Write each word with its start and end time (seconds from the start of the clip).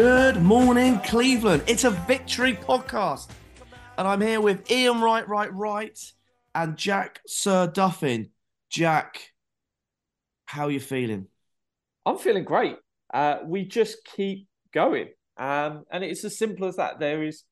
Good 0.00 0.40
morning, 0.40 1.00
Cleveland. 1.00 1.64
It's 1.66 1.82
a 1.82 1.90
victory 1.90 2.54
podcast. 2.54 3.30
And 3.96 4.06
I'm 4.06 4.20
here 4.20 4.40
with 4.40 4.70
Ian 4.70 5.00
Wright, 5.00 5.28
Right, 5.28 5.52
Right, 5.52 5.98
and 6.54 6.76
Jack 6.76 7.20
Sir 7.26 7.66
Duffin. 7.66 8.30
Jack, 8.70 9.32
how 10.44 10.66
are 10.66 10.70
you 10.70 10.78
feeling? 10.78 11.26
I'm 12.06 12.16
feeling 12.16 12.44
great. 12.44 12.76
Uh, 13.12 13.38
we 13.44 13.64
just 13.64 14.04
keep 14.04 14.46
going. 14.72 15.08
Um, 15.36 15.82
and 15.90 16.04
it's 16.04 16.22
as 16.22 16.38
simple 16.38 16.68
as 16.68 16.76
that. 16.76 17.00
There 17.00 17.24
is 17.24 17.42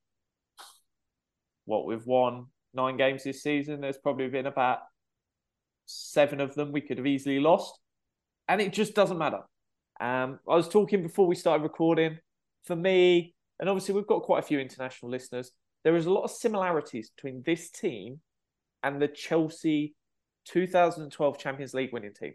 what 1.65 1.85
we've 1.85 2.07
won 2.07 2.45
nine 2.73 2.95
games 2.95 3.25
this 3.25 3.43
season. 3.43 3.81
There's 3.81 3.97
probably 3.97 4.29
been 4.29 4.45
about 4.45 4.79
seven 5.85 6.39
of 6.39 6.55
them 6.55 6.71
we 6.71 6.79
could 6.79 6.97
have 6.97 7.07
easily 7.07 7.41
lost. 7.41 7.77
And 8.47 8.61
it 8.61 8.71
just 8.71 8.95
doesn't 8.95 9.17
matter. 9.17 9.41
Um, 9.99 10.39
I 10.49 10.55
was 10.55 10.69
talking 10.69 11.03
before 11.03 11.27
we 11.27 11.35
started 11.35 11.63
recording. 11.63 12.19
For 12.67 12.75
me, 12.75 13.33
and 13.59 13.69
obviously 13.69 13.95
we've 13.95 14.05
got 14.05 14.23
quite 14.23 14.39
a 14.39 14.45
few 14.45 14.59
international 14.59 15.09
listeners, 15.09 15.51
there 15.83 15.95
is 15.95 16.05
a 16.05 16.11
lot 16.11 16.23
of 16.23 16.31
similarities 16.31 17.09
between 17.09 17.43
this 17.45 17.71
team 17.71 18.19
and 18.83 19.01
the 19.01 19.07
Chelsea 19.07 19.95
2012 20.49 21.37
Champions 21.39 21.73
League 21.73 21.93
winning 21.93 22.13
team. 22.13 22.33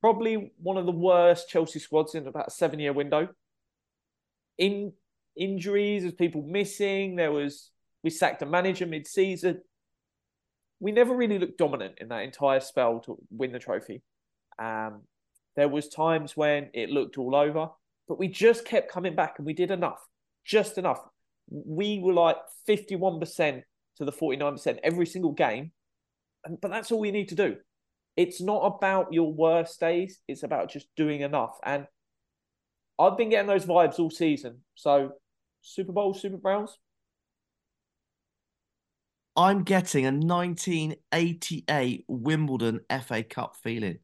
Probably 0.00 0.52
one 0.62 0.78
of 0.78 0.86
the 0.86 0.92
worst 0.92 1.48
Chelsea 1.48 1.78
squads 1.78 2.14
in 2.14 2.26
about 2.26 2.48
a 2.48 2.50
seven 2.50 2.78
year 2.78 2.92
window. 2.92 3.28
In 4.56 4.92
injuries, 5.36 6.02
there's 6.02 6.14
people 6.14 6.42
missing. 6.42 7.16
There 7.16 7.32
was 7.32 7.70
we 8.02 8.10
sacked 8.10 8.42
a 8.42 8.46
manager 8.46 8.86
mid 8.86 9.06
season. 9.06 9.60
We 10.80 10.92
never 10.92 11.14
really 11.14 11.38
looked 11.38 11.58
dominant 11.58 11.96
in 12.00 12.08
that 12.08 12.22
entire 12.22 12.60
spell 12.60 13.00
to 13.00 13.18
win 13.30 13.52
the 13.52 13.58
trophy. 13.58 14.02
Um, 14.58 15.02
there 15.56 15.68
was 15.68 15.88
times 15.88 16.36
when 16.36 16.70
it 16.72 16.88
looked 16.88 17.18
all 17.18 17.34
over, 17.34 17.70
but 18.08 18.18
we 18.18 18.28
just 18.28 18.64
kept 18.64 18.90
coming 18.90 19.14
back 19.14 19.34
and 19.38 19.46
we 19.46 19.52
did 19.52 19.70
enough, 19.70 20.00
just 20.44 20.78
enough. 20.78 21.00
We 21.50 22.00
were 22.02 22.12
like 22.12 22.36
51% 22.68 23.62
to 23.96 24.04
the 24.04 24.12
49% 24.12 24.78
every 24.82 25.06
single 25.06 25.32
game. 25.32 25.72
But 26.60 26.70
that's 26.70 26.90
all 26.90 27.00
we 27.00 27.10
need 27.10 27.28
to 27.28 27.34
do. 27.34 27.56
It's 28.16 28.40
not 28.40 28.60
about 28.60 29.12
your 29.12 29.32
worst 29.32 29.78
days, 29.78 30.20
it's 30.26 30.42
about 30.42 30.70
just 30.70 30.88
doing 30.96 31.20
enough. 31.20 31.56
And 31.64 31.86
I've 32.98 33.16
been 33.16 33.28
getting 33.28 33.46
those 33.46 33.66
vibes 33.66 33.98
all 33.98 34.10
season. 34.10 34.62
So, 34.74 35.12
Super 35.62 35.92
Bowl, 35.92 36.14
Super 36.14 36.36
Browns, 36.36 36.76
I'm 39.38 39.62
getting 39.62 40.04
a 40.04 40.10
1988 40.10 42.04
Wimbledon 42.08 42.80
FA 43.04 43.22
Cup 43.22 43.54
feeling 43.62 44.00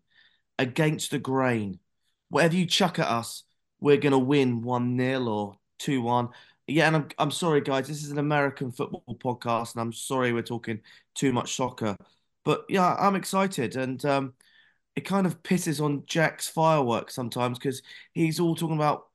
against 0.60 1.10
the 1.10 1.18
grain. 1.18 1.80
Whatever 2.28 2.54
you 2.54 2.66
chuck 2.66 3.00
at 3.00 3.08
us, 3.08 3.42
we're 3.84 3.98
going 3.98 4.12
to 4.12 4.18
win 4.18 4.62
1 4.62 4.96
0 4.96 5.28
or 5.28 5.58
2 5.80 6.00
1. 6.00 6.30
Yeah, 6.66 6.86
and 6.86 6.96
I'm, 6.96 7.08
I'm 7.18 7.30
sorry, 7.30 7.60
guys. 7.60 7.86
This 7.86 8.02
is 8.02 8.10
an 8.10 8.18
American 8.18 8.72
football 8.72 9.04
podcast, 9.22 9.74
and 9.74 9.82
I'm 9.82 9.92
sorry 9.92 10.32
we're 10.32 10.40
talking 10.40 10.80
too 11.14 11.34
much 11.34 11.54
soccer. 11.54 11.94
But 12.46 12.64
yeah, 12.70 12.94
I'm 12.98 13.14
excited. 13.14 13.76
And 13.76 14.02
um, 14.06 14.32
it 14.96 15.02
kind 15.02 15.26
of 15.26 15.42
pisses 15.42 15.84
on 15.84 16.04
Jack's 16.06 16.48
fireworks 16.48 17.14
sometimes 17.14 17.58
because 17.58 17.82
he's 18.14 18.40
all 18.40 18.56
talking 18.56 18.76
about 18.76 19.08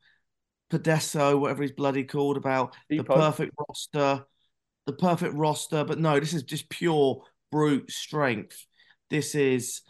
Podesso, 0.70 1.40
whatever 1.40 1.64
he's 1.64 1.72
bloody 1.72 2.04
called, 2.04 2.38
about 2.38 2.76
the 2.90 2.98
Depot. 2.98 3.16
perfect 3.16 3.56
roster 3.58 4.24
the 4.86 4.94
perfect 4.94 5.36
roster, 5.36 5.84
but 5.84 6.00
no, 6.00 6.20
this 6.20 6.34
is 6.34 6.42
just 6.42 6.68
pure 6.68 7.24
brute 7.52 7.92
strength. 7.92 8.66
This 9.10 9.36
is 9.36 9.82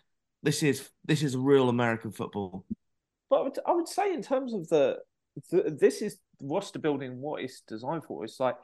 this 0.43 0.63
is 0.63 0.89
this 1.05 1.23
is 1.23 1.35
real 1.35 1.69
American 1.69 2.11
football. 2.11 2.65
But 3.29 3.39
I 3.39 3.41
would, 3.43 3.59
I 3.67 3.71
would 3.73 3.87
say, 3.87 4.13
in 4.13 4.21
terms 4.21 4.53
of 4.53 4.67
the, 4.69 4.97
the 5.51 5.75
this 5.79 6.01
is 6.01 6.17
roster 6.41 6.79
building, 6.79 7.19
what 7.19 7.41
it's 7.43 7.61
designed 7.61 8.05
for. 8.05 8.23
It's 8.23 8.39
like 8.39 8.55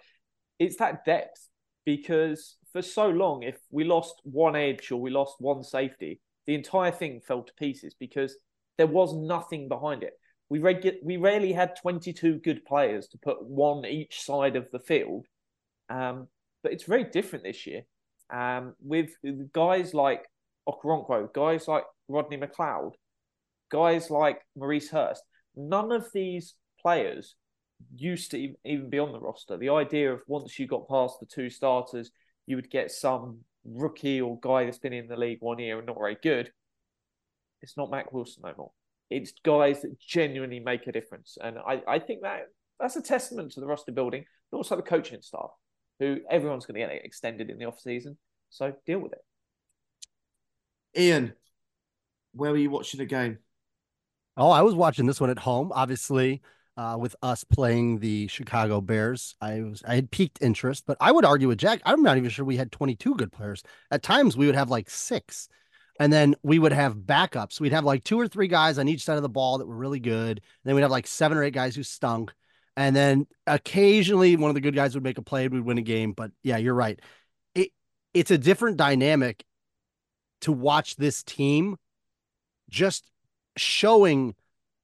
it's 0.59 0.77
that 0.77 1.05
depth 1.05 1.47
because 1.85 2.57
for 2.71 2.81
so 2.81 3.07
long, 3.09 3.43
if 3.43 3.57
we 3.71 3.83
lost 3.83 4.15
one 4.23 4.55
edge 4.55 4.91
or 4.91 4.99
we 4.99 5.11
lost 5.11 5.35
one 5.39 5.63
safety, 5.63 6.19
the 6.47 6.55
entire 6.55 6.91
thing 6.91 7.21
fell 7.21 7.43
to 7.43 7.53
pieces 7.53 7.95
because 7.99 8.35
there 8.77 8.87
was 8.87 9.13
nothing 9.13 9.69
behind 9.69 10.03
it. 10.03 10.13
We 10.49 10.59
regu- 10.59 10.97
we 11.03 11.17
rarely 11.17 11.53
had 11.53 11.75
twenty 11.81 12.13
two 12.13 12.39
good 12.39 12.65
players 12.65 13.07
to 13.09 13.17
put 13.17 13.43
one 13.43 13.85
each 13.85 14.21
side 14.21 14.55
of 14.55 14.67
the 14.71 14.79
field, 14.79 15.25
um, 15.89 16.27
but 16.63 16.71
it's 16.71 16.83
very 16.83 17.03
different 17.03 17.45
this 17.45 17.65
year. 17.65 17.83
Um, 18.31 18.73
with 18.81 19.11
guys 19.53 19.93
like 19.93 20.25
Okoronkwo, 20.67 21.31
guys 21.33 21.67
like 21.67 21.83
Rodney 22.07 22.37
McLeod, 22.37 22.93
guys 23.69 24.09
like 24.09 24.41
Maurice 24.55 24.89
Hurst, 24.89 25.23
none 25.55 25.91
of 25.91 26.07
these 26.13 26.55
players 26.81 27.35
used 27.95 28.31
to 28.31 28.55
even- 28.63 28.89
be 28.89 28.99
on 28.99 29.11
the 29.11 29.19
roster. 29.19 29.57
The 29.57 29.69
idea 29.69 30.13
of 30.13 30.21
once 30.27 30.57
you 30.59 30.67
got 30.67 30.87
past 30.87 31.19
the 31.19 31.25
two 31.25 31.49
starters, 31.49 32.11
you 32.45 32.55
would 32.55 32.69
get 32.69 32.91
some 32.91 33.43
rookie 33.63 34.21
or 34.21 34.39
guy 34.39 34.65
that's 34.65 34.77
been 34.77 34.93
in 34.93 35.07
the 35.07 35.17
league 35.17 35.39
one 35.41 35.59
year 35.59 35.77
and 35.77 35.87
not 35.87 35.97
very 35.97 36.17
good. 36.21 36.51
It's 37.61 37.77
not 37.77 37.89
Mack 37.89 38.11
Wilson 38.13 38.43
no 38.45 38.53
more. 38.57 38.71
It's 39.09 39.33
guys 39.43 39.81
that 39.81 39.99
genuinely 39.99 40.59
make 40.59 40.87
a 40.87 40.91
difference. 40.91 41.37
And 41.41 41.57
I, 41.57 41.81
I 41.87 41.99
think 41.99 42.21
that 42.21 42.47
that's 42.79 42.95
a 42.95 43.01
testament 43.01 43.51
to 43.53 43.59
the 43.59 43.65
roster 43.65 43.91
building, 43.91 44.25
but 44.51 44.57
also 44.57 44.75
the 44.75 44.81
coaching 44.81 45.21
staff, 45.21 45.49
who 45.99 46.19
everyone's 46.29 46.65
going 46.65 46.79
to 46.79 46.87
get 46.87 47.05
extended 47.05 47.49
in 47.49 47.57
the 47.57 47.65
off 47.65 47.79
season. 47.79 48.17
So 48.49 48.73
deal 48.85 48.99
with 48.99 49.13
it. 49.13 49.21
Ian, 50.97 51.33
where 52.33 52.51
were 52.51 52.57
you 52.57 52.69
watching 52.69 52.99
the 52.99 53.05
game? 53.05 53.39
Oh, 54.37 54.49
I 54.49 54.61
was 54.61 54.75
watching 54.75 55.05
this 55.05 55.21
one 55.21 55.29
at 55.29 55.39
home, 55.39 55.71
obviously, 55.73 56.41
uh, 56.75 56.97
with 56.99 57.15
us 57.21 57.45
playing 57.45 57.99
the 57.99 58.27
Chicago 58.27 58.81
Bears. 58.81 59.35
I 59.39 59.61
was 59.61 59.81
I 59.87 59.95
had 59.95 60.11
peaked 60.11 60.39
interest, 60.41 60.83
but 60.85 60.97
I 60.99 61.11
would 61.11 61.23
argue 61.23 61.47
with 61.47 61.57
Jack. 61.57 61.81
I'm 61.85 62.03
not 62.03 62.17
even 62.17 62.29
sure 62.29 62.43
we 62.43 62.57
had 62.57 62.71
22 62.71 63.15
good 63.15 63.31
players. 63.31 63.63
At 63.91 64.03
times, 64.03 64.35
we 64.35 64.45
would 64.45 64.55
have 64.55 64.69
like 64.69 64.89
six, 64.89 65.47
and 66.01 66.11
then 66.11 66.35
we 66.43 66.59
would 66.59 66.73
have 66.73 66.95
backups. 66.95 67.61
We'd 67.61 67.71
have 67.71 67.85
like 67.85 68.03
two 68.03 68.19
or 68.19 68.27
three 68.27 68.49
guys 68.49 68.77
on 68.77 68.89
each 68.89 69.05
side 69.05 69.15
of 69.15 69.23
the 69.23 69.29
ball 69.29 69.59
that 69.59 69.67
were 69.67 69.75
really 69.75 70.01
good. 70.01 70.37
And 70.39 70.41
then 70.65 70.75
we'd 70.75 70.81
have 70.81 70.91
like 70.91 71.07
seven 71.07 71.37
or 71.37 71.43
eight 71.43 71.53
guys 71.53 71.75
who 71.75 71.83
stunk, 71.83 72.33
and 72.75 72.93
then 72.93 73.27
occasionally 73.47 74.35
one 74.35 74.49
of 74.49 74.55
the 74.55 74.61
good 74.61 74.75
guys 74.75 74.95
would 74.95 75.03
make 75.03 75.17
a 75.17 75.21
play, 75.21 75.45
and 75.45 75.53
we'd 75.53 75.63
win 75.63 75.77
a 75.77 75.81
game. 75.81 76.11
But 76.11 76.31
yeah, 76.43 76.57
you're 76.57 76.73
right. 76.73 76.99
It 77.53 77.69
it's 78.13 78.31
a 78.31 78.37
different 78.37 78.75
dynamic 78.75 79.45
to 80.41 80.51
watch 80.51 80.97
this 80.97 81.23
team 81.23 81.77
just 82.69 83.09
showing 83.57 84.35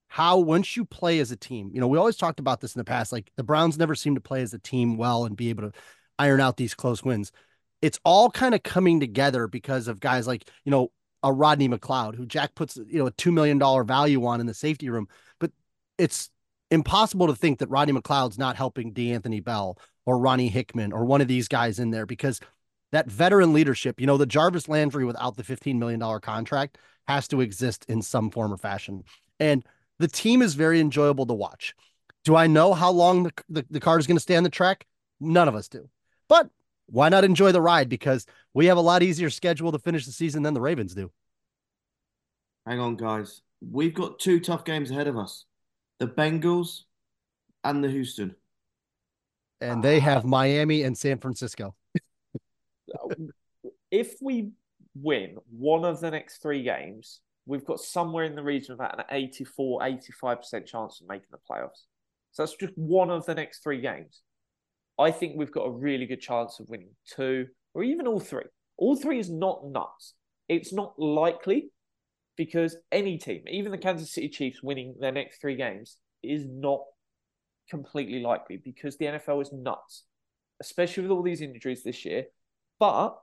how 0.08 0.38
once 0.38 0.76
you 0.76 0.84
play 0.84 1.20
as 1.20 1.30
a 1.30 1.36
team, 1.36 1.70
you 1.72 1.80
know, 1.80 1.88
we 1.88 1.98
always 1.98 2.16
talked 2.16 2.40
about 2.40 2.60
this 2.60 2.74
in 2.74 2.78
the 2.78 2.84
past. 2.84 3.12
Like 3.12 3.30
the 3.36 3.42
Browns 3.42 3.78
never 3.78 3.94
seem 3.94 4.14
to 4.14 4.20
play 4.20 4.42
as 4.42 4.52
a 4.52 4.58
team 4.58 4.96
well 4.96 5.24
and 5.24 5.36
be 5.36 5.50
able 5.50 5.70
to 5.70 5.72
iron 6.18 6.40
out 6.40 6.56
these 6.56 6.74
close 6.74 7.02
wins. 7.02 7.32
It's 7.80 7.98
all 8.04 8.30
kind 8.30 8.54
of 8.54 8.62
coming 8.62 9.00
together 9.00 9.48
because 9.48 9.88
of 9.88 10.00
guys 10.00 10.26
like, 10.26 10.48
you 10.64 10.70
know, 10.70 10.92
a 11.22 11.32
Rodney 11.32 11.68
McLeod, 11.68 12.16
who 12.16 12.26
Jack 12.26 12.54
puts, 12.54 12.76
you 12.76 12.98
know, 12.98 13.06
a 13.06 13.12
$2 13.12 13.32
million 13.32 13.58
value 13.86 14.24
on 14.26 14.40
in 14.40 14.46
the 14.46 14.54
safety 14.54 14.90
room. 14.90 15.08
But 15.40 15.52
it's 15.96 16.30
impossible 16.70 17.28
to 17.28 17.34
think 17.34 17.58
that 17.58 17.70
Rodney 17.70 17.94
McLeod's 17.94 18.38
not 18.38 18.56
helping 18.56 18.92
D'Anthony 18.92 19.40
Bell 19.40 19.78
or 20.04 20.18
Ronnie 20.18 20.48
Hickman 20.48 20.92
or 20.92 21.04
one 21.04 21.20
of 21.20 21.28
these 21.28 21.48
guys 21.48 21.78
in 21.78 21.90
there 21.90 22.06
because 22.06 22.40
that 22.90 23.10
veteran 23.10 23.52
leadership, 23.52 24.00
you 24.00 24.06
know, 24.06 24.16
the 24.16 24.26
Jarvis 24.26 24.68
Landry 24.68 25.04
without 25.04 25.36
the 25.36 25.42
$15 25.42 25.78
million 25.78 26.20
contract 26.20 26.78
has 27.08 27.28
to 27.28 27.40
exist 27.40 27.84
in 27.88 28.02
some 28.02 28.30
form 28.30 28.52
or 28.52 28.56
fashion. 28.56 29.04
And 29.40 29.64
the 29.98 30.08
team 30.08 30.42
is 30.42 30.54
very 30.54 30.80
enjoyable 30.80 31.26
to 31.26 31.34
watch. 31.34 31.74
Do 32.24 32.36
I 32.36 32.46
know 32.46 32.74
how 32.74 32.90
long 32.90 33.24
the, 33.24 33.32
the, 33.48 33.66
the 33.70 33.80
car 33.80 33.98
is 33.98 34.06
going 34.06 34.16
to 34.16 34.20
stay 34.22 34.36
on 34.36 34.44
the 34.44 34.50
track? 34.50 34.86
None 35.20 35.48
of 35.48 35.54
us 35.54 35.68
do. 35.68 35.88
But 36.28 36.50
why 36.86 37.08
not 37.08 37.24
enjoy 37.24 37.52
the 37.52 37.60
ride? 37.60 37.88
Because 37.88 38.26
we 38.54 38.66
have 38.66 38.76
a 38.76 38.82
lot 38.82 39.02
easier 39.02 39.30
schedule 39.30 39.72
to 39.72 39.78
finish 39.78 40.06
the 40.06 40.12
season 40.12 40.42
than 40.42 40.54
the 40.54 40.60
Ravens 40.60 40.94
do. 40.94 41.10
Hang 42.66 42.78
on, 42.78 42.96
guys. 42.96 43.42
We've 43.60 43.94
got 43.94 44.18
two 44.18 44.40
tough 44.40 44.64
games 44.64 44.90
ahead 44.90 45.08
of 45.08 45.16
us: 45.16 45.44
the 45.98 46.06
Bengals 46.06 46.82
and 47.64 47.82
the 47.82 47.88
Houston. 47.88 48.34
And 49.60 49.82
they 49.82 50.00
have 50.00 50.24
Miami 50.24 50.82
and 50.82 50.98
San 50.98 51.18
Francisco. 51.18 51.74
if 53.90 54.16
we 54.20 54.50
win 54.94 55.36
one 55.50 55.84
of 55.84 56.00
the 56.00 56.10
next 56.10 56.42
three 56.42 56.62
games, 56.62 57.20
we've 57.46 57.64
got 57.64 57.80
somewhere 57.80 58.24
in 58.24 58.34
the 58.34 58.42
region 58.42 58.72
of 58.72 58.80
about 58.80 58.98
an 58.98 59.04
84, 59.10 59.80
85% 59.80 60.66
chance 60.66 61.00
of 61.00 61.08
making 61.08 61.28
the 61.30 61.38
playoffs. 61.50 61.84
So 62.32 62.42
that's 62.42 62.56
just 62.56 62.72
one 62.76 63.10
of 63.10 63.26
the 63.26 63.34
next 63.34 63.62
three 63.62 63.80
games. 63.80 64.22
I 64.98 65.10
think 65.10 65.34
we've 65.36 65.52
got 65.52 65.66
a 65.66 65.70
really 65.70 66.06
good 66.06 66.20
chance 66.20 66.60
of 66.60 66.68
winning 66.68 66.90
two 67.06 67.46
or 67.74 67.82
even 67.82 68.06
all 68.06 68.20
three. 68.20 68.44
All 68.76 68.96
three 68.96 69.18
is 69.18 69.30
not 69.30 69.66
nuts. 69.66 70.14
It's 70.48 70.72
not 70.72 70.98
likely 70.98 71.70
because 72.36 72.76
any 72.90 73.18
team, 73.18 73.44
even 73.48 73.72
the 73.72 73.78
Kansas 73.78 74.12
City 74.12 74.28
Chiefs 74.28 74.62
winning 74.62 74.94
their 74.98 75.12
next 75.12 75.40
three 75.40 75.56
games, 75.56 75.96
is 76.22 76.46
not 76.46 76.80
completely 77.68 78.20
likely 78.20 78.56
because 78.56 78.96
the 78.96 79.06
NFL 79.06 79.42
is 79.42 79.52
nuts, 79.52 80.04
especially 80.60 81.04
with 81.04 81.12
all 81.12 81.22
these 81.22 81.40
injuries 81.40 81.82
this 81.82 82.04
year. 82.04 82.24
But 82.78 83.16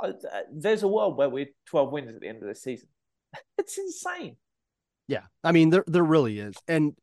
Uh, 0.00 0.12
there's 0.52 0.82
a 0.82 0.88
world 0.88 1.16
where 1.16 1.28
we're 1.28 1.48
12 1.66 1.92
wins 1.92 2.14
at 2.14 2.20
the 2.20 2.28
end 2.28 2.42
of 2.42 2.48
the 2.48 2.54
season. 2.54 2.88
it's 3.58 3.78
insane. 3.78 4.36
Yeah. 5.06 5.22
I 5.42 5.52
mean, 5.52 5.70
there, 5.70 5.84
there 5.86 6.04
really 6.04 6.38
is. 6.38 6.54
And 6.66 6.94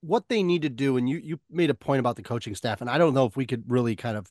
what 0.00 0.28
they 0.28 0.42
need 0.42 0.62
to 0.62 0.68
do, 0.68 0.96
and 0.96 1.08
you, 1.08 1.18
you 1.18 1.40
made 1.50 1.70
a 1.70 1.74
point 1.74 2.00
about 2.00 2.16
the 2.16 2.22
coaching 2.22 2.54
staff, 2.54 2.80
and 2.80 2.90
I 2.90 2.98
don't 2.98 3.14
know 3.14 3.26
if 3.26 3.36
we 3.36 3.46
could 3.46 3.64
really 3.68 3.96
kind 3.96 4.16
of 4.16 4.30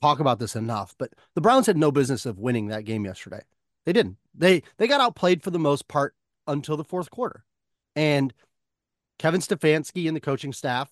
talk 0.00 0.20
about 0.20 0.38
this 0.38 0.56
enough, 0.56 0.94
but 0.98 1.12
the 1.34 1.40
Browns 1.40 1.66
had 1.66 1.76
no 1.76 1.90
business 1.90 2.26
of 2.26 2.38
winning 2.38 2.68
that 2.68 2.84
game 2.84 3.04
yesterday. 3.04 3.40
They 3.84 3.92
didn't. 3.92 4.16
They 4.34 4.62
they 4.76 4.86
got 4.86 5.00
outplayed 5.00 5.42
for 5.42 5.50
the 5.50 5.58
most 5.58 5.88
part 5.88 6.14
until 6.46 6.76
the 6.76 6.84
fourth 6.84 7.10
quarter. 7.10 7.44
And 7.96 8.32
Kevin 9.18 9.40
Stefanski 9.40 10.06
and 10.06 10.16
the 10.16 10.20
coaching 10.20 10.52
staff 10.52 10.90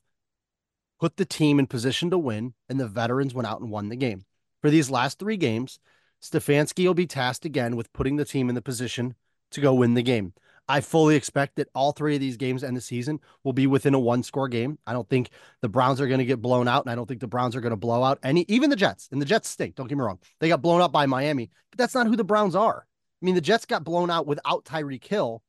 put 0.99 1.17
the 1.17 1.25
team 1.25 1.59
in 1.59 1.67
position 1.67 2.11
to 2.11 2.19
win, 2.19 2.55
and 2.69 2.81
the 2.81 2.89
veterans 2.89 3.35
went 3.35 3.47
out 3.47 3.61
and 3.61 3.71
won 3.71 3.89
the 3.89 3.97
game. 3.97 4.25
For 4.61 4.71
these 4.71 4.91
last 4.91 5.19
three 5.19 5.37
games, 5.37 5.79
Stefanski 6.23 6.87
will 6.87 6.95
be 6.95 7.07
tasked 7.07 7.45
again 7.45 7.77
with 7.77 7.93
putting 7.93 8.17
the 8.17 8.25
team 8.25 8.49
in 8.49 8.55
the 8.55 8.63
position 8.63 9.15
to 9.51 9.61
go 9.61 9.75
win 9.75 9.95
the 9.95 10.03
game. 10.03 10.33
I 10.71 10.83
fully 10.83 11.17
expect 11.17 11.57
that 11.57 11.69
all 11.75 11.93
three 11.93 12.15
of 12.15 12.21
these 12.21 12.37
games 12.37 12.63
end 12.63 12.77
the 12.77 12.83
season 12.83 13.21
will 13.43 13.55
be 13.55 13.67
within 13.67 13.95
a 13.95 13.99
one 13.99 14.23
score 14.23 14.49
game. 14.49 14.79
I 14.87 14.93
don't 14.93 15.09
think 15.09 15.31
the 15.63 15.69
Browns 15.69 15.99
are 16.01 16.07
going 16.07 16.19
to 16.19 16.27
get 16.27 16.43
blown 16.43 16.69
out, 16.69 16.85
and 16.85 16.93
I 16.93 16.95
don't 16.95 17.07
think 17.07 17.21
the 17.21 17.27
Browns 17.27 17.57
are 17.57 17.63
going 17.63 17.71
to 17.71 17.77
blow 17.77 18.03
out 18.03 18.19
any, 18.23 18.45
even 18.49 18.69
the 18.69 18.77
Jets. 18.77 19.09
And 19.11 19.21
the 19.21 19.27
Jets 19.27 19.49
stink. 19.49 19.77
Don't 19.77 19.87
get 19.87 19.97
me 19.97 20.05
wrong. 20.05 20.19
They 20.41 20.49
got 20.49 20.61
blown 20.61 20.83
out 20.83 20.93
by 20.93 21.07
Miami, 21.07 21.51
but 21.71 21.79
that's 21.79 21.95
not 21.95 22.07
who 22.07 22.17
the 22.17 22.25
Browns 22.25 22.55
are. 22.55 22.87
I 22.87 23.25
mean, 23.25 23.35
the 23.35 23.41
Jets 23.41 23.65
got 23.65 23.83
blown 23.83 24.11
out 24.11 24.27
without 24.27 24.67
Tyreek 24.67 25.05
Hill. 25.05 25.43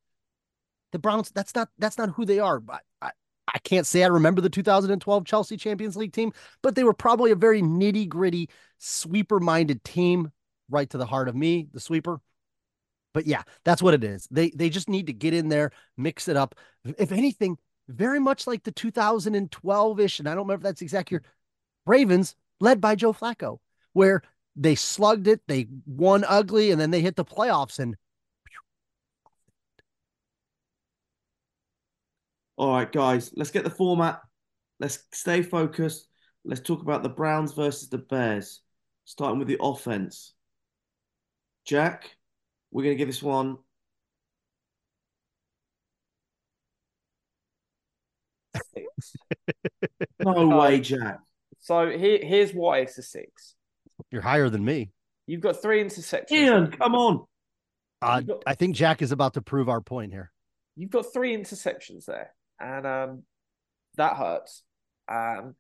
The 0.94 1.00
Browns, 1.00 1.31
that's 1.31 1.54
not 1.54 1.69
that's 1.77 1.98
not 1.98 2.12
who 2.12 2.24
they 2.24 2.39
are. 2.39 2.62
But 2.62 2.81
I, 3.01 3.12
I 3.54 3.60
can't 3.60 3.86
say 3.86 4.04
I 4.04 4.07
remember 4.07 4.39
the 4.39 4.50
2012 4.50 5.25
Chelsea 5.25 5.57
Champions 5.57 5.98
League 5.98 6.13
team, 6.13 6.31
but 6.63 6.75
they 6.75 6.83
were 6.83 6.94
probably 6.94 7.31
a 7.31 7.36
very 7.36 7.62
nitty 7.62 8.07
gritty, 8.07 8.50
sweeper 8.77 9.39
minded 9.39 9.83
team, 9.83 10.31
right 10.69 10.89
to 10.89 10.98
the 10.98 11.06
heart 11.06 11.27
of 11.27 11.36
me, 11.36 11.68
the 11.74 11.80
sweeper. 11.80 12.21
But 13.13 13.25
yeah, 13.25 13.44
that's 13.63 13.81
what 13.81 13.94
it 13.94 14.04
is. 14.04 14.27
They 14.30 14.51
they 14.51 14.69
just 14.69 14.89
need 14.89 15.07
to 15.07 15.13
get 15.13 15.33
in 15.33 15.50
there, 15.50 15.71
mix 15.98 16.27
it 16.27 16.38
up. 16.38 16.56
If 16.98 17.12
anything, 17.12 17.57
very 17.88 18.19
much 18.19 18.45
like 18.45 18.63
the 18.63 18.71
2012 18.71 20.00
ish, 20.00 20.19
and 20.19 20.27
I 20.30 20.31
don't 20.31 20.45
remember 20.45 20.62
if 20.62 20.63
that's 20.63 20.81
exact 20.81 21.12
year, 21.12 21.24
Ravens 21.86 22.36
led 22.60 22.80
by 22.80 22.95
Joe 22.95 23.13
Flacco, 23.13 23.60
where 23.94 24.21
they 24.56 24.75
slugged 24.75 25.27
it, 25.27 25.42
they 25.48 25.68
won 25.86 26.24
ugly, 26.27 26.71
and 26.71 26.80
then 26.80 26.92
they 26.92 27.01
hit 27.01 27.16
the 27.16 27.25
playoffs 27.25 27.80
and. 27.80 27.95
All 32.57 32.74
right, 32.74 32.92
guys, 32.92 33.31
let's 33.36 33.51
get 33.51 33.63
the 33.63 33.69
format. 33.69 34.21
Let's 34.81 35.00
stay 35.13 35.42
focused. 35.42 36.07
Let's 36.44 36.62
talk 36.62 36.81
about 36.81 37.04
the 37.04 37.10
Browns 37.10 37.54
versus 37.54 37.89
the 37.89 37.98
Bears, 37.98 38.62
starting 39.06 39.39
with 39.39 39.48
the 39.48 39.57
offense. 39.62 40.33
Jack, 41.69 42.10
we're 42.71 42.81
going 42.81 42.95
to 42.95 42.98
give 42.98 43.07
this 43.10 43.21
one. 43.21 43.60
Six. 48.74 49.16
No 50.19 50.48
way, 50.48 50.80
Jack. 50.80 51.19
So 51.60 51.89
here, 51.92 52.19
here's 52.24 52.54
why 52.54 52.80
it's 52.80 52.98
a 52.98 53.04
six. 53.04 53.54
You're 54.10 54.24
higher 54.24 54.50
than 54.50 54.66
me. 54.66 54.89
You've 55.27 55.42
got 55.42 55.62
three 55.62 55.83
interceptions. 55.83 56.31
Ian, 56.31 56.71
come 56.71 56.95
on. 56.95 57.25
Uh, 58.01 58.21
got- 58.21 58.44
I 58.48 58.56
think 58.56 58.75
Jack 58.75 59.04
is 59.04 59.12
about 59.12 59.36
to 59.36 59.42
prove 59.44 59.69
our 59.69 59.80
point 59.80 60.12
here. 60.12 60.31
You've 60.75 60.89
got 60.89 61.13
three 61.13 61.38
interceptions 61.38 62.06
there, 62.06 62.31
and 62.60 62.88
um, 62.88 63.24
that 63.95 64.18
hurts. 64.18 64.63
Um, 65.07 65.54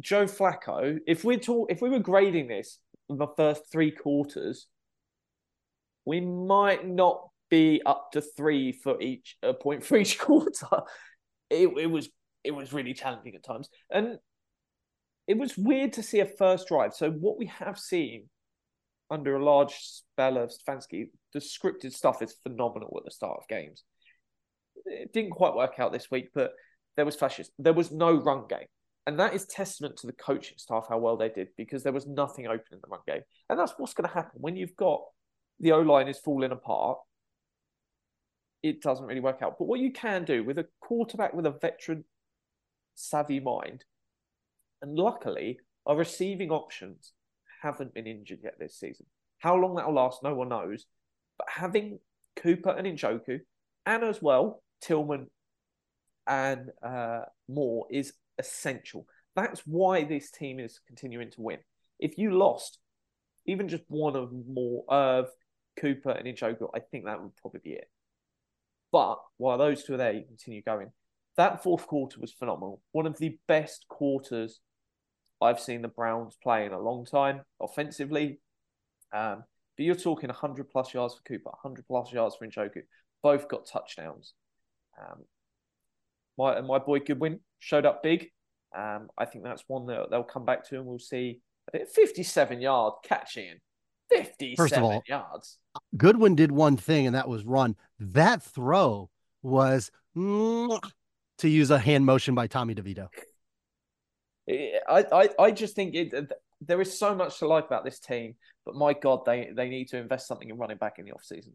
Joe 0.00 0.24
Flacco. 0.24 0.98
If 1.06 1.22
we're 1.22 1.38
talk, 1.38 1.70
if 1.70 1.82
we 1.82 1.90
were 1.90 1.98
grading 2.00 2.48
this 2.48 2.78
the 3.10 3.28
first 3.36 3.70
three 3.70 3.90
quarters, 3.90 4.66
we 6.04 6.20
might 6.20 6.86
not 6.86 7.28
be 7.50 7.82
up 7.84 8.10
to 8.12 8.20
three 8.20 8.72
for 8.72 9.00
each 9.00 9.36
a 9.42 9.54
point 9.54 9.84
for 9.84 9.96
each 9.96 10.18
quarter. 10.20 10.82
It, 11.50 11.68
it 11.78 11.86
was 11.86 12.08
it 12.42 12.52
was 12.52 12.72
really 12.72 12.94
challenging 12.94 13.34
at 13.34 13.44
times, 13.44 13.68
and 13.90 14.18
it 15.26 15.38
was 15.38 15.56
weird 15.56 15.94
to 15.94 16.02
see 16.02 16.20
a 16.20 16.26
first 16.26 16.68
drive. 16.68 16.94
So 16.94 17.10
what 17.10 17.38
we 17.38 17.46
have 17.46 17.78
seen 17.78 18.28
under 19.10 19.36
a 19.36 19.44
large 19.44 19.74
spell 19.74 20.36
of 20.36 20.50
Stefanski, 20.50 21.06
the 21.32 21.40
scripted 21.40 21.92
stuff 21.92 22.22
is 22.22 22.36
phenomenal 22.42 22.94
at 22.98 23.04
the 23.04 23.10
start 23.10 23.38
of 23.40 23.48
games. 23.48 23.84
It 24.86 25.12
didn't 25.12 25.30
quite 25.30 25.54
work 25.54 25.78
out 25.78 25.92
this 25.92 26.10
week, 26.10 26.28
but 26.34 26.52
there 26.96 27.04
was 27.04 27.16
flashes. 27.16 27.50
There 27.58 27.72
was 27.72 27.90
no 27.90 28.12
run 28.12 28.46
game. 28.48 28.66
And 29.06 29.20
that 29.20 29.34
is 29.34 29.46
testament 29.46 29.98
to 29.98 30.06
the 30.06 30.14
coaching 30.14 30.56
staff 30.56 30.86
how 30.88 30.98
well 30.98 31.16
they 31.16 31.28
did 31.28 31.48
because 31.56 31.82
there 31.82 31.92
was 31.92 32.06
nothing 32.06 32.46
open 32.46 32.64
in 32.72 32.78
the 32.80 32.88
run 32.88 33.00
game. 33.06 33.22
And 33.50 33.58
that's 33.58 33.74
what's 33.76 33.94
going 33.94 34.08
to 34.08 34.14
happen 34.14 34.40
when 34.40 34.56
you've 34.56 34.76
got 34.76 35.02
the 35.60 35.72
O 35.72 35.80
line 35.80 36.08
is 36.08 36.18
falling 36.18 36.52
apart. 36.52 36.98
It 38.62 38.80
doesn't 38.80 39.06
really 39.06 39.20
work 39.20 39.42
out. 39.42 39.58
But 39.58 39.66
what 39.66 39.80
you 39.80 39.92
can 39.92 40.24
do 40.24 40.42
with 40.42 40.58
a 40.58 40.66
quarterback 40.80 41.34
with 41.34 41.46
a 41.46 41.50
veteran 41.50 42.04
savvy 42.94 43.40
mind, 43.40 43.84
and 44.80 44.96
luckily, 44.96 45.58
our 45.86 45.96
receiving 45.96 46.50
options 46.50 47.12
haven't 47.62 47.94
been 47.94 48.06
injured 48.06 48.40
yet 48.42 48.58
this 48.58 48.78
season. 48.78 49.06
How 49.38 49.56
long 49.56 49.74
that'll 49.74 49.94
last, 49.94 50.22
no 50.22 50.34
one 50.34 50.48
knows. 50.48 50.86
But 51.38 51.48
having 51.50 51.98
Cooper 52.36 52.70
and 52.70 52.86
Njoku, 52.86 53.40
and 53.86 54.04
as 54.04 54.22
well 54.22 54.62
Tillman 54.80 55.28
and 56.26 56.70
uh, 56.82 57.22
Moore 57.48 57.86
is 57.90 58.12
essential. 58.38 59.06
That's 59.36 59.60
why 59.66 60.04
this 60.04 60.30
team 60.30 60.60
is 60.60 60.80
continuing 60.86 61.30
to 61.32 61.42
win. 61.42 61.58
If 61.98 62.18
you 62.18 62.36
lost 62.36 62.78
even 63.46 63.68
just 63.68 63.84
one 63.88 64.16
of 64.16 64.32
more 64.48 64.84
of 64.88 65.28
Cooper 65.76 66.10
and 66.10 66.26
Njoku, 66.26 66.68
I 66.74 66.80
think 66.80 67.04
that 67.04 67.22
would 67.22 67.36
probably 67.36 67.60
be 67.62 67.72
it. 67.72 67.88
But 68.92 69.18
while 69.38 69.58
those 69.58 69.84
two 69.84 69.94
are 69.94 69.98
there, 69.98 70.12
you 70.12 70.24
continue 70.24 70.62
going. 70.62 70.92
That 71.36 71.62
fourth 71.62 71.86
quarter 71.86 72.20
was 72.20 72.32
phenomenal. 72.32 72.80
One 72.92 73.06
of 73.06 73.18
the 73.18 73.38
best 73.48 73.86
quarters 73.88 74.60
I've 75.40 75.60
seen 75.60 75.82
the 75.82 75.88
Browns 75.88 76.36
play 76.42 76.64
in 76.64 76.72
a 76.72 76.78
long 76.78 77.04
time 77.04 77.42
offensively. 77.60 78.38
Um, 79.12 79.44
but 79.76 79.84
you're 79.84 79.94
talking 79.96 80.28
100 80.28 80.70
plus 80.70 80.94
yards 80.94 81.14
for 81.14 81.22
Cooper, 81.22 81.50
100 81.50 81.86
plus 81.86 82.12
yards 82.12 82.36
for 82.36 82.46
Njoku. 82.46 82.82
Both 83.22 83.48
got 83.48 83.66
touchdowns. 83.66 84.34
Um, 85.00 85.24
my 86.38 86.60
my 86.60 86.78
boy 86.78 87.00
Goodwin 87.00 87.40
showed 87.58 87.86
up 87.86 88.02
big. 88.02 88.30
Um, 88.76 89.08
I 89.16 89.24
think 89.24 89.44
that's 89.44 89.64
one 89.68 89.86
that 89.86 90.10
they'll 90.10 90.24
come 90.24 90.44
back 90.44 90.68
to, 90.68 90.76
and 90.76 90.86
we'll 90.86 90.98
see. 90.98 91.40
I 91.68 91.78
think 91.78 91.88
57 91.88 92.60
yard 92.60 92.94
catching, 93.04 93.54
57 94.10 94.56
First 94.56 94.76
of 94.76 94.82
all, 94.82 95.02
yards. 95.08 95.58
Goodwin 95.96 96.34
did 96.34 96.52
one 96.52 96.76
thing, 96.76 97.06
and 97.06 97.14
that 97.14 97.28
was 97.28 97.44
run. 97.44 97.76
That 97.98 98.42
throw 98.42 99.10
was 99.42 99.90
to 100.14 100.80
use 101.42 101.70
a 101.70 101.78
hand 101.78 102.06
motion 102.06 102.34
by 102.34 102.46
Tommy 102.46 102.74
DeVito. 102.74 103.08
I, 104.48 105.04
I, 105.12 105.28
I 105.38 105.50
just 105.50 105.74
think 105.74 105.94
it, 105.94 106.32
there 106.60 106.80
is 106.80 106.98
so 106.98 107.14
much 107.14 107.38
to 107.38 107.46
like 107.46 107.66
about 107.66 107.84
this 107.84 107.98
team, 107.98 108.34
but 108.64 108.74
my 108.74 108.92
God, 108.92 109.24
they, 109.24 109.50
they 109.54 109.68
need 109.68 109.88
to 109.88 109.98
invest 109.98 110.26
something 110.26 110.48
in 110.48 110.56
running 110.56 110.76
back 110.76 110.98
in 110.98 111.04
the 111.04 111.12
offseason. 111.12 111.52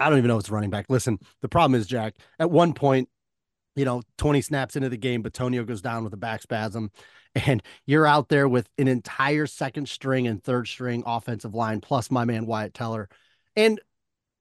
I 0.00 0.08
don't 0.08 0.18
even 0.18 0.28
know 0.28 0.36
if 0.36 0.40
it's 0.40 0.50
running 0.50 0.70
back. 0.70 0.86
Listen, 0.88 1.18
the 1.42 1.48
problem 1.48 1.78
is, 1.78 1.86
Jack, 1.86 2.14
at 2.38 2.50
one 2.50 2.72
point, 2.72 3.08
you 3.74 3.84
know, 3.84 4.02
20 4.18 4.40
snaps 4.42 4.76
into 4.76 4.88
the 4.88 4.96
game, 4.96 5.22
Bitonio 5.22 5.66
goes 5.66 5.82
down 5.82 6.04
with 6.04 6.12
a 6.12 6.18
back 6.18 6.42
spasm, 6.42 6.90
and 7.34 7.62
you're 7.86 8.06
out 8.06 8.28
there 8.28 8.48
with 8.48 8.68
an 8.78 8.88
entire 8.88 9.46
second 9.46 9.88
string 9.88 10.26
and 10.26 10.42
third 10.42 10.68
string 10.68 11.02
offensive 11.06 11.54
line, 11.54 11.80
plus 11.80 12.10
my 12.10 12.24
man 12.24 12.46
Wyatt 12.46 12.74
Teller. 12.74 13.08
And 13.58 13.80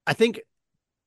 I 0.05 0.13
think, 0.13 0.41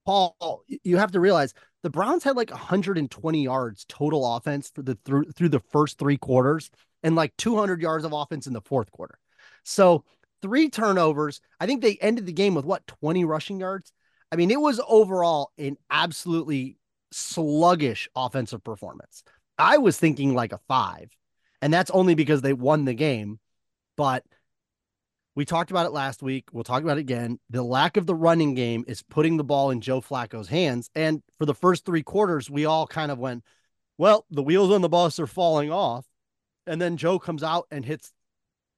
Paul, 0.05 0.65
you 0.83 0.97
have 0.97 1.13
to 1.13 1.21
realize 1.21 1.55
the 1.85 1.91
Browns 1.91 2.25
had 2.25 2.37
like 2.37 2.51
120 2.51 3.43
yards 3.43 3.87
total 3.89 4.37
offense 4.37 4.71
for 4.75 4.83
the 4.83 4.99
through 5.05 5.27
through 5.27 5.51
the 5.51 5.61
first 5.61 5.97
three 5.97 6.19
quarters 6.19 6.71
and 7.05 7.15
like 7.15 7.35
200 7.37 7.81
yards 7.81 8.05
of 8.05 8.13
offense 8.13 8.49
in 8.49 8.53
the 8.53 8.61
fourth 8.61 8.91
quarter. 8.91 9.17
So 9.65 10.05
three 10.43 10.69
turnovers. 10.69 11.41
I 11.61 11.67
think 11.67 11.83
they 11.83 11.99
ended 12.01 12.27
the 12.27 12.33
game 12.33 12.55
with 12.55 12.65
what 12.65 12.85
20 12.89 13.25
rushing 13.25 13.61
yards. 13.61 13.93
I 14.33 14.37
mean, 14.37 14.51
it 14.51 14.61
was 14.61 14.81
overall 14.89 15.53
an 15.57 15.77
absolutely 15.89 16.79
sluggish 17.13 18.09
offensive 18.17 18.65
performance. 18.65 19.23
I 19.57 19.79
was 19.79 19.97
thinking 19.99 20.35
like 20.35 20.53
a 20.53 20.61
five, 20.67 21.11
and 21.63 21.73
that's 21.73 21.93
only 21.93 22.17
because 22.17 22.43
they 22.43 22.55
won 22.55 22.87
the 22.87 22.95
game. 22.95 23.39
But 23.97 24.25
we 25.41 25.47
talked 25.47 25.71
about 25.71 25.87
it 25.87 25.93
last 25.93 26.23
week. 26.23 26.51
We'll 26.53 26.65
talk 26.65 26.83
about 26.83 26.99
it 26.99 27.01
again. 27.01 27.39
The 27.49 27.63
lack 27.63 27.97
of 27.97 28.05
the 28.05 28.15
running 28.15 28.53
game 28.53 28.85
is 28.87 29.03
putting 29.03 29.39
the 29.39 29.43
ball 29.43 29.71
in 29.71 29.81
Joe 29.81 30.03
Flacco's 30.03 30.49
hands. 30.49 30.91
And 30.95 31.23
for 31.39 31.47
the 31.47 31.55
first 31.55 31.87
three 31.87 32.03
quarters, 32.03 32.51
we 32.51 32.67
all 32.67 32.87
kind 32.87 33.11
of 33.11 33.19
went, 33.19 33.43
well, 33.97 34.27
the 34.31 34.43
wheels 34.43 34.71
on 34.71 34.83
the 34.83 34.91
bus 34.91 35.19
are 35.19 35.27
falling 35.27 35.73
off. 35.73 36.05
And 36.67 36.79
then 36.79 36.99
Joe 36.99 37.19
comes 37.19 37.43
out 37.43 37.67
and 37.71 37.87
hits 37.87 38.13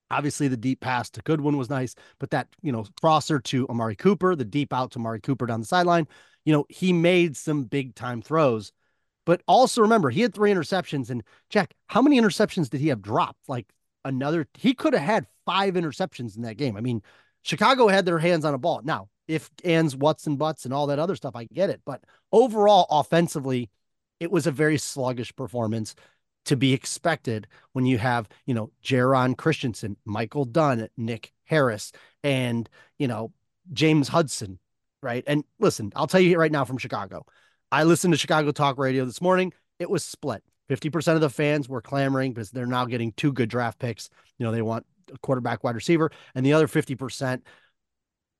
obviously 0.09 0.47
the 0.47 0.57
deep 0.57 0.78
pass 0.78 1.11
to 1.11 1.23
Goodwin 1.23 1.57
was 1.57 1.69
nice, 1.69 1.97
but 2.21 2.31
that, 2.31 2.47
you 2.62 2.71
know, 2.71 2.87
crosser 3.00 3.40
to 3.40 3.69
Amari 3.69 3.97
Cooper, 3.97 4.37
the 4.37 4.45
deep 4.45 4.73
out 4.73 4.92
to 4.92 5.00
Amari 5.00 5.21
Cooper 5.21 5.47
down 5.47 5.59
the 5.59 5.66
sideline, 5.66 6.07
you 6.45 6.52
know, 6.52 6.64
he 6.69 6.92
made 6.92 7.37
some 7.37 7.64
big 7.64 7.97
time 7.97 8.23
throws. 8.23 8.71
But 9.26 9.42
also 9.49 9.83
remember, 9.83 10.11
he 10.11 10.21
had 10.21 10.33
three 10.33 10.52
interceptions. 10.52 11.11
And 11.11 11.25
Jack, 11.50 11.75
how 11.88 12.02
many 12.02 12.21
interceptions 12.21 12.71
did 12.71 12.81
he 12.81 12.87
have 12.87 13.02
dropped? 13.02 13.49
Like 13.49 13.66
another, 14.04 14.47
he 14.54 14.75
could 14.75 14.92
have 14.92 15.02
had 15.02 15.26
five 15.44 15.75
interceptions 15.75 16.37
in 16.37 16.42
that 16.42 16.56
game. 16.56 16.76
I 16.76 16.80
mean, 16.80 17.02
Chicago 17.42 17.88
had 17.88 18.06
their 18.06 18.18
hands 18.18 18.44
on 18.44 18.54
a 18.54 18.58
ball. 18.58 18.80
Now, 18.84 19.08
if 19.28 19.50
ands, 19.64 19.96
what's, 19.96 20.26
and 20.26 20.38
buts, 20.38 20.64
and 20.64 20.75
all 20.75 20.87
that 20.88 20.99
other 20.99 21.16
stuff, 21.16 21.37
I 21.37 21.44
get 21.44 21.70
it. 21.70 21.80
But 21.84 22.02
overall, 22.30 22.87
offensively, 22.90 23.70
it 24.20 24.30
was 24.30 24.46
a 24.46 24.52
very 24.52 24.78
sluggish 24.78 25.34
performance 25.34 25.94
to 26.44 26.56
be 26.56 26.72
expected 26.72 27.46
when 27.72 27.87
you 27.87 27.99
have, 27.99 28.28
you 28.46 28.54
know, 28.54 28.70
Jaron 28.84 29.37
Christensen, 29.37 29.96
Michael 30.04 30.44
Dunn, 30.44 30.88
Nick 30.96 31.32
Harris, 31.44 31.92
and, 32.25 32.68
you 32.99 33.06
know, 33.06 33.32
James 33.72 34.08
Hudson, 34.08 34.58
right? 35.02 35.22
And 35.26 35.44
listen, 35.61 35.92
I'll 35.94 36.08
tell 36.08 36.20
you 36.20 36.38
right 36.38 36.50
now 36.50 36.64
from 36.64 36.78
Chicago, 36.78 37.25
I 37.70 37.84
listened 37.84 38.12
to 38.12 38.18
Chicago 38.18 38.50
Talk 38.50 38.76
Radio 38.76 39.04
this 39.04 39.20
morning. 39.20 39.52
It 39.78 39.88
was 39.88 40.04
split. 40.04 40.42
50% 40.68 41.14
of 41.14 41.20
the 41.20 41.30
fans 41.30 41.68
were 41.68 41.80
clamoring 41.80 42.32
because 42.32 42.50
they're 42.50 42.66
now 42.66 42.84
getting 42.87 43.12
two 43.12 43.32
good 43.32 43.49
draft 43.49 43.78
picks. 43.78 44.08
You 44.38 44.46
know, 44.46 44.52
they 44.52 44.62
want 44.62 44.87
quarterback 45.23 45.64
wide 45.64 45.75
receiver, 45.75 46.11
and 46.35 46.44
the 46.44 46.52
other 46.52 46.66
50% 46.66 47.42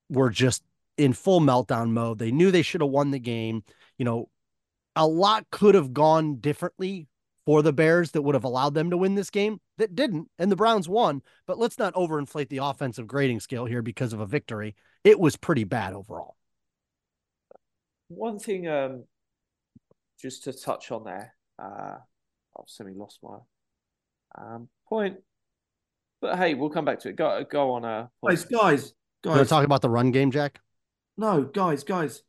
were 0.09 0.29
just 0.29 0.63
in 0.97 1.13
full 1.13 1.39
meltdown 1.39 1.91
mode. 1.91 2.19
They 2.19 2.31
knew 2.31 2.51
they 2.51 2.61
should 2.61 2.81
have 2.81 2.89
won 2.89 3.11
the 3.11 3.19
game. 3.19 3.63
You 3.97 4.05
know, 4.05 4.29
a 4.95 5.07
lot 5.07 5.45
could 5.51 5.75
have 5.75 5.93
gone 5.93 6.35
differently 6.35 7.07
for 7.45 7.61
the 7.61 7.73
Bears 7.73 8.11
that 8.11 8.21
would 8.21 8.35
have 8.35 8.43
allowed 8.43 8.73
them 8.73 8.89
to 8.89 8.97
win 8.97 9.15
this 9.15 9.29
game 9.29 9.59
that 9.77 9.95
didn't, 9.95 10.29
and 10.39 10.51
the 10.51 10.55
Browns 10.55 10.87
won. 10.87 11.21
But 11.45 11.57
let's 11.57 11.77
not 11.77 11.93
overinflate 11.93 12.49
the 12.49 12.59
offensive 12.59 13.07
grading 13.07 13.41
scale 13.41 13.65
here 13.65 13.81
because 13.81 14.13
of 14.13 14.19
a 14.19 14.25
victory. 14.25 14.75
It 15.03 15.19
was 15.19 15.35
pretty 15.35 15.63
bad 15.63 15.93
overall. 15.93 16.35
One 18.07 18.39
thing, 18.39 18.67
um, 18.67 19.05
just 20.21 20.43
to 20.43 20.53
touch 20.53 20.91
on 20.91 21.03
there, 21.03 21.35
uh, 21.61 21.95
I've 22.57 22.67
semi 22.67 22.93
lost 22.93 23.19
my 23.23 23.37
um, 24.37 24.69
point, 24.87 25.17
but 26.23 26.37
hey, 26.39 26.53
we'll 26.55 26.69
come 26.69 26.85
back 26.85 26.99
to 27.01 27.09
it. 27.09 27.15
Go, 27.17 27.43
go 27.49 27.71
on. 27.73 27.85
Uh, 27.85 28.07
Guys, 28.27 28.45
guys, 28.45 28.93
You 29.23 29.29
want 29.29 29.37
to 29.39 29.43
guys. 29.43 29.49
talk 29.49 29.65
about 29.65 29.81
the 29.81 29.89
run 29.89 30.11
game, 30.11 30.31
Jack? 30.31 30.59
No, 31.17 31.43
guys, 31.43 31.83
guys. 31.83 32.23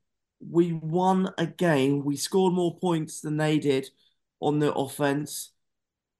We 0.46 0.72
won 0.74 1.30
a 1.38 1.46
game. 1.46 2.04
We 2.04 2.16
scored 2.16 2.52
more 2.52 2.76
points 2.78 3.20
than 3.22 3.36
they 3.38 3.58
did 3.58 3.88
on 4.40 4.58
the 4.58 4.74
offense. 4.74 5.52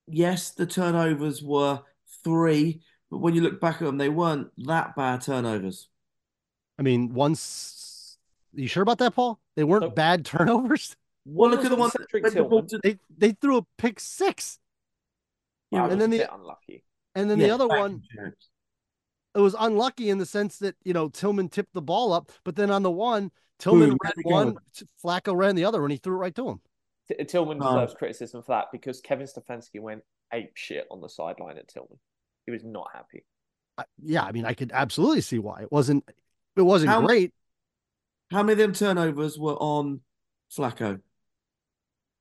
Yes, 0.07 0.51
the 0.51 0.67
turnovers 0.67 1.43
were 1.43 1.81
three, 2.23 2.81
but 3.11 3.19
when 3.19 3.35
you 3.35 3.41
look 3.43 3.61
back 3.61 3.77
at 3.77 3.85
them, 3.85 3.99
they 3.99 4.09
weren't 4.09 4.49
that 4.67 4.95
bad 4.97 5.21
turnovers. 5.23 5.89
I 6.79 6.83
mean, 6.83 7.13
once 7.13 8.17
you 8.55 8.67
sure 8.69 8.83
about 8.83 8.99
that, 8.99 9.15
Paul? 9.15 9.41
They 9.57 9.65
weren't 9.65 9.83
Nope. 9.83 9.95
bad 9.97 10.25
turnovers. 10.27 10.97
Well, 11.27 11.51
look 11.51 11.61
at 11.65 11.69
the 11.71 11.75
on 11.75 11.81
one 11.81 11.91
that 11.95 12.03
Cedric 12.11 12.23
went 12.23 12.35
the 12.37 12.43
ball 12.45 12.63
Tillman. 12.63 12.69
to- 12.69 12.81
They 12.83 12.99
they 13.29 13.33
threw 13.33 13.59
a 13.59 13.67
pick 13.79 13.99
six, 14.01 14.59
Yeah, 15.71 15.85
and 15.85 15.93
and 15.93 16.01
then 16.01 16.11
then 16.11 16.21
the- 16.21 16.35
unlucky. 16.35 16.85
And 17.15 17.31
then 17.31 17.39
Yeah, 17.39 17.49
the 17.49 17.55
other 17.55 17.69
one 17.69 18.03
you, 18.13 18.33
it 19.35 19.41
was 19.41 19.55
unlucky 19.59 20.11
in 20.11 20.19
the 20.19 20.27
sense 20.27 20.59
that 20.59 20.77
you 20.85 20.93
know 20.93 21.09
Tillman 21.09 21.49
tipped 21.49 21.75
the 21.75 21.83
ball 21.83 22.13
up, 22.13 22.33
but 22.45 22.57
then 22.57 22.71
on 22.71 22.83
the 22.83 22.91
one 22.91 23.31
Tillman 23.59 23.91
Boom, 23.91 23.99
ran 24.03 24.13
there 24.17 24.23
we 24.25 24.31
go. 24.31 24.37
one, 24.37 24.57
Flacco 25.05 25.37
ran 25.37 25.55
the 25.57 25.65
other, 25.65 25.83
and 25.85 25.93
he 25.93 25.99
threw 25.99 26.15
it 26.15 26.19
right 26.19 26.35
to 26.35 26.49
him. 26.49 26.61
T- 27.09 27.25
Tillman 27.25 27.59
Oh. 27.63 27.75
deserves 27.75 27.95
criticism 27.95 28.43
for 28.43 28.53
that 28.53 28.67
because 28.73 29.01
Kevin 29.01 29.27
Stefanski 29.27 29.81
went 29.81 30.03
ape 30.33 30.57
shit 30.57 30.87
on 30.91 31.01
the 31.01 31.09
sideline 31.09 31.57
at 31.59 31.69
Tillman. 31.69 31.99
He 32.47 32.53
was 32.53 32.65
not 32.65 32.89
happy. 32.93 33.25
I, 33.79 33.85
yeah, 34.03 34.23
I 34.23 34.33
mean, 34.33 34.45
I 34.45 34.55
could 34.55 34.73
absolutely 34.73 35.21
see 35.21 35.39
why 35.39 35.63
it 35.63 35.71
wasn't. 35.73 36.09
It 36.57 36.63
wasn't 36.63 36.91
How- 36.91 37.07
great. 37.07 37.33
How 38.31 38.43
many 38.43 38.53
of 38.53 38.59
them 38.59 38.73
turnovers 38.73 39.39
were 39.39 39.55
on 39.55 40.01
Flacco? 40.57 41.01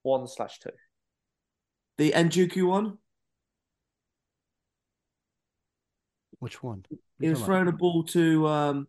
One 0.03 0.27
slash 0.27 0.59
two. 0.59 0.69
The 1.97 2.11
Njoku 2.11 2.67
one? 2.67 2.97
Which 6.43 6.61
one? 6.61 6.83
He 6.89 6.95
was 6.95 6.99
You're 7.19 7.31
about- 7.35 7.45
throwing 7.45 7.67
a 7.69 7.71
ball 7.71 8.03
to 8.03 8.47
um, 8.47 8.87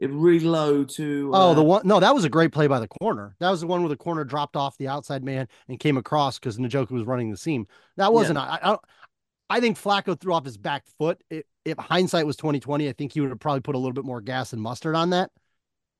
it 0.00 0.10
really 0.10 0.40
low 0.46 0.84
to. 0.84 1.30
Oh, 1.34 1.50
uh, 1.50 1.54
the 1.54 1.62
one. 1.62 1.82
No, 1.86 2.00
that 2.00 2.14
was 2.14 2.24
a 2.24 2.30
great 2.30 2.50
play 2.50 2.66
by 2.66 2.80
the 2.80 2.88
corner. 2.88 3.36
That 3.40 3.50
was 3.50 3.60
the 3.60 3.66
one 3.66 3.82
where 3.82 3.90
the 3.90 3.96
corner 3.96 4.24
dropped 4.24 4.56
off 4.56 4.78
the 4.78 4.88
outside 4.88 5.22
man 5.22 5.48
and 5.68 5.78
came 5.78 5.98
across 5.98 6.38
because 6.38 6.56
Njoku 6.56 6.92
was 6.92 7.04
running 7.04 7.30
the 7.30 7.36
seam. 7.36 7.66
That 7.98 8.14
wasn't. 8.14 8.38
I, 8.38 8.58
I, 8.62 8.66
don't- 8.68 8.80
I 9.50 9.60
think 9.60 9.78
Flacco 9.78 10.18
threw 10.18 10.32
off 10.32 10.46
his 10.46 10.56
back 10.56 10.84
foot. 10.98 11.22
It, 11.28 11.46
if 11.66 11.76
hindsight 11.76 12.26
was 12.26 12.36
twenty 12.36 12.58
twenty, 12.58 12.88
I 12.88 12.92
think 12.92 13.12
he 13.12 13.20
would 13.20 13.28
have 13.28 13.38
probably 13.38 13.60
put 13.60 13.74
a 13.74 13.78
little 13.78 13.92
bit 13.92 14.06
more 14.06 14.22
gas 14.22 14.54
and 14.54 14.62
mustard 14.62 14.96
on 14.96 15.10
that. 15.10 15.30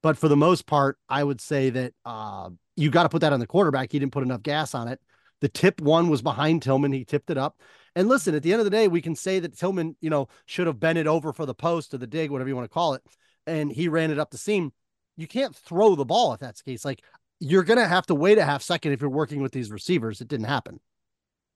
But 0.02 0.16
for 0.16 0.28
the 0.28 0.36
most 0.36 0.66
part, 0.66 0.98
I 1.08 1.22
would 1.22 1.40
say 1.42 1.68
that 1.70 1.92
uh, 2.06 2.48
you 2.76 2.90
got 2.90 3.02
to 3.04 3.08
put 3.10 3.20
that 3.20 3.32
on 3.34 3.40
the 3.40 3.46
quarterback. 3.46 3.92
He 3.92 3.98
didn't 3.98 4.12
put 4.12 4.22
enough 4.22 4.42
gas 4.42 4.74
on 4.74 4.88
it. 4.88 5.00
The 5.42 5.48
tip 5.50 5.80
one 5.82 6.08
was 6.08 6.22
behind 6.22 6.62
Tillman. 6.62 6.92
He 6.92 7.04
tipped 7.04 7.28
it 7.30 7.36
up. 7.38 7.58
And 7.96 8.08
listen, 8.08 8.34
at 8.34 8.42
the 8.42 8.52
end 8.52 8.60
of 8.60 8.64
the 8.64 8.70
day, 8.70 8.88
we 8.88 9.00
can 9.00 9.14
say 9.14 9.38
that 9.38 9.56
Tillman, 9.56 9.96
you 10.00 10.10
know, 10.10 10.28
should 10.46 10.66
have 10.66 10.80
bent 10.80 10.98
it 10.98 11.06
over 11.06 11.32
for 11.32 11.46
the 11.46 11.54
post 11.54 11.94
or 11.94 11.98
the 11.98 12.06
dig, 12.06 12.30
whatever 12.30 12.48
you 12.48 12.56
want 12.56 12.64
to 12.64 12.74
call 12.74 12.94
it, 12.94 13.02
and 13.46 13.70
he 13.70 13.88
ran 13.88 14.10
it 14.10 14.18
up 14.18 14.30
the 14.30 14.38
seam. 14.38 14.72
You 15.16 15.28
can't 15.28 15.54
throw 15.54 15.94
the 15.94 16.04
ball 16.04 16.32
if 16.32 16.40
that's 16.40 16.62
the 16.62 16.72
case. 16.72 16.84
Like 16.84 17.02
you're 17.40 17.62
gonna 17.62 17.86
have 17.86 18.06
to 18.06 18.14
wait 18.14 18.38
a 18.38 18.44
half 18.44 18.62
second 18.62 18.92
if 18.92 19.00
you're 19.00 19.10
working 19.10 19.42
with 19.42 19.52
these 19.52 19.70
receivers. 19.70 20.20
It 20.20 20.28
didn't 20.28 20.46
happen. 20.46 20.80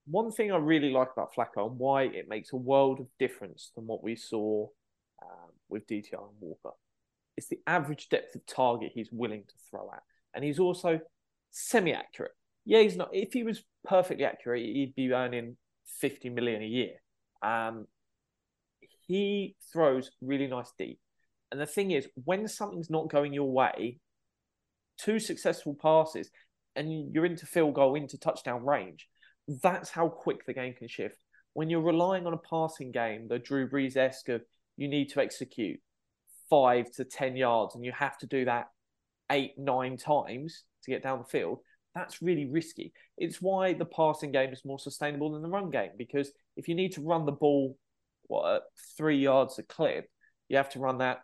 One 0.07 0.31
thing 0.31 0.53
I 0.53 0.57
really 0.57 0.91
like 0.91 1.09
about 1.13 1.35
Flacco 1.35 1.69
and 1.69 1.79
why 1.79 2.05
it 2.05 2.29
makes 2.29 2.53
a 2.53 2.57
world 2.57 3.01
of 3.01 3.07
difference 3.19 3.73
than 3.75 3.87
what 3.87 4.03
we 4.03 4.17
saw 4.17 4.69
um, 5.23 5.51
with 5.69 5.87
DTR 5.87 6.15
and 6.15 6.37
Walker 6.41 6.77
is 7.37 7.49
the 7.49 7.61
average 7.67 8.09
depth 8.09 8.35
of 8.35 8.47
target 8.47 8.93
he's 8.95 9.11
willing 9.13 9.45
to 9.47 9.55
throw 9.71 9.91
at. 9.93 10.03
And 10.35 10.45
he's 10.45 10.59
also 10.59 11.01
semi 11.51 11.93
accurate. 11.93 12.33
Yeah, 12.65 12.81
he's 12.81 12.97
not. 12.97 13.11
If 13.13 13.33
he 13.33 13.43
was 13.43 13.63
perfectly 13.85 14.25
accurate, 14.25 14.65
he'd 14.65 14.95
be 14.95 15.13
earning 15.13 15.57
50 16.01 16.31
million 16.31 16.63
a 16.63 16.67
year. 16.67 16.95
Um, 17.43 17.87
he 19.07 19.57
throws 19.73 20.11
really 20.21 20.47
nice 20.47 20.73
deep. 20.79 20.99
And 21.51 21.61
the 21.61 21.67
thing 21.67 21.93
is, 21.93 22.07
when 22.25 22.47
something's 22.47 22.91
not 22.91 23.11
going 23.11 23.33
your 23.33 23.51
way, 23.51 24.01
two 24.99 25.19
successful 25.19 25.75
passes 25.81 26.31
and 26.77 27.13
you're 27.13 27.25
into 27.25 27.47
field 27.47 27.75
goal, 27.75 27.95
into 27.95 28.19
touchdown 28.19 28.65
range, 28.65 29.09
that's 29.63 29.89
how 29.89 30.09
quick 30.09 30.45
the 30.47 30.53
game 30.53 30.75
can 30.75 30.89
shift. 30.89 31.25
When 31.55 31.71
you're 31.71 31.81
relying 31.81 32.27
on 32.27 32.35
a 32.35 32.39
passing 32.39 32.93
game, 32.93 33.27
the 33.29 33.39
Drew 33.39 33.69
Brees 33.69 33.97
esque 33.97 34.29
of 34.29 34.43
you 34.77 34.89
need 34.89 35.09
to 35.11 35.21
execute 35.21 35.81
five 36.51 36.91
to 36.93 37.05
10 37.05 37.37
yards 37.37 37.75
and 37.75 37.85
you 37.85 37.93
have 37.93 38.19
to 38.19 38.27
do 38.27 38.45
that 38.45 38.67
eight, 39.31 39.53
nine 39.59 39.97
times 39.97 40.65
to 40.85 40.91
get 40.91 41.03
down 41.03 41.19
the 41.19 41.25
field, 41.25 41.61
that's 41.95 42.23
really 42.23 42.47
risky. 42.47 42.93
It's 43.17 43.43
why 43.43 43.73
the 43.73 43.85
passing 43.85 44.33
game 44.33 44.53
is 44.53 44.65
more 44.65 44.79
sustainable 44.79 45.33
than 45.33 45.43
the 45.43 45.49
run 45.49 45.71
game 45.71 45.91
because 45.97 46.31
if 46.57 46.69
you 46.69 46.75
need 46.75 46.93
to 46.93 47.01
run 47.01 47.25
the 47.27 47.33
ball, 47.33 47.77
what, 48.27 48.43
uh, 48.43 48.61
three 48.97 49.19
yards 49.19 49.59
a 49.59 49.63
clip, 49.63 50.09
you 50.49 50.57
have 50.57 50.71
to 50.71 50.79
run 50.79 50.99
that 50.99 51.21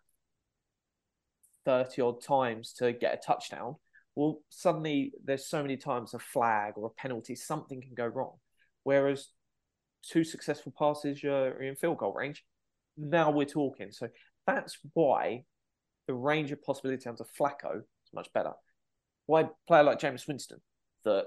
30 1.65 2.03
odd 2.03 2.23
times 2.23 2.73
to 2.75 2.93
get 2.93 3.15
a 3.15 3.17
touchdown. 3.25 3.77
Well, 4.15 4.41
suddenly 4.49 5.13
there's 5.25 5.47
so 5.47 5.63
many 5.63 5.77
times 5.77 6.15
a 6.15 6.19
flag 6.19 6.75
or 6.77 6.87
a 6.87 7.01
penalty, 7.01 7.35
something 7.35 7.81
can 7.81 7.95
go 7.95 8.07
wrong. 8.07 8.35
Whereas 8.85 9.29
two 10.03 10.25
successful 10.25 10.73
passes, 10.77 11.23
you're 11.23 11.63
in 11.63 11.77
field 11.77 11.99
goal 11.99 12.13
range. 12.13 12.45
Now 12.97 13.31
we're 13.31 13.47
talking. 13.47 13.91
So 13.91 14.09
that's 14.47 14.79
why 14.93 15.45
the 16.07 16.15
range 16.15 16.53
of 16.53 16.63
possibility 16.63 17.09
under 17.09 17.25
Flacco 17.25 17.79
is 17.79 18.13
much 18.15 18.33
better. 18.33 18.53
Why 19.27 19.49
player 19.67 19.83
like 19.83 20.01
Jameis 20.01 20.29
Winston 20.29 20.61
that 21.05 21.27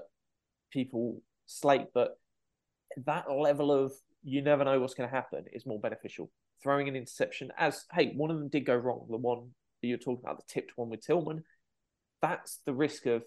people 0.72 1.20
slate, 1.46 1.88
but 1.94 2.18
that 3.06 3.30
level 3.30 3.72
of 3.72 3.92
you 4.22 4.42
never 4.42 4.64
know 4.64 4.80
what's 4.80 4.94
going 4.94 5.08
to 5.08 5.14
happen 5.14 5.44
is 5.52 5.66
more 5.66 5.80
beneficial. 5.80 6.30
Throwing 6.62 6.88
an 6.88 6.96
interception, 6.96 7.50
as 7.56 7.84
hey, 7.92 8.12
one 8.16 8.30
of 8.30 8.38
them 8.38 8.48
did 8.48 8.66
go 8.66 8.74
wrong. 8.74 9.06
The 9.08 9.16
one 9.16 9.50
that 9.80 9.88
you're 9.88 9.98
talking 9.98 10.24
about, 10.24 10.38
the 10.38 10.52
tipped 10.52 10.72
one 10.76 10.90
with 10.90 11.04
Tillman, 11.06 11.44
that's 12.20 12.60
the 12.66 12.74
risk 12.74 13.06
of 13.06 13.22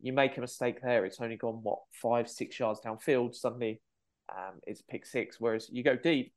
you 0.00 0.12
make 0.12 0.36
a 0.36 0.40
mistake 0.40 0.80
there. 0.82 1.04
It's 1.04 1.20
only 1.20 1.36
gone 1.36 1.60
what 1.62 1.80
five, 1.90 2.28
six 2.28 2.58
yards 2.58 2.80
downfield. 2.84 3.34
Suddenly, 3.34 3.80
um, 4.28 4.60
it's 4.66 4.82
pick 4.82 5.06
six. 5.06 5.40
Whereas 5.40 5.68
you 5.72 5.82
go 5.82 5.96
deep, 5.96 6.32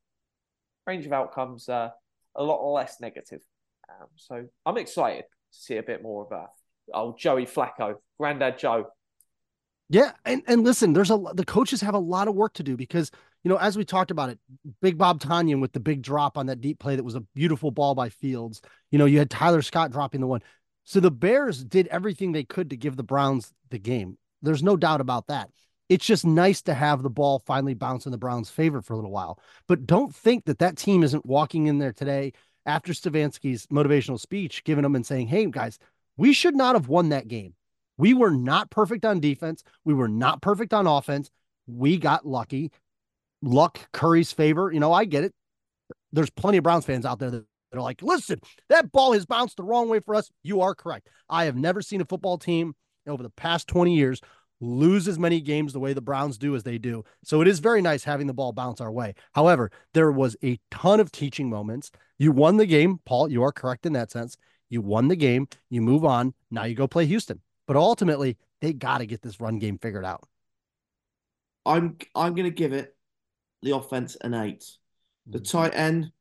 range 0.86 1.06
of 1.06 1.12
outcomes 1.12 1.68
uh, 1.68 1.90
a 2.34 2.42
lot 2.42 2.64
less 2.72 3.00
negative. 3.00 3.42
Um, 3.88 4.08
so 4.16 4.46
I'm 4.64 4.78
excited 4.78 5.24
to 5.52 5.58
see 5.58 5.76
a 5.76 5.82
bit 5.82 6.02
more 6.02 6.24
of 6.24 6.32
uh, 6.32 6.46
old 6.92 7.18
Joey 7.18 7.46
Flacco, 7.46 7.96
Grandad 8.18 8.58
Joe. 8.58 8.86
Yeah, 9.88 10.12
and 10.24 10.42
and 10.46 10.62
listen, 10.62 10.92
there's 10.92 11.10
a 11.10 11.20
the 11.34 11.44
coaches 11.44 11.80
have 11.80 11.94
a 11.94 11.98
lot 11.98 12.28
of 12.28 12.34
work 12.34 12.54
to 12.54 12.62
do 12.62 12.76
because 12.76 13.10
you 13.42 13.48
know, 13.48 13.56
as 13.56 13.76
we 13.76 13.84
talked 13.84 14.10
about 14.10 14.28
it, 14.28 14.38
Big 14.82 14.98
Bob 14.98 15.20
Tonyan 15.20 15.60
with 15.60 15.72
the 15.72 15.80
big 15.80 16.02
drop 16.02 16.36
on 16.36 16.46
that 16.46 16.60
deep 16.60 16.78
play 16.78 16.96
that 16.96 17.04
was 17.04 17.14
a 17.14 17.24
beautiful 17.34 17.70
ball 17.70 17.94
by 17.94 18.08
Fields. 18.08 18.60
You 18.90 18.98
know, 18.98 19.06
you 19.06 19.18
had 19.18 19.30
Tyler 19.30 19.62
Scott 19.62 19.90
dropping 19.90 20.20
the 20.20 20.26
one. 20.26 20.42
So 20.84 21.00
the 21.00 21.10
Bears 21.10 21.64
did 21.64 21.86
everything 21.88 22.32
they 22.32 22.44
could 22.44 22.70
to 22.70 22.76
give 22.76 22.96
the 22.96 23.02
Browns 23.02 23.52
the 23.70 23.78
game. 23.78 24.18
There's 24.42 24.62
no 24.62 24.76
doubt 24.76 25.00
about 25.00 25.28
that. 25.28 25.50
It's 25.88 26.06
just 26.06 26.24
nice 26.24 26.62
to 26.62 26.74
have 26.74 27.02
the 27.02 27.10
ball 27.10 27.40
finally 27.40 27.74
bounce 27.74 28.06
in 28.06 28.12
the 28.12 28.18
Browns' 28.18 28.50
favor 28.50 28.80
for 28.80 28.92
a 28.92 28.96
little 28.96 29.10
while. 29.10 29.40
But 29.66 29.86
don't 29.86 30.14
think 30.14 30.44
that 30.44 30.60
that 30.60 30.76
team 30.76 31.02
isn't 31.02 31.26
walking 31.26 31.66
in 31.66 31.78
there 31.78 31.92
today 31.92 32.32
after 32.66 32.92
Stefanski's 32.92 33.66
motivational 33.66 34.20
speech, 34.20 34.62
giving 34.64 34.82
them 34.82 34.94
and 34.94 35.04
saying, 35.04 35.26
hey, 35.26 35.46
guys, 35.46 35.78
we 36.20 36.34
should 36.34 36.54
not 36.54 36.74
have 36.74 36.86
won 36.86 37.08
that 37.08 37.28
game. 37.28 37.54
We 37.96 38.12
were 38.12 38.30
not 38.30 38.70
perfect 38.70 39.06
on 39.06 39.20
defense. 39.20 39.64
We 39.86 39.94
were 39.94 40.06
not 40.06 40.42
perfect 40.42 40.74
on 40.74 40.86
offense. 40.86 41.30
We 41.66 41.96
got 41.96 42.26
lucky. 42.26 42.72
Luck, 43.40 43.88
Curry's 43.94 44.30
favor. 44.30 44.70
You 44.70 44.80
know, 44.80 44.92
I 44.92 45.06
get 45.06 45.24
it. 45.24 45.32
There's 46.12 46.28
plenty 46.28 46.58
of 46.58 46.64
Browns 46.64 46.84
fans 46.84 47.06
out 47.06 47.20
there 47.20 47.30
that 47.30 47.44
are 47.72 47.80
like, 47.80 48.02
listen, 48.02 48.38
that 48.68 48.92
ball 48.92 49.14
has 49.14 49.24
bounced 49.24 49.56
the 49.56 49.62
wrong 49.62 49.88
way 49.88 50.00
for 50.00 50.14
us. 50.14 50.30
You 50.42 50.60
are 50.60 50.74
correct. 50.74 51.08
I 51.30 51.46
have 51.46 51.56
never 51.56 51.80
seen 51.80 52.02
a 52.02 52.04
football 52.04 52.36
team 52.36 52.74
over 53.08 53.22
the 53.22 53.30
past 53.30 53.66
20 53.68 53.96
years 53.96 54.20
lose 54.60 55.08
as 55.08 55.18
many 55.18 55.40
games 55.40 55.72
the 55.72 55.80
way 55.80 55.94
the 55.94 56.02
Browns 56.02 56.36
do 56.36 56.54
as 56.54 56.64
they 56.64 56.76
do. 56.76 57.02
So 57.24 57.40
it 57.40 57.48
is 57.48 57.60
very 57.60 57.80
nice 57.80 58.04
having 58.04 58.26
the 58.26 58.34
ball 58.34 58.52
bounce 58.52 58.82
our 58.82 58.92
way. 58.92 59.14
However, 59.32 59.70
there 59.94 60.12
was 60.12 60.36
a 60.44 60.60
ton 60.70 61.00
of 61.00 61.10
teaching 61.10 61.48
moments. 61.48 61.90
You 62.18 62.30
won 62.30 62.58
the 62.58 62.66
game, 62.66 63.00
Paul. 63.06 63.30
You 63.30 63.42
are 63.42 63.52
correct 63.52 63.86
in 63.86 63.94
that 63.94 64.10
sense. 64.10 64.36
You 64.70 64.80
won 64.80 65.08
the 65.08 65.16
game. 65.16 65.48
You 65.68 65.82
move 65.82 66.04
on. 66.04 66.34
Now 66.50 66.64
you 66.64 66.74
go 66.74 66.88
play 66.88 67.06
Houston. 67.06 67.40
But 67.66 67.76
ultimately, 67.76 68.38
they 68.60 68.72
got 68.72 68.98
to 68.98 69.06
get 69.06 69.22
this 69.22 69.40
run 69.40 69.58
game 69.58 69.78
figured 69.78 70.04
out. 70.04 70.28
I'm 71.66 71.96
I'm 72.14 72.34
gonna 72.34 72.50
give 72.50 72.72
it 72.72 72.96
the 73.62 73.76
offense 73.76 74.16
an 74.16 74.34
eight. 74.34 74.64
The 75.32 75.40
Mm-hmm. 75.40 75.40
tight 75.40 75.74
end 75.74 76.12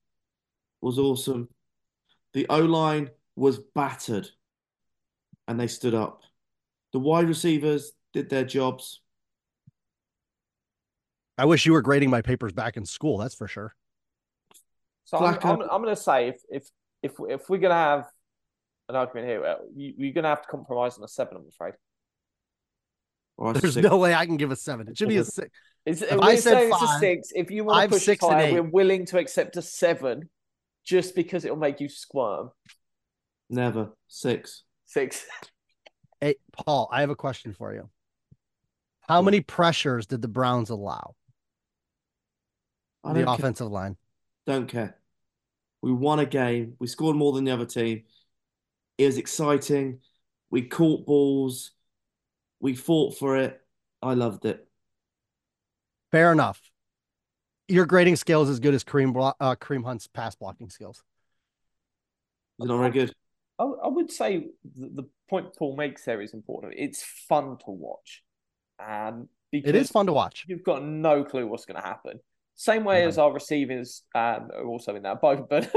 was 0.81 0.99
awesome. 0.99 1.49
The 2.33 2.47
O 2.49 2.59
line 2.61 3.11
was 3.35 3.59
battered, 3.59 4.29
and 5.47 5.59
they 5.59 5.67
stood 5.67 5.93
up. 5.93 6.21
The 6.93 6.99
wide 6.99 7.27
receivers 7.27 7.91
did 8.13 8.29
their 8.29 8.45
jobs. 8.45 9.01
I 11.37 11.45
wish 11.45 11.65
you 11.65 11.73
were 11.73 11.81
grading 11.81 12.09
my 12.09 12.21
papers 12.21 12.51
back 12.51 12.77
in 12.77 12.85
school. 12.85 13.17
That's 13.17 13.35
for 13.35 13.47
sure. 13.47 13.75
So 15.05 15.17
I'm, 15.17 15.39
I'm, 15.43 15.61
I'm 15.61 15.81
going 15.81 15.95
to 15.95 16.01
say 16.01 16.27
if 16.29 16.41
if 16.49 16.67
if 17.01 17.11
if 17.29 17.49
we're 17.49 17.57
going 17.57 17.71
to 17.71 17.75
have 17.75 18.07
an 18.89 18.95
argument 18.95 19.27
here, 19.27 19.45
uh, 19.45 19.55
you, 19.75 19.93
you're 19.97 20.13
going 20.13 20.23
to 20.23 20.29
have 20.29 20.41
to 20.41 20.47
compromise 20.49 20.97
on 20.97 21.03
a 21.03 21.07
seven. 21.07 21.37
I'm 21.37 21.47
afraid. 21.47 21.73
Or 23.37 23.53
There's 23.53 23.75
six. 23.75 23.87
no 23.87 23.97
way 23.97 24.13
I 24.13 24.25
can 24.25 24.35
give 24.37 24.51
a 24.51 24.55
seven. 24.55 24.87
It 24.89 24.97
should 24.97 25.07
be 25.09 25.17
a 25.17 25.23
six. 25.23 25.49
It's, 25.85 26.01
If 26.01 26.19
I 26.19 26.35
said 26.35 26.53
saying 26.53 26.71
it's 26.73 26.81
a 26.83 26.99
six. 26.99 27.29
If 27.33 27.49
you 27.49 27.63
want 27.63 27.77
to 27.77 27.81
five, 27.83 27.89
push 27.91 28.03
six, 28.03 28.23
it 28.23 28.29
higher, 28.29 28.53
we're 28.53 28.63
willing 28.69 29.05
to 29.07 29.17
accept 29.17 29.55
a 29.55 29.61
seven, 29.61 30.29
just 30.85 31.15
because 31.15 31.45
it 31.45 31.51
will 31.51 31.57
make 31.57 31.79
you 31.79 31.87
squirm. 31.87 32.51
Never 33.49 33.91
six. 34.07 34.63
Six. 34.85 35.25
Hey, 36.21 36.35
Paul, 36.51 36.89
I 36.91 36.99
have 36.99 37.09
a 37.09 37.15
question 37.15 37.53
for 37.53 37.73
you. 37.73 37.89
How 39.07 39.21
many 39.21 39.39
pressures 39.39 40.05
did 40.05 40.21
the 40.21 40.27
Browns 40.27 40.69
allow? 40.69 41.15
I 43.05 43.13
The 43.13 43.19
don't 43.19 43.25
care. 43.27 43.35
offensive 43.35 43.67
line. 43.71 43.95
Don't 44.45 44.67
care. 44.67 44.97
We 45.81 45.93
won 45.93 46.19
a 46.19 46.25
game. 46.25 46.73
We 46.77 46.87
scored 46.87 47.15
more 47.15 47.31
than 47.31 47.45
the 47.45 47.51
other 47.51 47.65
team. 47.65 48.03
It 48.99 49.05
was 49.05 49.17
exciting. 49.17 49.99
We 50.51 50.63
caught 50.63 51.05
balls. 51.05 51.71
We 52.59 52.75
fought 52.75 53.17
for 53.17 53.37
it. 53.37 53.61
I 54.01 54.13
loved 54.13 54.43
it. 54.43 54.67
Fair 56.11 56.33
enough. 56.33 56.61
Your 57.69 57.85
grading 57.85 58.17
scale 58.17 58.41
is 58.43 58.49
as 58.49 58.59
good 58.59 58.73
as 58.73 58.83
Kareem, 58.83 59.13
Blo- 59.13 59.33
uh, 59.39 59.55
Kareem 59.55 59.85
Hunt's 59.85 60.07
pass 60.07 60.35
blocking 60.35 60.69
skills. 60.69 61.01
Was 62.57 62.67
it 62.67 62.73
not 62.73 62.79
very 62.79 62.91
good? 62.91 63.13
I, 63.57 63.63
I 63.63 63.87
would 63.87 64.11
say 64.11 64.47
the, 64.75 64.89
the 64.89 65.03
point 65.29 65.55
Paul 65.57 65.77
makes 65.77 66.03
there 66.03 66.21
is 66.21 66.33
important. 66.33 66.73
It's 66.75 67.01
fun 67.01 67.57
to 67.65 67.71
watch, 67.71 68.23
um, 68.85 69.29
because 69.49 69.69
It 69.69 69.75
is 69.75 69.89
fun 69.89 70.07
to 70.07 70.13
watch. 70.13 70.43
You've 70.45 70.63
got 70.63 70.83
no 70.83 71.23
clue 71.23 71.47
what's 71.47 71.65
going 71.65 71.81
to 71.81 71.87
happen. 71.87 72.19
Same 72.59 72.83
way 72.83 73.03
as 73.05 73.17
our 73.17 73.31
receivers 73.31 74.03
um, 74.13 74.49
are 74.53 74.65
also 74.65 74.93
in 74.93 75.03
that 75.03 75.21
boat. 75.21 75.49
But 75.49 75.71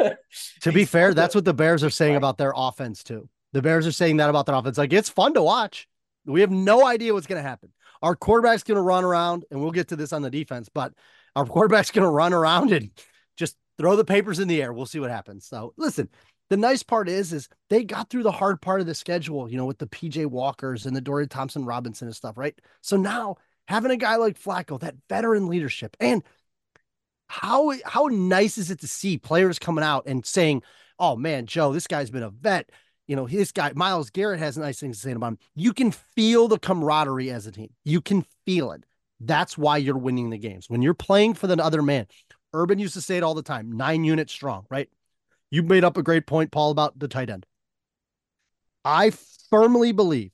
To 0.63 0.73
be 0.73 0.85
fair, 0.95 1.15
that's 1.15 1.33
what 1.33 1.45
the 1.45 1.55
Bears 1.55 1.85
are 1.85 1.91
saying 1.91 2.15
Right. 2.15 2.19
about 2.19 2.39
their 2.39 2.53
offense 2.57 3.05
too. 3.05 3.29
The 3.53 3.63
Bears 3.63 3.87
are 3.87 3.93
saying 3.93 4.17
that 4.17 4.29
about 4.29 4.47
their 4.47 4.57
offense. 4.57 4.79
Like 4.79 4.93
it's 4.93 5.09
fun 5.09 5.35
to 5.35 5.43
watch. 5.45 5.87
We 6.27 6.41
have 6.41 6.51
no 6.51 6.85
idea 6.85 7.15
what's 7.15 7.29
going 7.29 7.41
to 7.41 7.49
happen. 7.49 7.69
Our 8.03 8.17
quarterback's 8.17 8.65
going 8.65 8.77
to 8.77 8.83
run 8.83 9.05
around, 9.05 9.45
and 9.53 9.61
we'll 9.61 9.71
get 9.71 9.89
to 9.89 9.97
this 9.97 10.13
on 10.13 10.23
the 10.23 10.31
defense. 10.31 10.69
But 10.75 10.93
our 11.37 11.47
quarterback's 11.47 11.93
going 11.93 12.05
to 12.05 12.11
run 12.11 12.33
around 12.33 12.73
and 12.73 12.91
just 13.37 13.57
throw 13.79 13.95
the 13.95 14.05
papers 14.05 14.41
in 14.41 14.49
the 14.49 14.61
air. 14.61 14.73
We'll 14.73 14.87
see 14.87 14.99
what 14.99 15.11
happens. 15.11 15.47
So 15.47 15.75
listen, 15.77 16.09
the 16.51 16.57
nice 16.57 16.83
part 16.83 17.09
is, 17.09 17.33
is 17.33 17.49
they 17.71 17.85
got 17.85 18.11
through 18.11 18.25
the 18.25 18.33
hard 18.33 18.61
part 18.61 18.81
of 18.81 18.89
the 18.89 18.95
schedule. 18.97 19.49
You 19.49 19.57
know, 19.57 19.67
with 19.67 19.79
the 19.79 19.87
PJ 19.87 20.27
Walkers 20.27 20.85
and 20.87 20.97
the 20.97 21.01
Dorian 21.01 21.29
Thompson 21.29 21.65
Robinson 21.65 22.09
and 22.09 22.17
stuff, 22.17 22.37
right? 22.37 22.59
So 22.81 22.97
now 22.97 23.37
having 23.69 23.93
a 23.93 23.97
guy 23.97 24.17
like 24.17 24.37
Flacco, 24.37 24.81
that 24.81 24.97
veteran 25.09 25.47
leadership, 25.47 25.97
and 26.01 26.25
how 27.33 27.73
how 27.87 28.09
nice 28.13 28.59
is 28.59 28.71
it 28.71 28.81
to 28.81 28.87
see 28.87 29.17
players 29.17 29.59
coming 29.59 29.83
out 29.83 30.05
and 30.07 30.25
saying, 30.25 30.63
"Oh 30.99 31.17
man, 31.17 31.47
Joe, 31.47 31.73
this 31.73 31.87
guy's 31.87 32.11
been 32.11 32.23
a 32.23 32.29
vet." 32.29 32.69
You 33.07 33.17
know, 33.17 33.27
this 33.27 33.53
guy 33.53 33.73
Myles 33.75 34.11
Garrett 34.11 34.39
has 34.39 34.59
nice 34.59 34.79
things 34.79 34.99
to 34.99 35.03
say 35.03 35.13
about 35.13 35.29
him. 35.29 35.39
You 35.55 35.73
can 35.73 35.93
feel 35.93 36.47
the 36.47 36.59
camaraderie 36.59 37.31
as 37.31 37.47
a 37.47 37.53
team. 37.53 37.71
You 37.85 38.03
can 38.03 38.27
feel 38.45 38.71
it. 38.73 38.85
That's 39.19 39.57
why 39.57 39.79
you're 39.79 39.97
winning 39.97 40.29
the 40.29 40.37
games. 40.37 40.69
When 40.69 40.83
you're 40.83 40.93
playing 40.93 41.33
for 41.35 41.47
the 41.47 41.57
other 41.65 41.81
man, 41.81 42.07
Urban 42.53 42.79
used 42.79 42.95
to 42.95 43.01
say 43.01 43.17
it 43.17 43.23
all 43.23 43.35
the 43.35 43.43
time: 43.43 43.73
nine 43.73 44.05
units 44.05 44.33
strong. 44.33 44.67
Right? 44.69 44.91
You 45.51 45.63
made 45.63 45.85
up 45.85 45.97
a 45.97 46.03
great 46.03 46.27
point, 46.27 46.53
Paul, 46.53 46.71
about 46.71 46.99
the 46.99 47.09
tight 47.09 47.31
end. 47.31 47.47
I 48.85 49.11
firmly 49.49 49.93
believe 49.93 50.33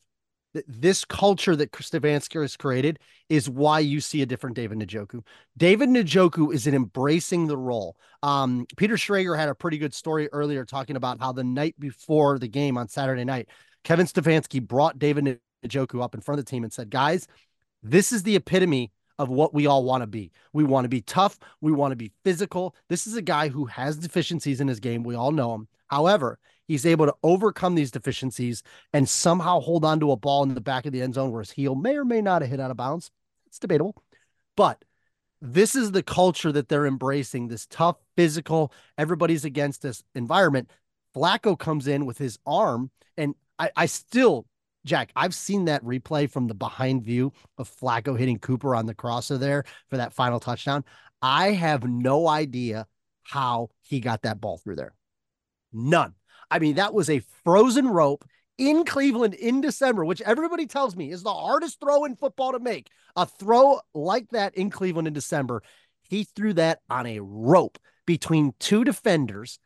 that 0.55 0.65
this 0.67 1.05
culture 1.05 1.55
that 1.55 1.71
Stefanski 1.71 2.43
has 2.43 2.57
created 2.57 2.99
is 3.29 3.49
why 3.49 3.79
you 3.81 4.01
see 4.01 4.23
a 4.23 4.27
different 4.27 4.57
David 4.57 4.79
Njoku. 4.79 5.23
David 5.57 5.91
Njoku 5.91 6.53
is 6.53 6.67
in 6.67 6.75
embracing 6.75 7.47
the 7.47 7.57
role. 7.57 7.97
Um, 8.23 8.67
Peter 8.77 8.95
Schrager 8.95 9.37
had 9.37 9.49
a 9.49 9.55
pretty 9.55 9.79
good 9.79 9.95
story 9.95 10.29
earlier 10.33 10.65
talking 10.65 10.97
about 10.97 11.21
how 11.21 11.33
the 11.33 11.45
night 11.45 11.75
before 11.79 12.39
the 12.39 12.49
game 12.49 12.79
on 12.79 12.89
Saturday 12.89 13.25
night, 13.25 13.49
Kevin 13.85 14.07
Stefanski 14.07 14.63
brought 14.63 14.99
David 14.99 15.41
Njoku 15.65 16.03
up 16.03 16.15
in 16.15 16.21
front 16.21 16.39
of 16.39 16.45
the 16.45 16.51
team 16.51 16.65
and 16.65 16.73
said, 16.73 16.91
guys, 16.91 17.27
this 17.83 18.13
is 18.13 18.23
the 18.23 18.37
epitome 18.37 18.93
of 19.19 19.29
what 19.29 19.53
we 19.53 19.67
all 19.67 19.85
want 19.85 20.03
to 20.03 20.07
be. 20.07 20.31
We 20.53 20.65
want 20.65 20.85
to 20.85 20.89
be 20.89 21.03
tough. 21.03 21.39
We 21.61 21.73
want 21.73 21.93
to 21.93 21.97
be 21.97 22.13
physical. 22.25 22.75
This 22.89 23.07
is 23.07 23.17
a 23.17 23.23
guy 23.23 23.49
who 23.49 23.67
has 23.67 23.97
deficiencies 23.97 24.61
in 24.61 24.69
his 24.69 24.81
game. 24.81 25.03
We 25.03 25.17
all 25.17 25.33
know 25.33 25.55
him. 25.55 25.69
However, 25.89 26.39
he's 26.67 26.87
able 26.87 27.07
to 27.07 27.15
overcome 27.23 27.75
these 27.75 27.91
deficiencies 27.91 28.63
and 28.93 29.09
somehow 29.09 29.61
hold 29.61 29.85
on 29.85 30.01
to 30.01 30.13
a 30.13 30.17
ball 30.17 30.45
in 30.45 30.55
the 30.55 30.61
back 30.61 30.87
of 30.87 30.93
the 30.93 31.03
end 31.03 31.15
zone 31.15 31.33
where 31.33 31.43
his 31.43 31.51
heel 31.51 31.75
may 31.75 31.97
or 31.97 32.05
may 32.05 32.21
not 32.21 32.43
have 32.43 32.51
hit 32.51 32.61
out 32.61 32.71
of 32.71 32.77
bounds. 32.77 33.11
It's 33.49 33.59
debatable. 33.59 34.03
But 34.57 34.85
this 35.41 35.75
is 35.75 35.93
the 35.93 36.03
culture 36.03 36.53
that 36.53 36.69
they're 36.69 36.87
embracing 36.87 37.49
this 37.49 37.67
tough, 37.67 37.97
physical, 38.17 38.73
everybody's 38.97 39.45
against 39.45 39.83
this 39.83 40.03
environment. 40.15 40.71
Flacco 41.15 41.59
comes 41.59 41.87
in 41.87 42.07
with 42.07 42.19
his 42.19 42.39
arm, 42.47 42.91
and 43.17 43.35
I, 43.59 43.71
I 43.77 43.87
still, 43.87 44.47
Jack, 44.85 45.11
I've 45.17 45.35
seen 45.35 45.67
that 45.67 45.85
replay 45.85 46.31
from 46.31 46.49
the 46.49 46.55
behind 46.55 47.03
view 47.03 47.33
of 47.57 47.71
Flacco 47.71 48.19
hitting 48.19 48.39
Cooper 48.39 48.75
on 48.75 48.87
the 48.87 48.95
crosser 48.95 49.39
there 49.39 49.65
for 49.89 49.97
that 49.97 50.13
final 50.13 50.41
touchdown. 50.41 50.85
I 51.23 51.53
have 51.53 51.85
no 51.85 52.29
idea 52.29 52.87
how 53.23 53.71
he 53.81 54.01
got 54.01 54.23
that 54.23 54.41
ball 54.41 54.59
through 54.59 54.77
there. 54.77 54.95
None. 55.73 56.15
I 56.51 56.59
mean, 56.59 56.77
that 56.77 56.95
was 56.95 57.11
a 57.11 57.23
frozen 57.45 57.89
rope 57.89 58.25
in 58.59 58.85
Cleveland 58.85 59.35
in 59.35 59.61
December, 59.61 60.05
which 60.05 60.21
everybody 60.23 60.67
tells 60.67 60.97
me 60.97 61.11
is 61.11 61.23
the 61.23 61.33
hardest 61.33 61.81
throw 61.81 62.05
in 62.05 62.17
football 62.17 62.53
to 62.53 62.59
make. 62.59 62.89
A 63.17 63.25
throw 63.25 63.81
like 63.95 64.29
that 64.31 64.57
in 64.57 64.69
Cleveland 64.69 65.09
in 65.09 65.15
December. 65.15 65.63
He 66.03 66.25
threw 66.25 66.53
that 66.55 66.81
on 66.91 67.07
a 67.07 67.21
rope 67.21 67.79
between 68.07 68.55
two 68.59 68.85
defenders, 68.85 69.59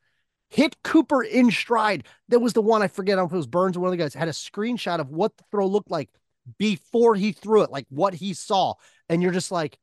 hit 0.50 0.76
Cooper 0.82 1.22
in 1.22 1.50
stride. 1.50 2.06
That 2.28 2.40
was 2.40 2.52
the 2.52 2.62
one, 2.62 2.82
I 2.82 2.88
forget 2.88 3.18
I 3.18 3.24
if 3.24 3.32
it 3.32 3.36
was 3.36 3.46
Burns 3.46 3.76
or 3.76 3.80
one 3.80 3.88
of 3.88 3.92
the 3.92 4.02
guys, 4.02 4.14
had 4.14 4.28
a 4.28 4.32
screenshot 4.32 5.00
of 5.00 5.10
what 5.10 5.36
the 5.36 5.44
throw 5.50 5.66
looked 5.66 5.90
like 5.90 6.10
before 6.58 7.14
he 7.14 7.32
threw 7.32 7.62
it, 7.62 7.70
like 7.70 7.86
what 7.88 8.14
he 8.14 8.34
saw. 8.34 8.74
And 9.08 9.22
you're 9.22 9.32
just 9.32 9.52
like, 9.52 9.78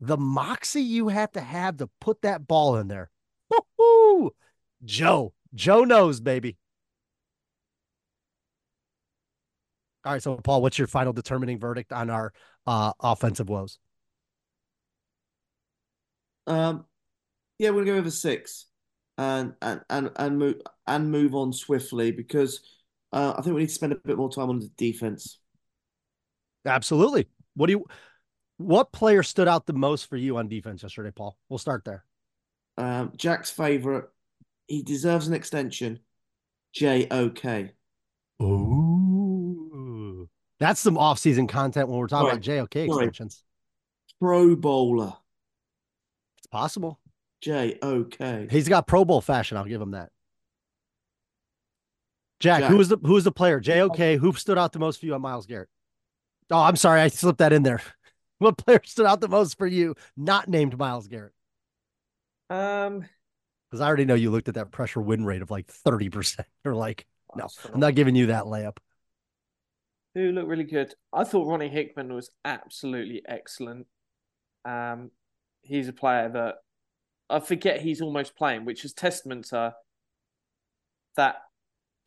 the 0.00 0.16
moxie 0.16 0.82
you 0.82 1.08
have 1.08 1.32
to 1.32 1.40
have 1.40 1.78
to 1.78 1.90
put 2.00 2.22
that 2.22 2.46
ball 2.46 2.76
in 2.76 2.88
there. 2.88 3.10
Woo-hoo! 3.50 4.30
Joe, 4.84 5.34
Joe 5.54 5.84
knows, 5.84 6.20
baby. 6.20 6.56
All 10.04 10.12
right, 10.12 10.22
so 10.22 10.36
Paul, 10.36 10.62
what's 10.62 10.78
your 10.78 10.86
final 10.86 11.12
determining 11.12 11.58
verdict 11.58 11.92
on 11.92 12.08
our 12.08 12.32
uh, 12.66 12.92
offensive 13.00 13.48
woes? 13.48 13.78
Um, 16.46 16.84
yeah, 17.58 17.70
we're 17.70 17.84
gonna 17.84 17.98
go 17.98 18.02
with 18.02 18.06
a 18.06 18.10
six, 18.10 18.66
and 19.18 19.54
and 19.60 19.82
and 19.90 20.10
and 20.16 20.38
move 20.38 20.56
and 20.86 21.10
move 21.10 21.34
on 21.34 21.52
swiftly 21.52 22.12
because 22.12 22.60
uh, 23.12 23.34
I 23.36 23.42
think 23.42 23.54
we 23.54 23.62
need 23.62 23.68
to 23.68 23.74
spend 23.74 23.92
a 23.92 23.96
bit 23.96 24.16
more 24.16 24.30
time 24.30 24.48
on 24.48 24.60
the 24.60 24.70
defense. 24.76 25.38
Absolutely. 26.64 27.26
What 27.54 27.66
do 27.66 27.72
you 27.72 27.86
What 28.58 28.92
player 28.92 29.22
stood 29.22 29.48
out 29.48 29.66
the 29.66 29.72
most 29.72 30.08
for 30.08 30.16
you 30.16 30.36
on 30.36 30.48
defense 30.48 30.82
yesterday, 30.82 31.10
Paul? 31.10 31.36
We'll 31.48 31.58
start 31.58 31.84
there. 31.84 32.04
Um, 32.76 33.12
Jack's 33.16 33.50
favorite. 33.50 34.08
He 34.66 34.82
deserves 34.82 35.28
an 35.28 35.34
extension. 35.34 36.00
J 36.72 37.08
O 37.10 37.30
K. 37.30 37.72
Ooh. 38.42 38.89
That's 40.60 40.80
some 40.80 40.98
off-season 40.98 41.46
content 41.46 41.88
when 41.88 41.98
we're 41.98 42.06
talking 42.06 42.40
Sorry. 42.42 42.58
about 42.58 42.70
JOK 42.70 42.74
Sorry. 42.86 43.06
extensions. 43.06 43.42
Pro 44.20 44.54
bowler. 44.54 45.14
It's 46.38 46.46
possible. 46.46 47.00
J 47.40 47.78
O 47.80 48.04
K. 48.04 48.46
He's 48.50 48.68
got 48.68 48.86
Pro 48.86 49.04
Bowl 49.04 49.22
fashion. 49.22 49.56
I'll 49.56 49.64
give 49.64 49.80
him 49.80 49.92
that. 49.92 50.10
Jack, 52.38 52.60
Jack. 52.60 52.70
who 52.70 52.76
was 52.76 52.88
the 52.90 52.98
who 53.02 53.14
was 53.14 53.24
the 53.24 53.32
player? 53.32 53.60
JOK, 53.60 54.18
who 54.18 54.32
stood 54.34 54.58
out 54.58 54.72
the 54.72 54.78
most 54.78 55.00
for 55.00 55.06
you 55.06 55.14
on 55.14 55.22
Myles 55.22 55.46
Garrett? 55.46 55.68
Oh, 56.50 56.60
I'm 56.60 56.76
sorry, 56.76 57.00
I 57.00 57.08
slipped 57.08 57.38
that 57.38 57.52
in 57.52 57.62
there. 57.62 57.80
What 58.38 58.56
player 58.56 58.80
stood 58.86 59.04
out 59.04 59.20
the 59.20 59.28
most 59.28 59.58
for 59.58 59.66
you, 59.66 59.94
not 60.16 60.48
named 60.48 60.78
Myles 60.78 61.08
Garrett? 61.08 61.34
Um, 62.48 63.04
Because 63.70 63.82
I 63.82 63.86
already 63.86 64.06
know 64.06 64.14
you 64.14 64.30
looked 64.30 64.48
at 64.48 64.54
that 64.54 64.70
pressure 64.70 65.02
win 65.02 65.26
rate 65.26 65.42
of 65.42 65.50
like 65.50 65.66
30%. 65.66 66.42
You're 66.64 66.74
like, 66.74 67.06
no, 67.36 67.48
I'm 67.70 67.80
not 67.80 67.94
giving 67.94 68.14
you 68.14 68.28
that 68.28 68.44
layup. 68.44 68.78
Who 70.14 70.32
looked 70.32 70.48
really 70.48 70.64
good. 70.64 70.94
I 71.12 71.24
thought 71.24 71.46
Ronnie 71.46 71.68
Hickman 71.68 72.12
was 72.12 72.30
absolutely 72.44 73.22
excellent. 73.26 73.86
Um, 74.64 75.10
he's 75.62 75.88
a 75.88 75.92
player 75.92 76.28
that 76.30 76.56
I 77.28 77.40
forget 77.40 77.80
he's 77.80 78.00
almost 78.00 78.36
playing, 78.36 78.64
which 78.64 78.84
is 78.84 78.92
testament 78.92 79.46
to 79.46 79.74
that. 81.16 81.36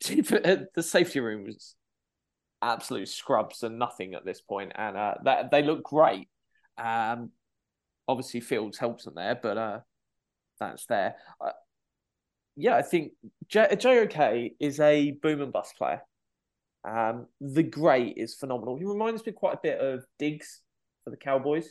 the 0.00 0.82
safety 0.82 1.20
room 1.20 1.44
was 1.44 1.76
absolute 2.60 3.08
scrubs 3.08 3.62
and 3.62 3.78
nothing 3.78 4.14
at 4.14 4.24
this 4.24 4.40
point, 4.40 4.72
and 4.74 4.96
uh, 4.96 5.14
that 5.24 5.50
they 5.50 5.62
look 5.62 5.82
great. 5.84 6.28
Um, 6.76 7.30
obviously 8.08 8.40
Fields 8.40 8.78
helps 8.78 9.04
them 9.04 9.14
there, 9.14 9.38
but 9.40 9.56
uh, 9.56 9.80
that's 10.60 10.86
there. 10.86 11.16
Uh, 11.40 11.52
yeah, 12.56 12.76
I 12.76 12.82
think 12.82 13.12
J- 13.48 13.76
JOK 13.76 14.52
is 14.60 14.80
a 14.80 15.12
boom 15.12 15.40
and 15.40 15.52
bust 15.52 15.76
player. 15.76 16.02
Um, 16.86 17.26
the 17.40 17.62
great 17.62 18.14
is 18.18 18.34
phenomenal. 18.34 18.76
He 18.76 18.84
reminds 18.84 19.24
me 19.24 19.32
quite 19.32 19.54
a 19.54 19.60
bit 19.62 19.78
of 19.80 20.04
Diggs 20.18 20.60
for 21.04 21.10
the 21.10 21.16
Cowboys. 21.16 21.68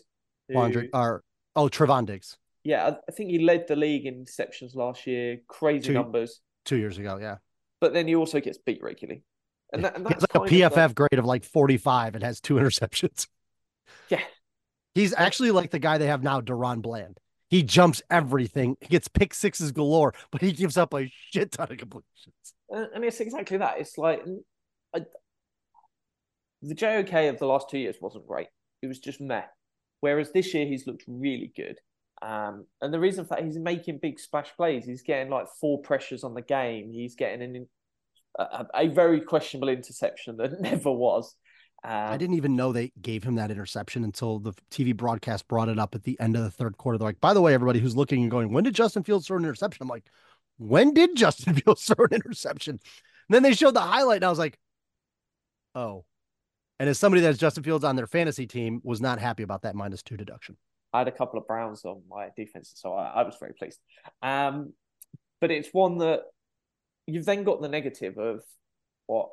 who- 0.47 0.55
Wandrick, 0.55 0.89
or, 0.93 1.23
oh, 1.55 1.67
Trevon 1.69 2.05
Diggs 2.05 2.37
yeah, 2.65 2.85
I, 2.87 2.89
I 3.09 3.11
think 3.11 3.29
he 3.29 3.39
led 3.39 3.67
the 3.67 3.75
league 3.75 4.05
in 4.05 4.23
interceptions 4.23 4.73
last 4.73 5.05
year. 5.05 5.39
Crazy 5.49 5.87
Two- 5.87 5.93
numbers, 5.95 6.39
two 6.63 6.77
years 6.77 6.97
ago. 6.97 7.17
Yeah. 7.19 7.35
but 7.81 7.91
then 7.93 8.07
he 8.07 8.15
also 8.15 8.39
gets 8.39 8.57
beat 8.57 8.79
regularly, 8.81 9.23
and, 9.73 9.83
that, 9.83 9.97
and 9.97 10.05
that's 10.05 10.25
like 10.33 10.49
a 10.49 10.53
PFF 10.53 10.75
like- 10.77 10.95
grade 10.95 11.19
of 11.19 11.25
like 11.25 11.43
45 11.43 12.15
and 12.15 12.23
has 12.23 12.39
two 12.39 12.53
interceptions. 12.61 13.27
yeah, 14.09 14.21
He's 14.95 15.13
actually 15.13 15.51
like 15.51 15.71
the 15.71 15.79
guy 15.79 15.97
they 15.97 16.07
have 16.07 16.23
now, 16.23 16.39
DaRon 16.39 16.81
Bland. 16.81 17.17
He 17.49 17.63
jumps 17.63 18.01
everything. 18.09 18.77
He 18.79 18.87
gets 18.87 19.07
pick 19.09 19.33
sixes 19.33 19.71
galore, 19.73 20.13
but 20.31 20.39
he 20.41 20.53
gives 20.53 20.77
up 20.77 20.93
a 20.93 21.11
shit 21.31 21.51
ton 21.51 21.69
of 21.71 21.77
completions. 21.77 22.53
and 22.69 23.03
it's 23.03 23.19
exactly 23.19 23.57
that. 23.57 23.79
It's 23.79 23.97
like 23.97 24.23
I, 24.93 25.01
the 26.61 26.75
JOK 26.75 27.29
of 27.29 27.39
the 27.39 27.47
last 27.47 27.69
two 27.69 27.77
years 27.77 27.97
wasn't 28.01 28.27
great. 28.27 28.47
It 28.81 28.87
was 28.87 28.99
just 28.99 29.21
meh. 29.21 29.43
Whereas 30.01 30.31
this 30.31 30.53
year 30.53 30.65
he's 30.65 30.87
looked 30.87 31.03
really 31.07 31.51
good. 31.55 31.77
Um, 32.21 32.65
and 32.81 32.93
the 32.93 32.99
reason 32.99 33.25
for 33.25 33.35
that 33.35 33.45
he's 33.45 33.57
making 33.57 33.99
big 34.01 34.19
splash 34.19 34.55
plays. 34.55 34.85
He's 34.85 35.01
getting 35.01 35.31
like 35.31 35.47
four 35.59 35.81
pressures 35.81 36.23
on 36.23 36.33
the 36.33 36.41
game. 36.41 36.91
He's 36.91 37.15
getting 37.15 37.41
an 37.41 37.67
a, 38.39 38.65
a 38.73 38.87
very 38.87 39.21
questionable 39.21 39.69
interception 39.69 40.37
that 40.37 40.59
never 40.61 40.91
was. 40.91 41.35
Um, 41.85 41.91
I 41.91 42.17
didn't 42.17 42.35
even 42.35 42.55
know 42.55 42.71
they 42.71 42.93
gave 43.01 43.23
him 43.23 43.35
that 43.35 43.51
interception 43.51 44.05
until 44.05 44.39
the 44.39 44.53
TV 44.71 44.95
broadcast 44.95 45.47
brought 45.49 45.67
it 45.67 45.77
up 45.77 45.95
at 45.95 46.03
the 46.03 46.17
end 46.19 46.37
of 46.37 46.43
the 46.43 46.51
third 46.51 46.77
quarter. 46.77 46.97
They're 46.97 47.09
like, 47.09 47.19
by 47.19 47.33
the 47.33 47.41
way, 47.41 47.53
everybody 47.53 47.79
who's 47.79 47.95
looking 47.95 48.21
and 48.21 48.31
going, 48.31 48.53
when 48.53 48.63
did 48.63 48.73
Justin 48.73 49.03
Fields 49.03 49.27
throw 49.27 49.37
an 49.37 49.43
interception? 49.43 49.83
I'm 49.83 49.89
like, 49.89 50.05
when 50.57 50.93
did 50.93 51.17
Justin 51.17 51.55
Fields 51.61 51.83
throw 51.83 52.05
an 52.05 52.13
interception? 52.13 52.79
And 53.27 53.35
then 53.35 53.43
they 53.43 53.53
showed 53.53 53.73
the 53.73 53.81
highlight, 53.81 54.17
and 54.17 54.25
I 54.25 54.29
was 54.29 54.39
like, 54.39 54.57
oh. 55.75 56.05
And 56.79 56.89
as 56.89 56.99
somebody 56.99 57.21
that's 57.21 57.37
Justin 57.37 57.63
Fields 57.63 57.83
on 57.83 57.95
their 57.95 58.07
fantasy 58.07 58.47
team, 58.47 58.81
was 58.83 58.99
not 58.99 59.19
happy 59.19 59.43
about 59.43 59.61
that 59.61 59.75
minus 59.75 60.01
two 60.01 60.17
deduction. 60.17 60.57
I 60.91 60.99
had 60.99 61.07
a 61.07 61.11
couple 61.11 61.39
of 61.39 61.47
Browns 61.47 61.85
on 61.85 62.01
my 62.09 62.29
defense, 62.35 62.71
so 62.75 62.93
I, 62.93 63.21
I 63.21 63.23
was 63.23 63.35
very 63.39 63.53
pleased. 63.53 63.79
Um, 64.21 64.73
but 65.39 65.51
it's 65.51 65.69
one 65.71 65.97
that 65.99 66.21
you've 67.07 67.25
then 67.25 67.43
got 67.43 67.61
the 67.61 67.69
negative 67.69 68.17
of 68.17 68.41
what 69.07 69.29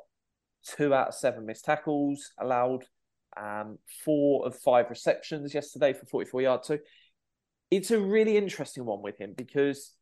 two 0.63 0.93
out 0.93 1.09
of 1.09 1.13
seven 1.13 1.45
missed 1.45 1.65
tackles 1.65 2.31
allowed, 2.39 2.83
um, 3.37 3.77
four 4.03 4.45
of 4.45 4.57
five 4.59 4.89
receptions 4.89 5.53
yesterday 5.53 5.93
for 5.93 6.05
44 6.05 6.41
yards. 6.41 6.67
So 6.67 6.79
it's 7.69 7.91
a 7.91 7.99
really 7.99 8.37
interesting 8.37 8.85
one 8.85 9.01
with 9.01 9.19
him 9.19 9.33
because 9.35 9.93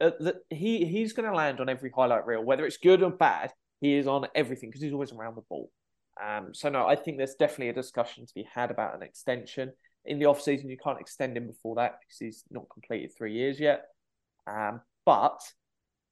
uh, 0.00 0.10
the, 0.20 0.36
he 0.50 0.84
he's 0.84 1.12
going 1.12 1.28
to 1.28 1.36
land 1.36 1.60
on 1.60 1.68
every 1.68 1.90
highlight 1.94 2.26
reel, 2.26 2.44
whether 2.44 2.64
it's 2.66 2.76
good 2.76 3.02
or 3.02 3.10
bad. 3.10 3.52
He 3.80 3.94
is 3.94 4.06
on 4.06 4.26
everything 4.34 4.70
because 4.70 4.82
he's 4.82 4.92
always 4.92 5.12
around 5.12 5.36
the 5.36 5.42
ball. 5.48 5.70
Um, 6.22 6.54
so 6.54 6.68
no, 6.68 6.86
I 6.86 6.96
think 6.96 7.18
there's 7.18 7.34
definitely 7.34 7.68
a 7.68 7.74
discussion 7.74 8.26
to 8.26 8.34
be 8.34 8.48
had 8.52 8.70
about 8.70 8.94
an 8.94 9.02
extension 9.02 9.72
in 10.04 10.18
the 10.18 10.26
off 10.26 10.40
season. 10.40 10.70
You 10.70 10.78
can't 10.78 11.00
extend 11.00 11.36
him 11.36 11.46
before 11.46 11.76
that 11.76 11.98
because 12.00 12.18
he's 12.18 12.44
not 12.50 12.64
completed 12.72 13.12
three 13.16 13.34
years 13.34 13.60
yet. 13.60 13.84
Um, 14.46 14.80
but 15.04 15.40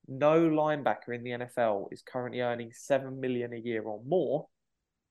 no 0.06 0.40
linebacker 0.40 1.14
in 1.14 1.24
the 1.24 1.30
NFL 1.30 1.88
is 1.90 2.02
currently 2.02 2.40
earning 2.40 2.70
seven 2.72 3.20
million 3.20 3.54
a 3.54 3.58
year 3.58 3.82
or 3.82 4.02
more 4.06 4.46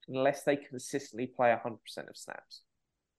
unless 0.08 0.44
they 0.44 0.56
consistently 0.58 1.28
play 1.28 1.50
100% 1.50 1.78
of 2.10 2.18
snaps. 2.18 2.62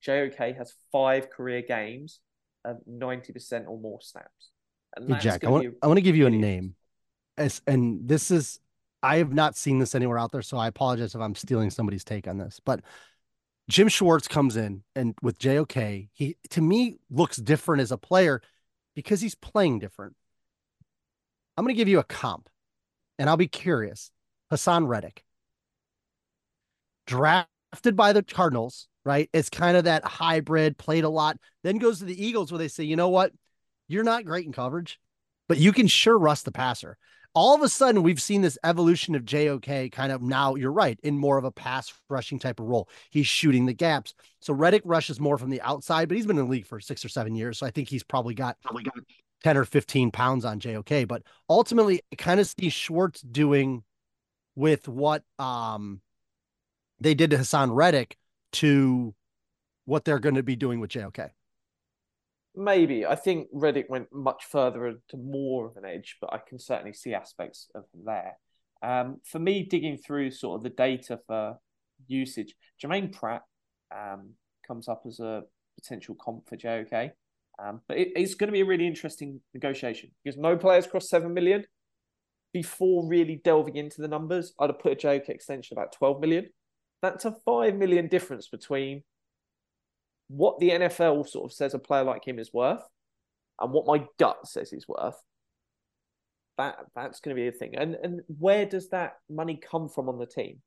JOK 0.03 0.57
has 0.57 0.75
five 0.92 1.31
career 1.31 1.62
games 1.62 2.20
of 2.64 2.77
90% 2.88 3.66
or 3.66 3.79
more 3.81 4.01
snaps. 4.03 4.51
And 4.94 5.11
Hey, 5.11 5.18
Jack, 5.18 5.44
I 5.44 5.51
want, 5.51 5.64
be 5.64 5.77
I 5.83 5.87
want 5.87 5.97
to 5.97 6.03
give 6.03 6.16
you 6.16 6.27
a 6.27 6.31
name. 6.31 6.75
As, 7.37 7.62
and 7.66 8.07
this 8.07 8.31
is, 8.31 8.61
I 9.05 9.19
have 9.19 9.35
not 9.35 9.55
seen 9.55 9.79
this 9.79 9.95
anywhere 9.95 10.19
out 10.19 10.33
there, 10.33 10.40
so 10.40 10.57
I 10.57 10.67
apologize 10.67 11.14
if 11.14 11.21
I'm 11.21 11.35
stealing 11.35 11.69
somebody's 11.69 12.05
take 12.05 12.27
on 12.27 12.38
this. 12.38 12.59
But 12.64 12.81
Jim 13.69 13.88
Schwartz 13.88 14.27
comes 14.27 14.57
in 14.57 14.83
and 14.97 15.14
with 15.21 15.38
JOK, 15.38 16.09
he 16.12 16.37
to 16.51 16.61
me 16.62 16.97
looks 17.11 17.37
different 17.37 17.83
as 17.83 17.93
a 17.93 17.99
player 17.99 18.40
because 18.95 19.21
he's 19.21 19.35
playing 19.35 19.79
different. 19.79 20.17
I'm 21.57 21.64
going 21.64 21.75
to 21.75 21.79
give 21.79 21.88
you 21.88 21.99
a 21.99 22.05
comp, 22.05 22.49
and 23.19 23.29
I'll 23.29 23.37
be 23.37 23.47
curious. 23.47 24.11
Haason 24.51 24.88
Reddick, 24.88 25.23
drafted 27.07 27.97
by 27.97 28.14
the 28.14 28.23
Cardinals, 28.23 28.88
right? 29.05 29.29
It's 29.35 29.51
kind 29.51 29.77
of 29.77 29.85
that 29.85 30.05
hybrid, 30.05 30.79
played 30.79 31.05
a 31.05 31.11
lot, 31.11 31.37
then 31.62 31.77
goes 31.77 31.99
to 31.99 32.07
the 32.07 32.25
Eagles 32.27 32.51
where 32.51 32.59
they 32.59 32.69
say, 32.69 32.85
you 32.85 32.97
know 32.97 33.11
what? 33.11 33.33
You're 33.87 34.03
not 34.03 34.25
great 34.25 34.47
in 34.47 34.53
coverage, 34.53 34.99
but 35.47 35.59
you 35.59 35.73
can 35.73 35.88
sure 35.88 36.19
rust 36.19 36.47
the 36.47 36.53
passer. 36.53 36.97
All 37.35 37.55
of 37.55 37.62
a 37.62 37.68
sudden, 37.68 38.05
we've 38.05 38.23
seen 38.23 38.42
this 38.42 38.59
evolution 38.62 39.14
of 39.16 39.25
JOK 39.25 39.90
kind 39.90 40.12
of 40.12 40.23
now, 40.23 40.55
you're 40.55 40.73
right, 40.73 40.99
in 41.03 41.18
more 41.18 41.37
of 41.37 41.44
a 41.44 41.51
pass 41.51 41.92
rushing 42.09 42.38
type 42.38 42.61
of 42.61 42.66
role. 42.66 42.88
He's 43.11 43.27
shooting 43.27 43.66
the 43.66 43.73
gaps. 43.73 44.14
So 44.40 44.55
Reddick 44.55 44.83
rushes 44.85 45.18
more 45.18 45.37
from 45.37 45.51
the 45.51 45.61
outside, 45.62 46.09
but 46.09 46.16
he's 46.16 46.27
been 46.27 46.38
in 46.38 46.44
the 46.44 46.51
league 46.51 46.66
for 46.66 46.79
six 46.79 47.05
or 47.05 47.09
seven 47.09 47.35
years. 47.35 47.59
So 47.59 47.66
I 47.66 47.70
think 47.70 47.88
he's 47.88 48.05
probably 48.05 48.35
got 48.35 48.57
probably 48.62 48.85
got 48.85 48.94
10 49.42 49.57
or 49.57 49.64
15 49.64 50.11
pounds 50.11 50.44
on 50.44 50.61
JOK. 50.61 51.09
But 51.09 51.23
ultimately, 51.51 52.01
I 52.12 52.16
kind 52.16 52.38
of 52.38 52.47
see 52.47 52.68
Schwartz 52.68 53.20
doing 53.20 53.83
with 54.55 54.87
what 54.87 55.25
um 55.38 56.01
they 57.01 57.14
did 57.14 57.31
to 57.31 57.38
Haason 57.38 57.75
Reddick 57.75 58.16
to 58.53 59.14
what 59.85 60.05
they're 60.05 60.20
going 60.20 60.37
to 60.37 60.42
be 60.42 60.57
doing 60.57 60.81
with 60.81 60.90
JOK. 60.90 61.31
Maybe. 62.57 63.05
I 63.05 63.17
think 63.17 63.49
Reddick 63.53 63.87
went 63.88 64.12
much 64.12 64.45
further 64.45 64.87
into 64.87 65.17
more 65.17 65.67
of 65.67 65.77
an 65.77 65.85
edge, 65.85 66.17
but 66.21 66.33
I 66.33 66.38
can 66.38 66.59
certainly 66.59 66.93
see 66.93 67.12
aspects 67.12 67.69
of 67.75 67.85
him 67.93 68.05
there. 68.05 68.38
Um, 68.83 69.21
for 69.25 69.38
me, 69.38 69.64
digging 69.64 69.99
through 69.99 70.31
sort 70.31 70.59
of 70.59 70.62
the 70.62 70.71
data 70.71 71.19
for 71.27 71.59
usage, 72.07 72.55
Germaine 72.81 73.09
Pratt 73.09 73.43
um, 73.95 74.35
comes 74.67 74.88
up 74.88 75.03
as 75.07 75.19
a 75.21 75.43
potential 75.81 76.17
comp 76.21 76.49
for 76.49 76.57
JOK. 76.57 77.12
Um, 77.59 77.81
but 77.88 77.99
it, 77.99 78.09
it's 78.17 78.35
going 78.35 78.49
to 78.49 78.53
be 78.53 78.61
a 78.61 78.67
really 78.67 78.87
interesting 78.87 79.40
negotiation 79.53 80.11
because 80.23 80.38
no 80.38 80.57
players 80.57 80.87
crossed 80.87 81.09
7 81.09 81.33
million. 81.33 81.64
Before 82.53 83.09
really 83.09 83.40
delving 83.43 83.77
into 83.77 84.01
the 84.01 84.07
numbers, 84.07 84.53
I'd 84.61 84.71
have 84.71 84.79
put 84.79 84.93
a 84.93 84.97
JOK 84.97 85.29
extension 85.29 85.77
about 85.77 85.93
12 85.93 86.21
million. 86.21 86.47
That's 87.03 87.25
a 87.25 87.33
5 87.45 87.75
million 87.75 88.07
difference 88.07 88.49
between 88.49 89.03
what 90.37 90.59
the 90.59 90.70
NFL 90.70 91.29
sort 91.29 91.51
of 91.51 91.53
says 91.53 91.75
a 91.75 91.79
player 91.79 92.05
like 92.05 92.27
him 92.27 92.38
is 92.38 92.53
worth 92.53 92.83
and 93.61 93.73
what 93.73 93.87
my 93.87 94.05
gut 94.18 94.47
says 94.47 94.70
he's 94.70 94.88
worth. 94.88 95.16
That 96.59 96.77
that's 96.94 97.20
going 97.20 97.37
to 97.37 97.40
be 97.40 97.49
a 97.49 97.53
thing. 97.53 97.75
And 97.77 97.94
and 97.94 98.20
where 98.38 98.66
does 98.66 98.88
that 98.90 99.14
money 99.29 99.57
come 99.57 99.88
from 99.88 100.09
on 100.09 100.18
the 100.18 100.27
team? 100.27 100.61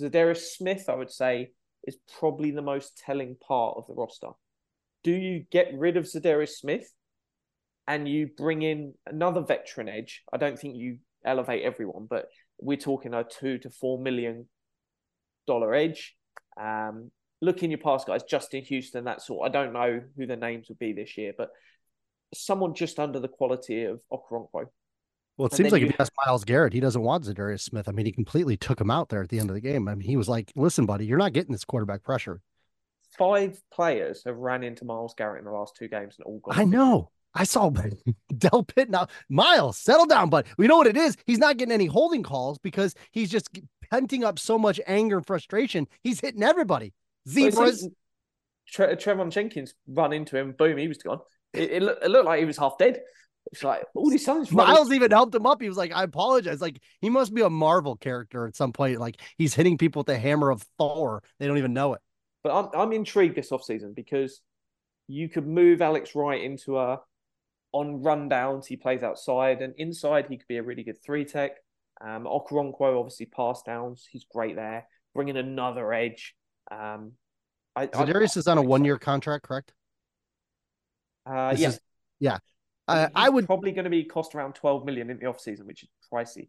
Za'Darius 0.00 0.54
Smith, 0.56 0.88
I 0.88 0.94
would 0.94 1.10
say, 1.10 1.50
is 1.84 1.98
probably 2.18 2.50
the 2.50 2.62
most 2.62 2.98
telling 2.98 3.36
part 3.46 3.76
of 3.76 3.86
the 3.86 3.94
roster. 3.94 4.28
Do 5.04 5.12
you 5.12 5.44
get 5.50 5.72
rid 5.74 5.96
of 5.96 6.04
Za'Darius 6.04 6.50
Smith 6.50 6.92
and 7.86 8.08
you 8.08 8.28
bring 8.36 8.62
in 8.62 8.94
another 9.06 9.42
veteran 9.42 9.88
edge? 9.88 10.22
I 10.32 10.36
don't 10.36 10.58
think 10.58 10.76
you 10.76 10.98
elevate 11.24 11.64
everyone, 11.64 12.06
but 12.08 12.26
we're 12.60 12.76
talking 12.76 13.14
a 13.14 13.24
two 13.24 13.58
to 13.58 13.70
four 13.70 13.98
million 13.98 14.46
dollar 15.46 15.74
edge. 15.74 16.16
Um, 16.60 17.10
look 17.42 17.62
in 17.62 17.70
your 17.70 17.78
past 17.78 18.06
guys, 18.06 18.22
Justin 18.22 18.62
Houston, 18.64 19.04
that 19.04 19.20
sort. 19.20 19.46
I 19.46 19.52
don't 19.52 19.74
know 19.74 20.00
who 20.16 20.26
the 20.26 20.36
names 20.36 20.68
would 20.68 20.78
be 20.78 20.92
this 20.94 21.18
year, 21.18 21.34
but 21.36 21.50
someone 22.32 22.74
just 22.74 22.98
under 22.98 23.20
the 23.20 23.28
quality 23.28 23.84
of 23.84 24.00
Okoronkwo. 24.10 24.66
Well, 25.36 25.46
it 25.46 25.52
And 25.52 25.56
seems 25.56 25.72
like 25.72 25.80
you 25.80 25.86
if 25.86 25.90
you 25.90 25.96
ask 25.98 26.12
Myles 26.24 26.44
Garrett, 26.44 26.72
he 26.72 26.80
doesn't 26.80 27.02
want 27.02 27.24
Za'Darius 27.24 27.60
Smith. 27.60 27.88
I 27.88 27.92
mean, 27.92 28.06
he 28.06 28.12
completely 28.12 28.56
took 28.56 28.80
him 28.80 28.90
out 28.90 29.08
there 29.08 29.22
at 29.22 29.28
the 29.28 29.38
end 29.38 29.50
of 29.50 29.54
the 29.54 29.60
game. 29.60 29.88
I 29.88 29.94
mean, 29.94 30.08
he 30.08 30.16
was 30.16 30.28
like, 30.28 30.52
"Listen, 30.54 30.86
buddy, 30.86 31.04
you're 31.04 31.18
not 31.18 31.32
getting 31.32 31.52
this 31.52 31.64
quarterback 31.64 32.02
pressure." 32.02 32.40
Five 33.18 33.60
players 33.72 34.22
have 34.24 34.36
ran 34.38 34.62
into 34.62 34.84
Myles 34.84 35.14
Garrett 35.16 35.40
in 35.40 35.44
the 35.44 35.50
last 35.52 35.76
two 35.76 35.88
games 35.88 36.16
and 36.18 36.24
all 36.26 36.38
gone. 36.40 36.58
I 36.58 36.64
know. 36.64 37.10
I 37.34 37.44
saw 37.44 37.70
Del 38.38 38.62
Pitt 38.62 38.90
now. 38.90 39.06
Myles, 39.28 39.78
settle 39.78 40.06
down, 40.06 40.28
bud. 40.30 40.46
We 40.58 40.66
know 40.66 40.76
what 40.76 40.86
it 40.86 40.96
is. 40.96 41.16
He's 41.26 41.38
not 41.38 41.56
getting 41.56 41.72
any 41.72 41.86
holding 41.86 42.22
calls 42.22 42.58
because 42.58 42.94
he's 43.10 43.30
just 43.30 43.48
penting 43.92 44.22
up 44.24 44.38
so 44.38 44.58
much 44.58 44.80
anger 44.86 45.16
and 45.16 45.26
frustration. 45.26 45.88
He's 46.02 46.20
hitting 46.20 46.42
everybody. 46.42 46.92
Zebras. 47.28 47.88
Tre- 48.68 48.96
Teven 48.96 49.30
Jenkins 49.30 49.74
run 49.86 50.12
into 50.12 50.36
him, 50.36 50.52
boom, 50.52 50.78
he 50.78 50.88
was 50.88 50.98
gone. 50.98 51.20
It, 51.52 51.70
it, 51.70 51.82
looked, 51.82 52.04
it 52.04 52.08
looked 52.08 52.26
like 52.26 52.38
he 52.40 52.46
was 52.46 52.56
half 52.56 52.78
dead. 52.78 53.00
It's 53.50 53.64
like 53.64 53.82
all 53.94 54.08
these 54.08 54.24
times. 54.24 54.52
Myles 54.52 54.92
even 54.92 55.10
helped 55.10 55.34
him 55.34 55.46
up. 55.46 55.60
He 55.60 55.68
was 55.68 55.76
like, 55.76 55.92
I 55.92 56.04
apologize. 56.04 56.60
Like, 56.60 56.80
he 57.00 57.10
must 57.10 57.34
be 57.34 57.42
a 57.42 57.50
Marvel 57.50 57.96
character 57.96 58.46
at 58.46 58.56
some 58.56 58.72
point. 58.72 59.00
Like, 59.00 59.20
he's 59.36 59.52
hitting 59.52 59.78
people 59.78 60.00
with 60.00 60.06
the 60.06 60.18
hammer 60.18 60.50
of 60.50 60.64
Thor. 60.78 61.22
They 61.38 61.48
don't 61.48 61.58
even 61.58 61.72
know 61.72 61.94
it. 61.94 62.00
But 62.44 62.56
I'm 62.56 62.80
I'm 62.80 62.92
intrigued 62.92 63.36
this 63.36 63.50
offseason 63.50 63.94
because 63.94 64.40
you 65.08 65.28
could 65.28 65.46
move 65.46 65.82
Alex 65.82 66.14
Wright 66.14 66.42
into 66.42 66.78
a 66.78 67.00
on 67.72 68.02
rundowns. 68.02 68.66
He 68.66 68.76
plays 68.76 69.02
outside 69.02 69.60
and 69.60 69.74
inside. 69.76 70.26
He 70.28 70.38
could 70.38 70.48
be 70.48 70.56
a 70.58 70.62
really 70.62 70.84
good 70.84 71.02
three 71.04 71.24
tech. 71.24 71.52
Um, 72.00 72.24
Okoronkwo 72.24 72.98
obviously 72.98 73.26
pass 73.26 73.62
downs. 73.62 74.08
He's 74.10 74.24
great 74.24 74.56
there. 74.56 74.86
Bringing 75.14 75.36
another 75.36 75.92
edge. 75.92 76.34
Um, 76.72 77.12
I, 77.76 77.82
I- 77.84 77.86
Za'Darius 77.86 78.36
is 78.36 78.46
on 78.48 78.58
a 78.58 78.62
one 78.62 78.84
year 78.84 78.98
contract, 78.98 79.44
correct? 79.44 79.72
Uh, 81.26 81.50
This 81.52 81.60
yeah, 81.60 81.68
is- 81.68 81.80
yeah. 82.20 82.38
Uh, 82.88 83.08
I 83.14 83.28
would. 83.28 83.46
probably 83.46 83.70
going 83.72 83.84
to 83.84 83.90
be 83.90 84.04
cost 84.04 84.34
around 84.34 84.54
12 84.54 84.84
million 84.84 85.08
in 85.08 85.18
the 85.18 85.26
offseason, 85.26 85.66
which 85.66 85.84
is 85.84 85.88
pricey. 86.12 86.48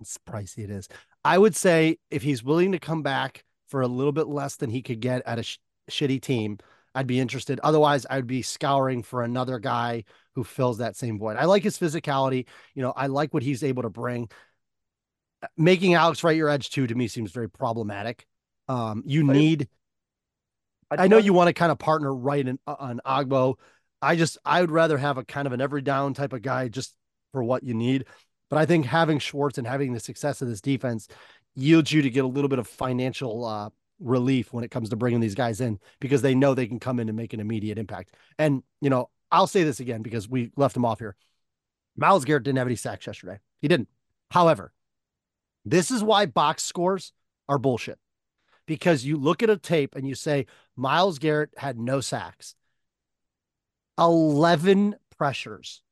It's 0.00 0.16
pricey. 0.18 0.64
It 0.64 0.70
is. 0.70 0.88
I 1.24 1.36
would 1.36 1.56
say 1.56 1.98
if 2.10 2.22
he's 2.22 2.42
willing 2.44 2.72
to 2.72 2.78
come 2.78 3.02
back 3.02 3.44
for 3.68 3.82
a 3.82 3.88
little 3.88 4.12
bit 4.12 4.28
less 4.28 4.56
than 4.56 4.70
he 4.70 4.80
could 4.80 5.00
get 5.00 5.22
at 5.26 5.38
a 5.40 5.42
sh- 5.42 5.58
shitty 5.90 6.22
team, 6.22 6.58
I'd 6.94 7.08
be 7.08 7.18
interested. 7.20 7.58
Otherwise, 7.62 8.06
I'd 8.08 8.26
be 8.28 8.42
scouring 8.42 9.02
for 9.02 9.22
another 9.22 9.58
guy 9.58 10.04
who 10.36 10.44
fills 10.44 10.78
that 10.78 10.96
same 10.96 11.18
void. 11.18 11.36
I 11.36 11.44
like 11.44 11.64
his 11.64 11.78
physicality. 11.78 12.46
You 12.74 12.82
know, 12.82 12.92
I 12.96 13.08
like 13.08 13.34
what 13.34 13.42
he's 13.42 13.62
able 13.64 13.82
to 13.82 13.90
bring. 13.90 14.30
Making 15.56 15.94
Alex 15.94 16.22
Wright 16.22 16.36
your 16.36 16.48
edge 16.48 16.70
two 16.70 16.86
to 16.86 16.94
me 16.94 17.08
seems 17.08 17.32
very 17.32 17.50
problematic. 17.50 18.24
Um, 18.70 19.02
you 19.04 19.26
But- 19.26 19.32
need. 19.32 19.68
I 20.92 21.08
know 21.08 21.16
don't- 21.16 21.24
you 21.24 21.32
want 21.32 21.48
to 21.48 21.52
kind 21.52 21.70
of 21.72 21.78
partner 21.78 22.14
right 22.14 22.46
in, 22.46 22.58
on 22.66 23.00
Agbo. 23.04 23.56
I 24.02 24.16
just 24.16 24.38
I 24.44 24.60
would 24.60 24.70
rather 24.70 24.96
have 24.96 25.18
a 25.18 25.24
kind 25.24 25.46
of 25.46 25.52
an 25.52 25.60
every 25.60 25.82
down 25.82 26.14
type 26.14 26.32
of 26.32 26.42
guy 26.42 26.68
just 26.68 26.94
for 27.32 27.42
what 27.42 27.62
you 27.64 27.74
need. 27.74 28.06
But 28.48 28.58
I 28.58 28.66
think 28.66 28.86
having 28.86 29.18
Schwartz 29.18 29.58
and 29.58 29.66
having 29.66 29.92
the 29.92 30.00
success 30.00 30.40
of 30.42 30.48
this 30.48 30.60
defense 30.60 31.06
yields 31.54 31.92
you 31.92 32.02
to 32.02 32.10
get 32.10 32.24
a 32.24 32.28
little 32.28 32.48
bit 32.48 32.58
of 32.58 32.66
financial 32.66 33.44
uh, 33.44 33.70
relief 33.98 34.52
when 34.52 34.64
it 34.64 34.70
comes 34.70 34.88
to 34.90 34.96
bringing 34.96 35.20
these 35.20 35.34
guys 35.34 35.60
in 35.60 35.78
because 36.00 36.22
they 36.22 36.34
know 36.34 36.54
they 36.54 36.66
can 36.66 36.80
come 36.80 36.98
in 36.98 37.08
and 37.08 37.16
make 37.16 37.32
an 37.32 37.40
immediate 37.40 37.76
impact. 37.78 38.14
And 38.38 38.62
you 38.80 38.90
know, 38.90 39.10
I'll 39.30 39.46
say 39.46 39.64
this 39.64 39.80
again 39.80 40.02
because 40.02 40.28
we 40.28 40.50
left 40.56 40.76
him 40.76 40.84
off 40.84 40.98
here. 41.00 41.16
Myles 41.96 42.24
Garrett 42.24 42.44
didn't 42.44 42.58
have 42.58 42.68
any 42.68 42.76
sacks 42.76 43.06
yesterday. 43.06 43.38
He 43.60 43.68
didn't. 43.68 43.88
However, 44.30 44.72
this 45.64 45.90
is 45.90 46.02
why 46.02 46.26
box 46.26 46.62
scores 46.62 47.12
are 47.48 47.58
bullshit 47.58 47.98
because 48.70 49.04
you 49.04 49.16
look 49.16 49.42
at 49.42 49.50
a 49.50 49.56
tape 49.56 49.96
and 49.96 50.06
you 50.06 50.14
say 50.14 50.46
Myles 50.76 51.18
Garrett 51.18 51.50
had 51.56 51.76
no 51.76 52.00
sacks, 52.00 52.54
11 53.98 54.94
pressures, 55.18 55.82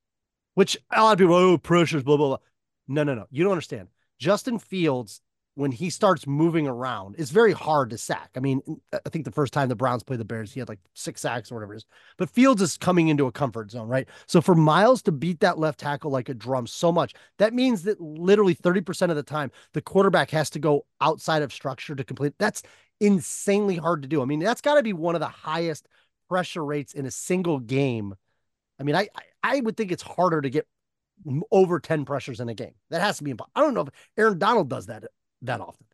which 0.54 0.78
a 0.88 1.02
lot 1.02 1.14
of 1.14 1.18
people, 1.18 1.34
oh, 1.34 1.58
pressures, 1.58 2.04
blah, 2.04 2.16
blah, 2.16 2.28
blah. 2.28 2.38
No, 2.86 3.02
no, 3.02 3.16
no. 3.16 3.26
You 3.32 3.42
don't 3.42 3.50
understand. 3.50 3.88
Justin 4.20 4.60
Fields, 4.60 5.20
when 5.58 5.72
he 5.72 5.90
starts 5.90 6.24
moving 6.24 6.68
around, 6.68 7.16
it's 7.18 7.32
very 7.32 7.52
hard 7.52 7.90
to 7.90 7.98
sack. 7.98 8.30
I 8.36 8.38
mean, 8.40 8.62
I 8.92 9.08
think 9.08 9.24
the 9.24 9.32
first 9.32 9.52
time 9.52 9.68
the 9.68 9.74
Browns 9.74 10.04
played 10.04 10.20
the 10.20 10.24
Bears, 10.24 10.52
he 10.52 10.60
had 10.60 10.68
like 10.68 10.78
six 10.94 11.20
sacks 11.20 11.50
or 11.50 11.56
whatever 11.56 11.74
it 11.74 11.78
is. 11.78 11.86
But 12.16 12.30
Fields 12.30 12.62
is 12.62 12.78
coming 12.78 13.08
into 13.08 13.26
a 13.26 13.32
comfort 13.32 13.72
zone, 13.72 13.88
right? 13.88 14.06
So 14.28 14.40
for 14.40 14.54
Myles 14.54 15.02
to 15.02 15.12
beat 15.12 15.40
that 15.40 15.58
left 15.58 15.80
tackle 15.80 16.12
like 16.12 16.28
a 16.28 16.34
drum 16.34 16.68
so 16.68 16.92
much, 16.92 17.12
that 17.38 17.54
means 17.54 17.82
that 17.82 18.00
literally 18.00 18.54
30% 18.54 19.10
of 19.10 19.16
the 19.16 19.22
time, 19.24 19.50
the 19.72 19.82
quarterback 19.82 20.30
has 20.30 20.48
to 20.50 20.60
go 20.60 20.86
outside 21.00 21.42
of 21.42 21.52
structure 21.52 21.96
to 21.96 22.04
complete. 22.04 22.34
That's 22.38 22.62
insanely 23.00 23.74
hard 23.74 24.02
to 24.02 24.08
do. 24.08 24.22
I 24.22 24.26
mean, 24.26 24.38
that's 24.38 24.60
got 24.60 24.76
to 24.76 24.84
be 24.84 24.92
one 24.92 25.16
of 25.16 25.20
the 25.20 25.26
highest 25.26 25.88
pressure 26.28 26.64
rates 26.64 26.92
in 26.92 27.04
a 27.04 27.10
single 27.10 27.58
game. 27.58 28.14
I 28.78 28.84
mean, 28.84 28.94
I, 28.94 29.08
I 29.42 29.58
would 29.58 29.76
think 29.76 29.90
it's 29.90 30.04
harder 30.04 30.40
to 30.40 30.50
get 30.50 30.68
over 31.50 31.80
10 31.80 32.04
pressures 32.04 32.38
in 32.38 32.48
a 32.48 32.54
game. 32.54 32.74
That 32.90 33.00
has 33.00 33.18
to 33.18 33.24
be 33.24 33.32
impossible. 33.32 33.52
I 33.56 33.60
don't 33.62 33.74
know 33.74 33.80
if 33.80 33.88
Aaron 34.16 34.38
Donald 34.38 34.70
does 34.70 34.86
that 34.86 35.02
that 35.42 35.60
often. 35.60 35.86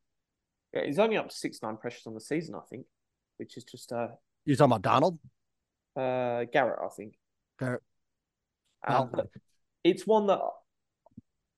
Yeah, 0.72 0.86
he's 0.86 0.98
only 0.98 1.16
up 1.16 1.28
to 1.28 1.34
six 1.34 1.60
nine 1.62 1.76
pressures 1.76 2.06
on 2.06 2.14
the 2.14 2.20
season, 2.20 2.54
I 2.54 2.60
think, 2.68 2.86
which 3.36 3.56
is 3.56 3.64
just 3.64 3.92
uh, 3.92 4.08
You're 4.44 4.56
talking 4.56 4.72
about 4.72 4.82
Donald? 4.82 5.18
uh 5.96 6.44
Garrett, 6.52 6.80
I 6.84 6.88
think. 6.96 7.14
Garrett. 7.58 7.82
Um, 8.86 9.10
it's 9.84 10.06
one 10.06 10.26
that 10.26 10.40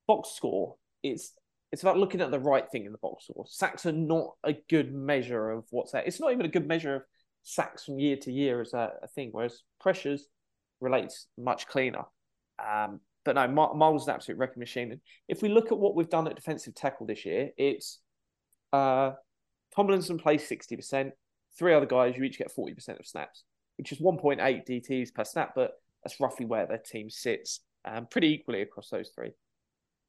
box 0.07 0.29
score. 0.35 0.75
It's 1.03 1.33
it's 1.71 1.81
about 1.81 1.97
looking 1.97 2.21
at 2.21 2.31
the 2.31 2.39
right 2.39 2.69
thing 2.69 2.85
in 2.85 2.91
the 2.91 2.97
box 2.99 3.25
score. 3.25 3.45
Sacks 3.47 3.85
are 3.85 3.91
not 3.91 4.35
a 4.43 4.53
good 4.69 4.93
measure 4.93 5.49
of 5.51 5.65
what's 5.71 5.91
that. 5.91 6.07
It's 6.07 6.19
not 6.21 6.31
even 6.31 6.45
a 6.45 6.49
good 6.49 6.67
measure 6.67 6.95
of 6.95 7.01
sacks 7.43 7.83
from 7.85 7.99
year 7.99 8.17
to 8.17 8.31
year 8.31 8.61
as 8.61 8.73
a, 8.73 8.91
a 9.03 9.07
thing. 9.07 9.29
Whereas 9.31 9.63
pressures 9.81 10.27
relates 10.79 11.27
much 11.37 11.67
cleaner. 11.67 12.05
Um, 12.65 13.01
but 13.27 13.35
no, 13.35 13.73
Myles 13.75 14.03
is 14.03 14.07
an 14.07 14.15
absolute 14.15 14.37
wrecking 14.39 14.59
machine. 14.59 14.91
And 14.91 15.01
if 15.27 15.41
we 15.41 15.49
look 15.49 15.71
at 15.71 15.77
what 15.77 15.95
we've 15.95 16.09
done 16.09 16.27
at 16.27 16.35
defensive 16.35 16.73
tackle 16.73 17.05
this 17.05 17.25
year, 17.25 17.51
it's 17.57 17.99
uh, 18.73 19.11
Tomlinson 19.75 20.17
plays 20.17 20.47
sixty 20.47 20.75
percent. 20.75 21.11
Three 21.59 21.73
other 21.73 21.85
guys, 21.85 22.15
you 22.17 22.23
each 22.23 22.37
get 22.37 22.51
forty 22.51 22.73
percent 22.73 22.99
of 22.99 23.05
snaps, 23.05 23.43
which 23.77 23.91
is 23.91 23.99
one 23.99 24.17
point 24.17 24.39
eight 24.41 24.65
DTs 24.65 25.13
per 25.13 25.23
snap. 25.25 25.53
But 25.55 25.73
that's 26.03 26.19
roughly 26.19 26.45
where 26.45 26.65
their 26.65 26.77
team 26.77 27.09
sits, 27.09 27.59
um, 27.85 28.07
pretty 28.09 28.33
equally 28.33 28.61
across 28.61 28.89
those 28.89 29.09
three. 29.13 29.31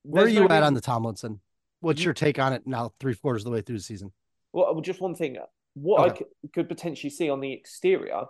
Where 0.05 0.25
are 0.25 0.29
you 0.29 0.47
no 0.49 0.55
at 0.55 0.63
on 0.63 0.75
the 0.75 0.81
Tomlinson? 0.81 1.41
What's 1.81 2.05
your 2.05 2.15
take 2.15 2.39
on 2.39 2.53
it 2.53 2.67
now, 2.67 2.93
three 3.01 3.15
quarters 3.15 3.43
of 3.43 3.47
the 3.47 3.51
way 3.51 3.63
through 3.63 3.79
the 3.79 3.83
season? 3.83 4.13
Well, 4.53 4.81
just 4.81 5.01
one 5.01 5.15
thing. 5.15 5.39
What 5.75 6.03
I 6.03 6.13
Okay. 6.13 6.25
could 6.53 6.69
potentially 6.69 7.11
see 7.11 7.31
on 7.31 7.41
the 7.41 7.53
exterior 7.53 8.25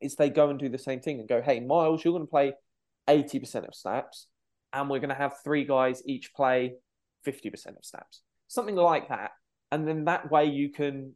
is 0.00 0.16
they 0.16 0.30
go 0.30 0.50
and 0.50 0.58
do 0.58 0.68
the 0.68 0.78
same 0.78 1.00
thing 1.00 1.20
and 1.20 1.28
go, 1.28 1.40
"Hey, 1.40 1.60
Myles, 1.60 2.04
you're 2.04 2.12
going 2.12 2.26
to 2.26 2.30
play 2.30 2.54
eighty 3.08 3.38
percent 3.38 3.66
of 3.66 3.74
snaps, 3.74 4.26
and 4.72 4.88
we're 4.88 5.00
going 5.00 5.10
to 5.10 5.14
have 5.14 5.42
three 5.42 5.64
guys 5.64 6.02
each 6.06 6.34
play 6.34 6.74
fifty 7.24 7.50
percent 7.50 7.76
of 7.76 7.84
snaps, 7.84 8.22
something 8.48 8.76
like 8.76 9.08
that." 9.08 9.32
And 9.70 9.88
then 9.88 10.04
that 10.04 10.30
way 10.30 10.46
you 10.46 10.70
can 10.70 11.14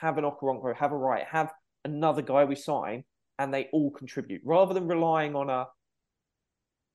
have 0.00 0.18
an 0.18 0.24
Okoronkwo, 0.24 0.76
have 0.76 0.92
a 0.92 0.96
Wright, 0.96 1.24
have 1.30 1.52
another 1.84 2.22
guy 2.22 2.44
we 2.44 2.54
sign, 2.54 3.04
and 3.38 3.52
they 3.52 3.68
all 3.72 3.90
contribute 3.90 4.42
rather 4.44 4.74
than 4.74 4.88
relying 4.88 5.34
on 5.34 5.50
a. 5.50 5.66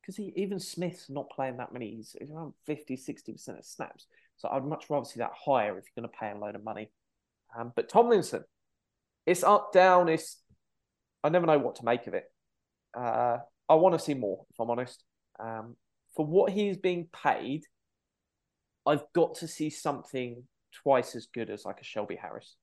Because 0.01 0.19
even 0.19 0.59
Smith's 0.59 1.09
not 1.09 1.29
playing 1.29 1.57
that 1.57 1.73
many. 1.73 1.95
He's 1.95 2.15
he's 2.19 2.31
around 2.31 2.53
50, 2.65 2.97
60% 2.97 3.59
of 3.59 3.65
snaps. 3.65 4.07
So 4.37 4.49
I'd 4.49 4.65
much 4.65 4.89
rather 4.89 5.05
see 5.05 5.19
that 5.19 5.31
higher 5.45 5.77
if 5.77 5.85
you're 5.85 6.01
going 6.03 6.11
to 6.11 6.17
pay 6.19 6.31
a 6.31 6.37
load 6.37 6.55
of 6.55 6.63
money. 6.63 6.89
Um, 7.55 7.71
but 7.75 7.89
Tomlinson, 7.89 8.43
it's 9.25 9.43
up, 9.43 9.71
down. 9.71 10.09
It's 10.09 10.41
I 11.23 11.29
never 11.29 11.45
know 11.45 11.59
what 11.59 11.75
to 11.75 11.85
make 11.85 12.07
of 12.07 12.15
it. 12.15 12.25
Uh, 12.97 13.37
I 13.71 13.75
want 13.75 13.97
to 13.97 13.99
see 13.99 14.13
more, 14.13 14.45
if 14.51 14.59
I'm 14.59 14.69
honest. 14.69 15.01
Um, 15.39 15.77
for 16.13 16.25
what 16.25 16.51
he's 16.51 16.75
being 16.75 17.07
paid, 17.23 17.63
I've 18.85 19.05
got 19.13 19.35
to 19.35 19.47
see 19.47 19.69
something 19.69 20.43
twice 20.83 21.15
as 21.15 21.27
good 21.33 21.49
as 21.49 21.63
like 21.63 21.79
a 21.79 21.85
Shelby 21.85 22.17
Harris. 22.17 22.57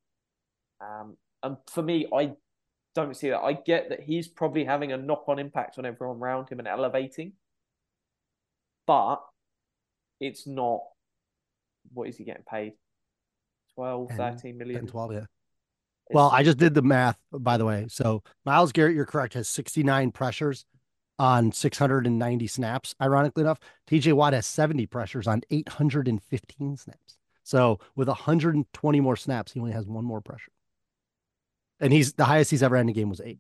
Um, 0.82 1.16
and 1.42 1.56
for 1.66 1.82
me, 1.82 2.06
I 2.14 2.32
don't 2.94 3.16
see 3.16 3.30
that. 3.30 3.40
I 3.40 3.54
get 3.54 3.88
that 3.88 4.02
he's 4.02 4.28
probably 4.28 4.64
having 4.64 4.92
a 4.92 4.98
knock-on 4.98 5.38
impact 5.38 5.78
on 5.78 5.86
everyone 5.86 6.18
around 6.18 6.50
him 6.50 6.58
and 6.58 6.68
elevating, 6.68 7.32
but 8.86 9.22
it's 10.20 10.46
not. 10.46 10.80
What 11.94 12.08
is 12.08 12.18
he 12.18 12.24
getting 12.24 12.42
paid? 12.42 12.74
12, 13.76 14.08
10, 14.08 14.16
13 14.18 14.58
million? 14.58 14.80
10, 14.82 14.88
12, 14.88 15.12
yeah. 15.14 15.24
Well, 16.10 16.30
I 16.30 16.42
just 16.42 16.58
did 16.58 16.74
the 16.74 16.82
math, 16.82 17.18
by 17.32 17.56
the 17.56 17.64
way. 17.64 17.86
So 17.88 18.22
Myles 18.44 18.72
Garrett, 18.72 18.94
you're 18.94 19.06
correct, 19.06 19.32
has 19.34 19.48
69 19.48 20.10
pressures 20.10 20.66
on 21.18 21.52
690 21.52 22.46
snaps. 22.46 22.94
Ironically 23.00 23.42
enough, 23.42 23.58
TJ 23.90 24.12
Watt 24.12 24.32
has 24.32 24.46
70 24.46 24.86
pressures 24.86 25.26
on 25.26 25.42
815 25.50 26.76
snaps. 26.76 27.18
So 27.42 27.80
with 27.96 28.08
120 28.08 29.00
more 29.00 29.16
snaps, 29.16 29.52
he 29.52 29.60
only 29.60 29.72
has 29.72 29.86
one 29.86 30.04
more 30.04 30.20
pressure. 30.20 30.52
And 31.80 31.92
he's 31.92 32.12
the 32.14 32.24
highest 32.24 32.50
he's 32.50 32.62
ever 32.62 32.76
had 32.76 32.82
in 32.82 32.88
a 32.88 32.92
game 32.92 33.08
was 33.08 33.20
eight. 33.24 33.38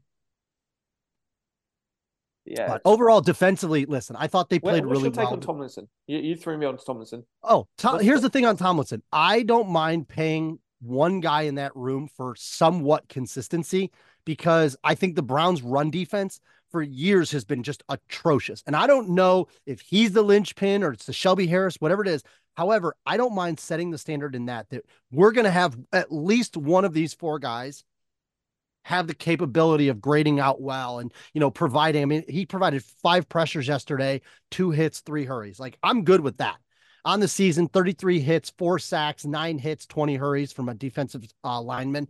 yeah. 2.44 2.66
But 2.68 2.82
overall, 2.84 3.20
defensively, 3.20 3.84
listen, 3.84 4.16
I 4.18 4.26
thought 4.26 4.48
they 4.48 4.58
Where- 4.58 4.72
played 4.74 4.86
what's 4.86 4.98
really 5.02 5.10
well. 5.10 5.26
on 5.34 5.40
Tomlinson? 5.40 5.88
You, 6.06 6.18
you 6.18 6.36
threw 6.36 6.56
me 6.56 6.64
on 6.66 6.78
Tomlinson. 6.78 7.24
Oh, 7.42 7.66
Tom, 7.76 8.00
here's 8.00 8.22
the 8.22 8.30
thing 8.30 8.46
on 8.46 8.56
Tomlinson. 8.56 9.02
I 9.12 9.42
don't 9.42 9.68
mind 9.68 10.08
paying 10.08 10.58
one 10.80 11.20
guy 11.20 11.42
in 11.42 11.56
that 11.56 11.74
room 11.76 12.08
for 12.08 12.34
somewhat 12.36 13.08
consistency 13.08 13.90
because 14.24 14.76
I 14.84 14.94
think 14.94 15.16
the 15.16 15.22
Browns' 15.22 15.62
run 15.62 15.90
defense 15.90 16.40
for 16.70 16.82
years 16.82 17.30
has 17.32 17.44
been 17.44 17.62
just 17.62 17.82
atrocious. 17.88 18.62
And 18.66 18.76
I 18.76 18.86
don't 18.86 19.10
know 19.10 19.48
if 19.66 19.80
he's 19.80 20.12
the 20.12 20.22
linchpin 20.22 20.82
or 20.82 20.92
it's 20.92 21.06
the 21.06 21.12
Shelby 21.12 21.46
Harris, 21.46 21.76
whatever 21.76 22.02
it 22.02 22.08
is. 22.08 22.22
However, 22.56 22.94
I 23.06 23.16
don't 23.16 23.34
mind 23.34 23.60
setting 23.60 23.90
the 23.90 23.98
standard 23.98 24.34
in 24.34 24.46
that 24.46 24.68
that 24.70 24.84
we're 25.12 25.32
going 25.32 25.44
to 25.44 25.50
have 25.50 25.78
at 25.92 26.12
least 26.12 26.56
one 26.56 26.84
of 26.84 26.92
these 26.92 27.14
four 27.14 27.38
guys 27.38 27.84
have 28.82 29.06
the 29.06 29.14
capability 29.14 29.88
of 29.88 30.00
grading 30.00 30.40
out 30.40 30.60
well 30.60 30.98
and 30.98 31.12
you 31.34 31.40
know 31.40 31.50
providing. 31.50 32.02
I 32.02 32.06
mean, 32.06 32.24
he 32.28 32.46
provided 32.46 32.82
five 32.82 33.28
pressures 33.28 33.68
yesterday, 33.68 34.22
two 34.50 34.70
hits, 34.70 35.00
three 35.00 35.24
hurries. 35.24 35.60
Like 35.60 35.78
I'm 35.82 36.04
good 36.04 36.20
with 36.20 36.38
that. 36.38 36.56
On 37.04 37.20
the 37.20 37.28
season, 37.28 37.68
33 37.68 38.20
hits, 38.20 38.52
four 38.58 38.78
sacks, 38.78 39.24
nine 39.24 39.58
hits, 39.58 39.86
20 39.86 40.16
hurries 40.16 40.52
from 40.52 40.68
a 40.68 40.74
defensive 40.74 41.24
uh, 41.44 41.60
lineman. 41.60 42.08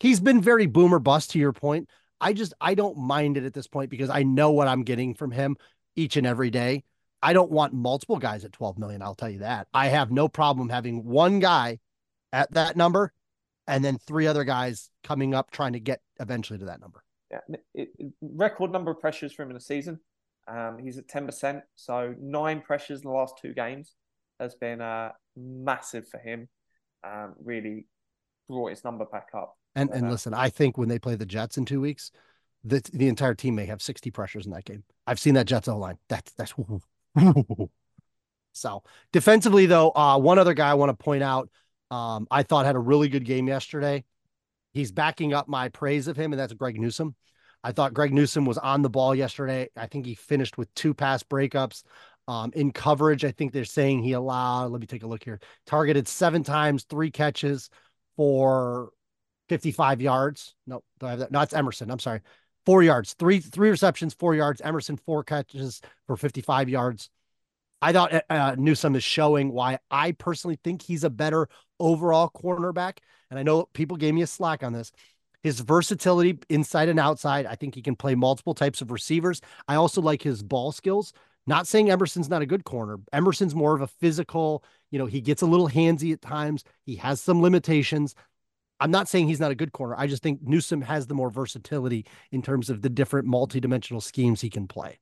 He's 0.00 0.20
been 0.20 0.40
very 0.40 0.66
boomer 0.66 0.98
bust 0.98 1.32
to 1.32 1.38
your 1.38 1.52
point. 1.52 1.88
I 2.22 2.32
just 2.32 2.54
I 2.60 2.74
don't 2.74 2.96
mind 2.96 3.36
it 3.36 3.44
at 3.44 3.52
this 3.52 3.66
point 3.66 3.90
because 3.90 4.08
I 4.08 4.22
know 4.22 4.52
what 4.52 4.68
I'm 4.68 4.84
getting 4.84 5.14
from 5.14 5.32
him 5.32 5.56
each 5.96 6.16
and 6.16 6.26
every 6.26 6.50
day. 6.50 6.84
I 7.20 7.32
don't 7.32 7.50
want 7.50 7.74
multiple 7.74 8.18
guys 8.18 8.44
at 8.44 8.52
12 8.52 8.78
million. 8.78 9.02
I'll 9.02 9.14
tell 9.14 9.28
you 9.28 9.40
that. 9.40 9.68
I 9.74 9.88
have 9.88 10.10
no 10.10 10.28
problem 10.28 10.68
having 10.68 11.04
one 11.04 11.40
guy 11.40 11.78
at 12.32 12.52
that 12.54 12.76
number 12.76 13.12
and 13.66 13.84
then 13.84 13.98
three 13.98 14.26
other 14.26 14.44
guys 14.44 14.88
coming 15.04 15.34
up 15.34 15.50
trying 15.50 15.74
to 15.74 15.80
get 15.80 16.00
eventually 16.20 16.58
to 16.60 16.66
that 16.66 16.80
number. 16.80 17.04
Yeah, 17.30 17.38
it, 17.74 17.88
it, 17.98 18.12
record 18.20 18.72
number 18.72 18.90
of 18.90 19.00
pressures 19.00 19.32
for 19.32 19.42
him 19.42 19.50
in 19.50 19.56
a 19.56 19.60
season. 19.60 20.00
Um, 20.48 20.78
he's 20.82 20.98
at 20.98 21.08
10%, 21.08 21.62
so 21.76 22.14
nine 22.20 22.60
pressures 22.60 23.02
in 23.02 23.08
the 23.08 23.14
last 23.14 23.34
two 23.40 23.54
games 23.54 23.94
has 24.40 24.54
been 24.56 24.80
uh, 24.80 25.10
massive 25.36 26.08
for 26.08 26.18
him. 26.18 26.48
Um, 27.04 27.34
really 27.42 27.86
brought 28.48 28.70
his 28.70 28.84
number 28.84 29.04
back 29.04 29.28
up. 29.34 29.56
And 29.74 29.90
and 29.90 30.06
uh, 30.06 30.10
listen, 30.10 30.34
I 30.34 30.48
think 30.48 30.76
when 30.78 30.88
they 30.88 30.98
play 30.98 31.14
the 31.14 31.26
Jets 31.26 31.58
in 31.58 31.64
two 31.64 31.80
weeks, 31.80 32.10
the 32.64 32.82
the 32.92 33.08
entire 33.08 33.34
team 33.34 33.54
may 33.54 33.66
have 33.66 33.82
60 33.82 34.10
pressures 34.10 34.46
in 34.46 34.52
that 34.52 34.64
game. 34.64 34.84
I've 35.06 35.20
seen 35.20 35.34
that 35.34 35.46
Jets 35.46 35.68
O 35.68 35.78
line. 35.78 35.98
That's 36.08 36.32
that's 36.32 36.54
so 38.52 38.82
defensively 39.12 39.66
though. 39.66 39.90
Uh, 39.90 40.18
one 40.18 40.38
other 40.38 40.54
guy 40.54 40.70
I 40.70 40.74
want 40.74 40.90
to 40.90 41.04
point 41.04 41.22
out, 41.22 41.48
um, 41.90 42.26
I 42.30 42.42
thought 42.42 42.66
had 42.66 42.76
a 42.76 42.80
really 42.80 43.08
good 43.08 43.24
game 43.24 43.48
yesterday. 43.48 44.04
He's 44.72 44.92
backing 44.92 45.34
up 45.34 45.48
my 45.48 45.68
praise 45.68 46.08
of 46.08 46.16
him, 46.16 46.32
and 46.32 46.40
that's 46.40 46.54
Greg 46.54 46.80
Newsome. 46.80 47.14
I 47.64 47.72
thought 47.72 47.94
Greg 47.94 48.12
Newsome 48.12 48.44
was 48.44 48.58
on 48.58 48.82
the 48.82 48.90
ball 48.90 49.14
yesterday. 49.14 49.68
I 49.76 49.86
think 49.86 50.06
he 50.06 50.14
finished 50.14 50.58
with 50.58 50.72
two 50.74 50.94
pass 50.94 51.22
breakups. 51.22 51.84
Um, 52.28 52.52
in 52.54 52.72
coverage, 52.72 53.24
I 53.24 53.32
think 53.32 53.52
they're 53.52 53.64
saying 53.64 54.02
he 54.02 54.12
allowed, 54.12 54.70
let 54.70 54.80
me 54.80 54.86
take 54.86 55.02
a 55.02 55.08
look 55.08 55.24
here, 55.24 55.40
targeted 55.66 56.06
seven 56.06 56.42
times, 56.44 56.84
three 56.84 57.10
catches 57.10 57.68
for 58.16 58.90
55 59.48 60.00
yards. 60.00 60.54
No, 60.66 60.82
do 60.98 61.06
I 61.06 61.10
have 61.10 61.18
that? 61.20 61.32
No, 61.32 61.40
it's 61.40 61.54
Emerson. 61.54 61.90
I'm 61.90 61.98
sorry. 61.98 62.20
Four 62.64 62.82
yards, 62.82 63.14
three, 63.14 63.40
three 63.40 63.70
receptions, 63.70 64.14
four 64.14 64.34
yards. 64.34 64.60
Emerson, 64.60 64.96
four 64.96 65.24
catches 65.24 65.80
for 66.06 66.16
55 66.16 66.68
yards. 66.68 67.10
I 67.80 67.92
thought 67.92 68.14
uh, 68.14 68.20
uh, 68.30 68.54
Newsome 68.56 68.94
is 68.94 69.02
showing 69.02 69.52
why 69.52 69.78
I 69.90 70.12
personally 70.12 70.58
think 70.62 70.82
he's 70.82 71.02
a 71.02 71.10
better 71.10 71.48
overall 71.80 72.30
cornerback. 72.30 72.98
And 73.30 73.38
I 73.38 73.42
know 73.42 73.64
people 73.72 73.96
gave 73.96 74.14
me 74.14 74.22
a 74.22 74.26
slack 74.26 74.62
on 74.62 74.72
this. 74.72 74.92
His 75.42 75.58
versatility 75.58 76.38
inside 76.48 76.88
and 76.88 77.00
outside, 77.00 77.46
I 77.46 77.56
think 77.56 77.74
he 77.74 77.82
can 77.82 77.96
play 77.96 78.14
multiple 78.14 78.54
types 78.54 78.80
of 78.80 78.92
receivers. 78.92 79.40
I 79.66 79.74
also 79.74 80.00
like 80.00 80.22
his 80.22 80.42
ball 80.44 80.70
skills. 80.70 81.12
Not 81.44 81.66
saying 81.66 81.90
Emerson's 81.90 82.28
not 82.28 82.42
a 82.42 82.46
good 82.46 82.64
corner. 82.64 82.98
Emerson's 83.12 83.54
more 83.54 83.74
of 83.74 83.80
a 83.80 83.88
physical, 83.88 84.62
you 84.92 84.98
know, 85.00 85.06
he 85.06 85.20
gets 85.20 85.42
a 85.42 85.46
little 85.46 85.68
handsy 85.68 86.12
at 86.12 86.22
times. 86.22 86.62
He 86.86 86.94
has 86.96 87.20
some 87.20 87.42
limitations. 87.42 88.14
I'm 88.82 88.90
not 88.90 89.08
saying 89.08 89.28
he's 89.28 89.38
not 89.38 89.52
a 89.52 89.54
good 89.54 89.70
corner. 89.70 89.94
I 89.96 90.08
just 90.08 90.24
think 90.24 90.40
Newsome 90.42 90.82
has 90.82 91.06
the 91.06 91.14
more 91.14 91.30
versatility 91.30 92.04
in 92.32 92.42
terms 92.42 92.68
of 92.68 92.82
the 92.82 92.88
different 92.88 93.28
multi-dimensional 93.28 94.00
schemes 94.00 94.40
he 94.40 94.50
can 94.50 94.66
play. 94.66 94.98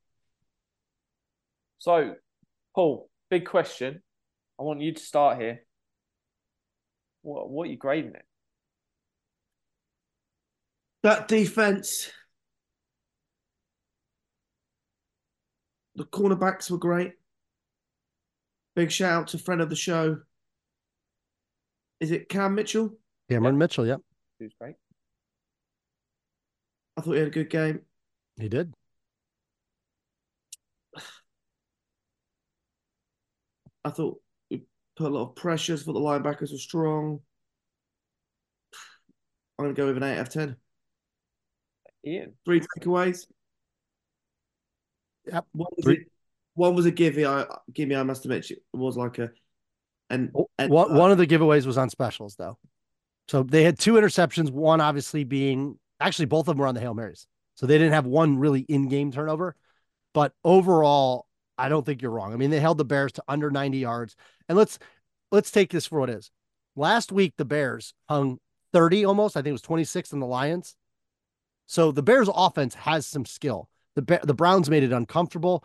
So, 1.78 2.16
Paul, 2.74 3.08
big 3.30 3.46
question. 3.46 4.02
I 4.58 4.64
want 4.64 4.82
you 4.82 4.92
to 4.92 5.00
start 5.00 5.40
here. 5.40 5.60
What 7.22 7.48
what 7.48 7.68
are 7.68 7.70
you 7.70 7.78
grading 7.78 8.14
it? 8.14 8.24
That 11.02 11.26
defense 11.26 12.10
The 15.96 16.04
cornerbacks 16.04 16.70
were 16.70 16.78
great. 16.78 17.12
Big 18.76 18.90
shout 18.90 19.12
out 19.12 19.28
to 19.28 19.38
friend 19.38 19.60
of 19.60 19.70
the 19.70 19.76
show. 19.76 20.18
Is 21.98 22.10
it 22.10 22.28
Cam 22.28 22.54
Mitchell? 22.54 22.98
Cameron 23.30 23.56
Mitchell, 23.58 23.86
yep. 23.86 24.00
Who's 24.40 24.52
great. 24.60 24.74
I 26.96 27.00
thought 27.00 27.12
he 27.12 27.18
had 27.18 27.28
a 27.28 27.30
good 27.30 27.48
game. 27.48 27.82
He 28.40 28.48
did. 28.48 28.74
I 33.84 33.90
thought 33.90 34.20
we 34.50 34.64
put 34.96 35.12
a 35.12 35.14
lot 35.14 35.28
of 35.28 35.36
pressures, 35.36 35.84
thought 35.84 35.92
the 35.92 36.00
linebackers 36.00 36.50
were 36.50 36.58
strong. 36.58 37.20
I'm 39.58 39.66
going 39.66 39.74
to 39.76 39.80
go 39.80 39.86
with 39.86 39.96
an 39.98 40.02
8 40.02 40.14
out 40.14 40.26
of 40.26 40.28
10. 40.30 40.56
Ian. 42.04 42.32
Three 42.44 42.60
takeaways. 42.60 43.26
Yep. 45.26 45.46
One 45.52 45.68
was, 45.76 45.86
a, 45.86 45.96
one 46.54 46.74
was 46.74 46.86
a 46.86 46.90
gimme. 46.90 47.24
I 47.26 47.46
gimme. 47.72 47.94
I 47.94 48.02
must 48.02 48.24
admit, 48.24 48.50
it 48.50 48.58
was 48.72 48.96
like 48.96 49.18
a. 49.18 49.30
And, 50.08 50.32
and 50.58 50.70
one, 50.72 50.90
uh, 50.90 50.98
one 50.98 51.12
of 51.12 51.18
the 51.18 51.26
giveaways 51.26 51.66
was 51.66 51.78
on 51.78 51.88
specials 51.90 52.34
though, 52.36 52.58
so 53.30 53.44
they 53.44 53.62
had 53.62 53.78
two 53.78 53.92
interceptions. 53.92 54.50
One 54.50 54.80
obviously 54.80 55.22
being 55.22 55.78
actually 56.00 56.24
both 56.24 56.40
of 56.40 56.46
them 56.46 56.58
were 56.58 56.66
on 56.66 56.74
the 56.74 56.80
hail 56.80 56.94
marys, 56.94 57.28
so 57.54 57.64
they 57.64 57.78
didn't 57.78 57.92
have 57.92 58.04
one 58.04 58.38
really 58.38 58.62
in-game 58.62 59.12
turnover. 59.12 59.54
But 60.12 60.32
overall, 60.42 61.26
I 61.56 61.68
don't 61.68 61.86
think 61.86 62.02
you're 62.02 62.10
wrong. 62.10 62.32
I 62.32 62.36
mean, 62.36 62.50
they 62.50 62.58
held 62.58 62.78
the 62.78 62.84
Bears 62.84 63.12
to 63.12 63.24
under 63.28 63.48
90 63.48 63.78
yards, 63.78 64.16
and 64.48 64.58
let's 64.58 64.80
let's 65.30 65.52
take 65.52 65.70
this 65.70 65.86
for 65.86 66.00
what 66.00 66.10
it 66.10 66.18
is. 66.18 66.32
Last 66.74 67.12
week, 67.12 67.34
the 67.36 67.44
Bears 67.44 67.94
hung 68.08 68.40
30 68.72 69.04
almost. 69.04 69.36
I 69.36 69.42
think 69.42 69.50
it 69.50 69.52
was 69.52 69.62
26 69.62 70.12
in 70.12 70.18
the 70.18 70.26
Lions. 70.26 70.74
So 71.66 71.92
the 71.92 72.02
Bears 72.02 72.28
offense 72.34 72.74
has 72.74 73.06
some 73.06 73.24
skill. 73.24 73.68
The 73.94 74.20
the 74.24 74.34
Browns 74.34 74.68
made 74.68 74.82
it 74.82 74.90
uncomfortable. 74.90 75.62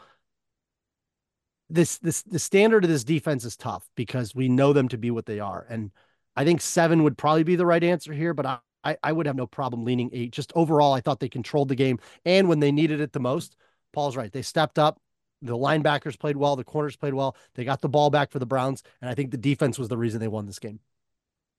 This 1.72 1.98
this 1.98 2.22
the 2.22 2.38
standard 2.38 2.84
of 2.84 2.92
this 2.92 3.04
defense 3.04 3.44
is 3.44 3.58
tough 3.58 3.90
because 3.96 4.36
we 4.36 4.50
know 4.50 4.72
them 4.72 4.88
to 4.90 5.00
be 5.00 5.10
what 5.10 5.26
they 5.26 5.40
are, 5.40 5.66
and 5.68 5.90
I 6.36 6.44
think 6.44 6.62
seven 6.62 7.04
would 7.04 7.18
probably 7.18 7.44
be 7.44 7.56
the 7.56 7.66
right 7.66 7.84
answer 7.84 8.14
here. 8.14 8.34
But 8.34 8.46
I 8.46 8.60
I, 8.86 8.98
I 9.04 9.12
would 9.12 9.26
have 9.26 9.36
no 9.36 9.48
problem 9.48 9.84
leaning 9.84 10.12
eight. 10.14 10.32
Just 10.32 10.54
overall, 10.56 10.94
I 10.94 11.02
thought 11.02 11.20
they 11.20 11.28
controlled 11.28 11.70
the 11.70 11.76
game, 11.76 12.00
and 12.24 12.48
when 12.48 12.60
they 12.60 12.72
needed 12.72 13.02
it 13.02 13.12
the 13.12 13.20
most, 13.20 13.58
Paul's 13.92 14.16
right. 14.16 14.32
They 14.32 14.44
stepped 14.44 14.80
up. 14.80 15.02
The 15.42 15.58
linebackers 15.58 16.18
played 16.18 16.38
well. 16.38 16.56
The 16.56 16.64
corners 16.64 16.96
played 16.96 17.14
well. 17.14 17.36
They 17.56 17.66
got 17.66 17.82
the 17.82 17.90
ball 17.90 18.10
back 18.10 18.32
for 18.32 18.40
the 18.40 18.46
Browns, 18.46 18.84
and 19.02 19.10
I 19.10 19.16
think 19.16 19.32
the 19.32 19.38
defense 19.38 19.78
was 19.78 19.90
the 19.90 19.98
reason 19.98 20.20
they 20.20 20.28
won 20.28 20.46
this 20.46 20.60
game. 20.60 20.80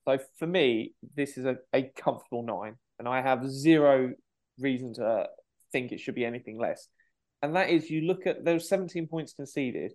So 0.09 0.19
for 0.39 0.47
me, 0.47 0.95
this 1.17 1.37
is 1.37 1.45
a, 1.45 1.57
a 1.75 1.91
comfortable 1.97 2.45
nine, 2.45 2.77
and 2.99 3.09
I 3.09 3.21
have 3.21 3.49
zero 3.51 4.13
reason 4.59 4.95
to 4.95 5.27
think 5.73 5.93
it 5.93 6.01
should 6.01 6.15
be 6.15 6.25
anything 6.25 6.59
less. 6.59 6.89
And 7.43 7.55
that 7.57 7.71
is 7.71 7.91
you 7.91 8.03
look 8.03 8.27
at 8.27 8.45
those 8.45 8.69
17 8.69 9.09
points 9.09 9.35
conceded, 9.35 9.93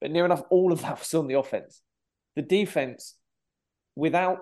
but 0.00 0.10
near 0.10 0.24
enough 0.24 0.42
all 0.50 0.72
of 0.72 0.80
that 0.82 0.98
was 0.98 1.14
on 1.14 1.28
the 1.28 1.38
offense. 1.38 1.80
The 2.34 2.42
defense, 2.42 3.14
without, 3.96 4.38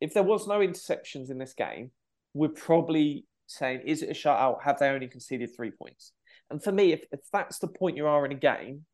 if 0.00 0.14
there 0.14 0.22
was 0.22 0.46
no 0.46 0.58
interceptions 0.58 1.30
in 1.30 1.38
this 1.38 1.54
game, 1.54 1.90
we're 2.34 2.48
probably 2.48 3.26
saying, 3.46 3.82
is 3.84 4.02
it 4.02 4.10
a 4.10 4.12
shutout? 4.12 4.62
Have 4.62 4.78
they 4.78 4.88
only 4.88 5.08
conceded 5.08 5.50
three 5.54 5.70
points? 5.70 6.12
And 6.50 6.62
for 6.62 6.72
me, 6.72 6.92
if, 6.92 7.04
if 7.12 7.20
that's 7.32 7.58
the 7.58 7.68
point 7.68 7.96
you 7.96 8.06
are 8.06 8.24
in 8.24 8.32
a 8.32 8.36
game, 8.36 8.84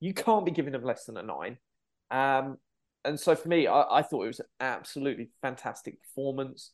you 0.00 0.14
can't 0.14 0.44
be 0.44 0.50
giving 0.50 0.72
them 0.72 0.84
less 0.84 1.04
than 1.04 1.16
a 1.16 1.22
nine. 1.22 1.58
Um, 2.10 2.58
and 3.04 3.18
so 3.18 3.34
for 3.34 3.48
me, 3.48 3.66
I, 3.66 3.98
I, 3.98 4.02
thought 4.02 4.24
it 4.24 4.28
was 4.28 4.40
an 4.40 4.46
absolutely 4.60 5.30
fantastic 5.42 6.00
performance. 6.02 6.72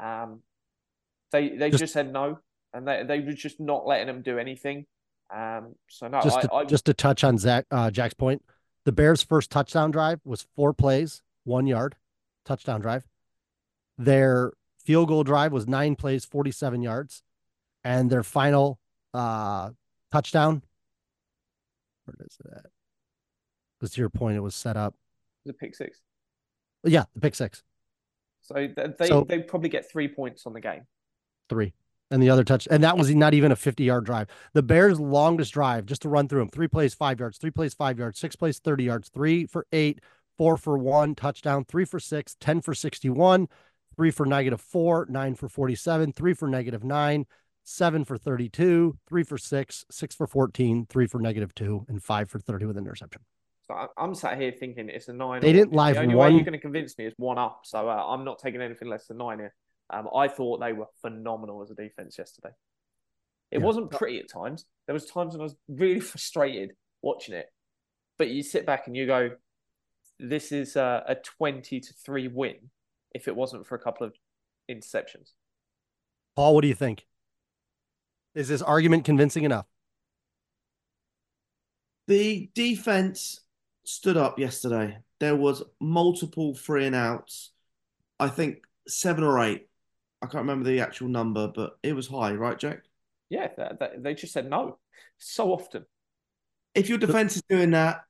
Um, 0.00 0.40
they 1.32 1.50
they 1.50 1.70
just, 1.70 1.80
just 1.80 1.92
said 1.92 2.12
no 2.12 2.38
and 2.74 2.86
they 2.86 3.04
they 3.06 3.20
were 3.20 3.32
just 3.32 3.60
not 3.60 3.86
letting 3.86 4.08
them 4.08 4.20
do 4.20 4.38
anything. 4.38 4.84
Um, 5.34 5.74
so 5.88 6.08
no, 6.08 6.20
just 6.20 6.36
I, 6.36 6.42
to, 6.42 6.52
I, 6.52 6.64
just 6.64 6.84
to 6.86 6.94
touch 6.94 7.24
on 7.24 7.38
Zach 7.38 7.64
uh, 7.70 7.90
Jack's 7.90 8.14
point, 8.14 8.42
the 8.84 8.92
Bears' 8.92 9.22
first 9.22 9.50
touchdown 9.50 9.90
drive 9.90 10.20
was 10.24 10.46
four 10.54 10.74
plays, 10.74 11.22
one 11.44 11.66
yard, 11.66 11.94
touchdown 12.44 12.80
drive. 12.80 13.04
Their 13.98 14.52
field 14.84 15.08
goal 15.08 15.24
drive 15.24 15.52
was 15.52 15.66
nine 15.66 15.96
plays, 15.96 16.24
forty-seven 16.24 16.82
yards, 16.82 17.22
and 17.82 18.10
their 18.10 18.22
final 18.22 18.78
uh, 19.12 19.70
touchdown. 20.12 20.62
Where 22.04 22.26
is 22.26 22.36
it 22.44 22.52
at? 22.54 22.66
Because 23.78 23.94
to 23.94 24.00
your 24.00 24.10
point, 24.10 24.36
it 24.36 24.40
was 24.40 24.54
set 24.54 24.76
up. 24.76 24.94
The 25.44 25.52
pick 25.52 25.74
six. 25.74 26.00
Yeah, 26.84 27.04
the 27.14 27.20
pick 27.20 27.34
six. 27.34 27.62
So 28.42 28.54
they 28.54 29.06
so, 29.06 29.24
they 29.26 29.38
probably 29.40 29.70
get 29.70 29.90
three 29.90 30.08
points 30.08 30.46
on 30.46 30.52
the 30.52 30.60
game. 30.60 30.86
Three 31.48 31.72
and 32.10 32.22
the 32.22 32.30
other 32.30 32.44
touch, 32.44 32.68
and 32.70 32.84
that 32.84 32.96
was 32.96 33.12
not 33.14 33.34
even 33.34 33.50
a 33.50 33.56
50 33.56 33.82
yard 33.84 34.04
drive. 34.04 34.28
The 34.52 34.62
Bears' 34.62 35.00
longest 35.00 35.52
drive, 35.52 35.86
just 35.86 36.02
to 36.02 36.08
run 36.08 36.28
through 36.28 36.40
them, 36.40 36.48
three 36.48 36.68
plays, 36.68 36.94
five 36.94 37.18
yards, 37.18 37.38
three 37.38 37.50
plays, 37.50 37.74
five 37.74 37.98
yards, 37.98 38.18
six 38.18 38.36
plays, 38.36 38.58
30 38.58 38.84
yards, 38.84 39.08
three 39.08 39.46
for 39.46 39.66
eight, 39.72 40.00
four 40.36 40.56
for 40.56 40.76
one, 40.78 41.14
touchdown, 41.14 41.64
three 41.64 41.84
for 41.84 42.00
six, 42.00 42.36
10 42.40 42.60
for 42.60 42.74
61, 42.74 43.48
three 43.96 44.10
for 44.10 44.26
negative 44.26 44.60
four, 44.60 45.06
nine 45.08 45.34
for 45.34 45.48
47, 45.48 46.12
three 46.12 46.34
for 46.34 46.48
negative 46.48 46.84
nine, 46.84 47.26
seven 47.64 48.04
for 48.04 48.16
32, 48.18 48.98
three 49.08 49.22
for 49.22 49.38
six, 49.38 49.84
six 49.90 50.14
for 50.14 50.26
14, 50.26 50.86
three 50.88 51.06
for 51.06 51.18
negative 51.20 51.54
two, 51.54 51.84
and 51.88 52.02
five 52.02 52.28
for 52.28 52.38
30 52.38 52.66
with 52.66 52.76
an 52.76 52.84
interception. 52.84 53.22
So 53.66 53.74
I'm 53.96 54.14
sat 54.14 54.38
here 54.38 54.52
thinking 54.52 54.90
it's 54.90 55.08
a 55.08 55.12
nine. 55.14 55.40
They 55.40 55.52
didn't 55.52 55.72
live 55.72 55.94
The 55.94 56.02
only 56.02 56.14
one- 56.14 56.28
way 56.28 56.34
you're 56.36 56.44
going 56.44 56.52
to 56.52 56.58
convince 56.58 56.98
me 56.98 57.06
is 57.06 57.14
one 57.16 57.38
up. 57.38 57.60
So 57.64 57.88
uh, 57.88 58.04
I'm 58.08 58.24
not 58.24 58.38
taking 58.38 58.60
anything 58.60 58.88
less 58.88 59.06
than 59.06 59.16
nine 59.16 59.38
here. 59.38 59.54
Um, 59.90 60.08
I 60.14 60.28
thought 60.28 60.60
they 60.60 60.72
were 60.74 60.86
phenomenal 61.00 61.62
as 61.62 61.70
a 61.70 61.74
defense 61.74 62.18
yesterday. 62.18 62.50
It 63.50 63.60
Yeah. 63.60 63.64
wasn't 63.64 63.90
pretty 63.90 64.18
at 64.18 64.28
times. 64.28 64.66
There 64.86 64.92
was 64.94 65.06
times 65.06 65.32
when 65.32 65.40
I 65.40 65.44
was 65.44 65.56
really 65.68 66.00
frustrated 66.00 66.72
watching 67.00 67.34
it. 67.34 67.46
But 68.18 68.28
you 68.28 68.42
sit 68.42 68.66
back 68.66 68.86
and 68.86 68.94
you 68.94 69.06
go, 69.06 69.30
"This 70.18 70.52
is 70.52 70.76
a, 70.76 71.04
a 71.06 71.14
twenty 71.16 71.80
to 71.80 71.92
three 71.92 72.28
win." 72.28 72.70
If 73.14 73.28
it 73.28 73.36
wasn't 73.36 73.66
for 73.66 73.76
a 73.76 73.78
couple 73.78 74.06
of 74.06 74.14
interceptions, 74.70 75.32
Paul, 76.36 76.54
what 76.54 76.62
do 76.62 76.68
you 76.68 76.74
think? 76.74 77.06
Is 78.34 78.48
this 78.48 78.62
argument 78.62 79.04
convincing 79.04 79.44
enough? 79.44 79.66
The 82.08 82.50
defense 82.54 83.40
stood 83.84 84.16
up 84.16 84.38
yesterday. 84.38 84.98
There 85.20 85.36
was 85.36 85.62
multiple 85.80 86.54
three 86.54 86.86
and 86.86 86.94
outs. 86.96 87.52
I 88.18 88.28
think 88.28 88.64
seven 88.88 89.24
or 89.24 89.40
eight. 89.40 89.68
I 90.20 90.26
can't 90.26 90.42
remember 90.42 90.68
the 90.68 90.80
actual 90.80 91.08
number, 91.08 91.48
but 91.48 91.78
it 91.82 91.94
was 91.94 92.08
high, 92.08 92.32
right, 92.32 92.58
Jack? 92.58 92.82
yeah, 93.30 93.48
they, 93.56 93.68
they, 93.78 93.90
they 93.98 94.14
just 94.14 94.32
said 94.32 94.48
no 94.48 94.78
so 95.18 95.52
often. 95.52 95.84
If 96.74 96.88
your 96.88 96.98
defense 96.98 97.36
is 97.36 97.42
doing 97.48 97.70
that, 97.72 98.04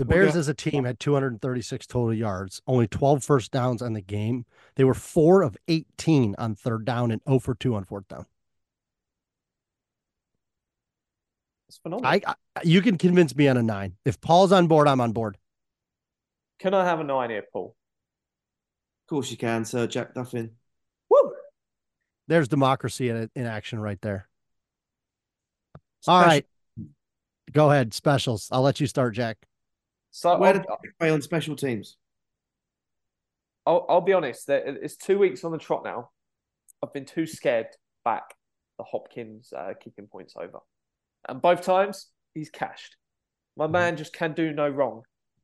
The 0.00 0.06
Well, 0.06 0.16
Bears 0.16 0.32
yeah. 0.32 0.40
as 0.40 0.48
a 0.48 0.54
team 0.54 0.84
had 0.84 0.98
236 0.98 1.86
total 1.86 2.14
yards, 2.14 2.62
only 2.66 2.88
12 2.88 3.22
first 3.22 3.52
downs 3.52 3.82
on 3.82 3.92
the 3.92 4.00
game. 4.00 4.46
They 4.76 4.84
were 4.84 4.94
four 4.94 5.42
of 5.42 5.58
18 5.68 6.34
on 6.38 6.54
third 6.54 6.86
down 6.86 7.10
and 7.10 7.20
0 7.28 7.38
for 7.40 7.54
2 7.54 7.74
on 7.74 7.84
fourth 7.84 8.08
down. 8.08 8.24
It's 11.68 11.76
phenomenal. 11.76 12.10
I, 12.10 12.22
I 12.26 12.34
you 12.64 12.80
can 12.80 12.96
convince 12.96 13.36
me 13.36 13.46
on 13.46 13.58
a 13.58 13.62
nine. 13.62 13.96
If 14.06 14.22
Paul's 14.22 14.52
on 14.52 14.68
board, 14.68 14.88
I'm 14.88 15.02
on 15.02 15.12
board. 15.12 15.36
Can 16.60 16.72
I 16.72 16.82
have 16.82 17.00
a 17.00 17.04
nine 17.04 17.28
here, 17.28 17.44
Paul? 17.52 17.76
of 19.04 19.10
course 19.10 19.30
you 19.30 19.36
can, 19.36 19.66
Sir 19.66 19.86
Jack 19.86 20.14
Duffin. 20.14 20.52
Woo! 21.10 21.34
There's 22.26 22.48
democracy 22.48 23.10
in, 23.10 23.28
in 23.36 23.44
action 23.44 23.78
right 23.78 24.00
there. 24.00 24.30
All 26.08 26.22
right. 26.22 26.46
Go 27.52 27.70
ahead. 27.70 27.92
Specials. 27.92 28.48
I'll 28.50 28.62
let 28.62 28.80
you 28.80 28.86
start, 28.86 29.14
Jack. 29.14 29.36
So 30.10 30.36
Where 30.38 30.48
I'll, 30.48 30.54
did 30.54 30.62
they 30.62 30.88
play 30.98 31.10
on 31.10 31.22
special 31.22 31.56
teams? 31.56 31.96
I'll, 33.66 33.86
I'll 33.88 34.00
be 34.00 34.12
honest. 34.12 34.48
It's 34.48 34.96
two 34.96 35.18
weeks 35.18 35.44
on 35.44 35.52
the 35.52 35.58
trot 35.58 35.82
now. 35.84 36.10
I've 36.82 36.92
been 36.92 37.04
too 37.04 37.26
scared 37.26 37.66
back 38.04 38.34
the 38.78 38.84
Hopkins 38.84 39.52
uh, 39.56 39.74
kicking 39.78 40.06
points 40.06 40.34
over, 40.36 40.60
and 41.28 41.42
both 41.42 41.62
times 41.62 42.08
he's 42.34 42.48
cashed. 42.48 42.96
My 43.56 43.66
man 43.66 43.96
just 43.96 44.14
can 44.14 44.32
do 44.32 44.52
no 44.52 44.68
wrong. 44.68 45.02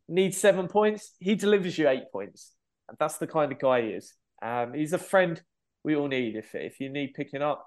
Needs 0.09 0.39
seven 0.39 0.69
points, 0.69 1.13
he 1.19 1.35
delivers 1.35 1.77
you 1.77 1.89
eight 1.89 2.11
points, 2.11 2.53
and 2.89 2.97
that's 2.99 3.19
the 3.19 3.27
kind 3.27 3.53
of 3.53 3.59
guy 3.59 3.83
he 3.83 3.89
is. 3.89 4.15
Um, 4.41 4.73
he's 4.73 4.95
a 4.95 4.99
friend 4.99 5.43
we 5.85 5.95
all 5.97 6.09
need. 6.09 6.37
If 6.37 6.55
if 6.55 6.81
you 6.81 6.89
need 6.89 7.13
picking 7.15 7.43
up, 7.43 7.67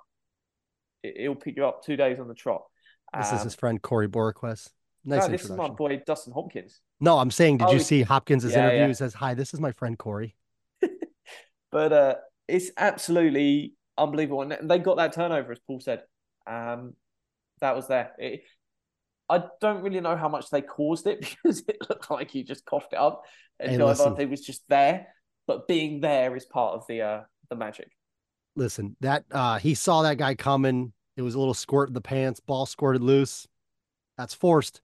he- 1.04 1.14
he'll 1.20 1.36
pick 1.36 1.56
you 1.56 1.66
up 1.66 1.84
two 1.84 1.96
days 1.96 2.20
on 2.20 2.28
the 2.28 2.34
trot. 2.34 2.64
This 3.16 3.28
is 3.28 3.40
Um, 3.42 3.44
his 3.46 3.56
friend 3.56 3.82
Corey 3.82 4.08
Bojorquez. 4.08 4.70
Nice 5.06 5.24
no, 5.24 5.28
this 5.30 5.46
is 5.46 5.52
my 5.52 5.70
boy 5.70 6.02
Dustin 6.06 6.34
Hopkins. 6.34 6.82
No, 7.02 7.18
I'm 7.20 7.32
saying, 7.32 7.58
did 7.58 7.68
Oh, 7.68 7.74
you 7.74 7.80
see 7.80 8.02
Hopkins' 8.04 8.44
Yeah, 8.46 8.58
interview? 8.58 8.80
yeah. 8.80 8.88
He 8.88 8.94
says, 8.94 9.14
Hi, 9.16 9.34
this 9.34 9.54
is 9.54 9.60
my 9.60 9.72
friend 9.72 9.98
Corey. 9.98 10.36
but 11.72 11.94
uh, 11.94 12.16
it's 12.48 12.72
absolutely 12.78 13.74
unbelievable. 13.98 14.42
And 14.42 14.70
they 14.70 14.80
got 14.80 14.98
that 14.98 15.14
turnover, 15.14 15.52
as 15.52 15.60
Paul 15.60 15.80
said. 15.80 16.04
Um, 16.48 16.94
that 17.62 17.76
was 17.76 17.88
there. 17.88 18.12
It, 18.18 18.44
I 19.30 19.44
don't 19.62 19.84
really 19.84 20.00
know 20.00 20.18
how 20.18 20.30
much 20.30 20.50
they 20.50 20.62
caused 20.62 21.08
it 21.08 21.20
because 21.44 21.64
it 21.68 21.78
looked 21.90 22.10
like 22.10 22.32
he 22.32 22.44
just 22.44 22.66
coughed 22.66 22.94
it 22.94 23.00
up, 23.00 23.24
and 23.60 23.72
Hey, 23.72 23.78
Diavante 23.78 24.30
was 24.30 24.42
just 24.42 24.64
there. 24.70 25.08
But 25.48 25.68
being 25.68 26.00
there 26.02 26.36
is 26.36 26.46
part 26.46 26.76
of 26.76 26.86
the 26.88 27.02
uh, 27.02 27.22
the 27.50 27.56
magic. 27.56 27.92
Listen, 28.56 28.96
that 29.02 29.26
uh 29.32 29.58
he 29.60 29.74
saw 29.74 30.02
that 30.04 30.18
guy 30.18 30.36
coming. 30.36 30.94
It 31.18 31.22
was 31.22 31.36
a 31.36 31.40
little 31.40 31.54
squirt 31.54 31.90
in 31.90 31.94
the 31.94 32.02
pants, 32.02 32.40
ball 32.40 32.66
squirted 32.66 33.02
loose. 33.02 33.48
That's 34.18 34.34
forced. 34.34 34.82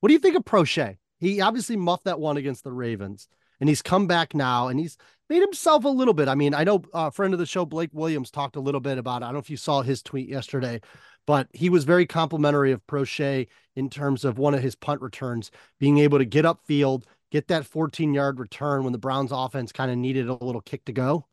What 0.00 0.08
do 0.08 0.12
you 0.14 0.18
think 0.18 0.36
of 0.36 0.44
Proche? 0.44 0.96
He 1.22 1.40
obviously 1.40 1.76
muffed 1.76 2.06
that 2.06 2.18
one 2.18 2.36
against 2.36 2.64
the 2.64 2.72
Ravens, 2.72 3.28
and 3.60 3.68
he's 3.68 3.80
come 3.80 4.08
back 4.08 4.34
now 4.34 4.66
and 4.66 4.80
he's 4.80 4.98
made 5.28 5.40
himself 5.40 5.84
a 5.84 5.88
little 5.88 6.14
bit. 6.14 6.26
I 6.26 6.34
mean, 6.34 6.52
I 6.52 6.64
know 6.64 6.82
a 6.92 7.12
friend 7.12 7.32
of 7.32 7.38
the 7.38 7.46
show, 7.46 7.64
Blake 7.64 7.90
Williams, 7.92 8.32
talked 8.32 8.56
a 8.56 8.60
little 8.60 8.80
bit 8.80 8.98
about 8.98 9.22
it. 9.22 9.26
I 9.26 9.28
don't 9.28 9.34
know 9.34 9.38
if 9.38 9.48
you 9.48 9.56
saw 9.56 9.82
his 9.82 10.02
tweet 10.02 10.28
yesterday, 10.28 10.80
but 11.24 11.46
he 11.52 11.70
was 11.70 11.84
very 11.84 12.06
complimentary 12.06 12.72
of 12.72 12.84
Proche 12.88 13.46
in 13.76 13.88
terms 13.88 14.24
of 14.24 14.38
one 14.38 14.52
of 14.52 14.64
his 14.64 14.74
punt 14.74 15.00
returns, 15.00 15.52
being 15.78 15.98
able 15.98 16.18
to 16.18 16.24
get 16.24 16.44
upfield, 16.44 17.04
get 17.30 17.46
that 17.46 17.66
14 17.66 18.12
yard 18.12 18.40
return 18.40 18.82
when 18.82 18.92
the 18.92 18.98
Browns 18.98 19.30
offense 19.30 19.70
kind 19.70 19.92
of 19.92 19.98
needed 19.98 20.28
a 20.28 20.44
little 20.44 20.60
kick 20.60 20.84
to 20.86 20.92
go. 20.92 21.24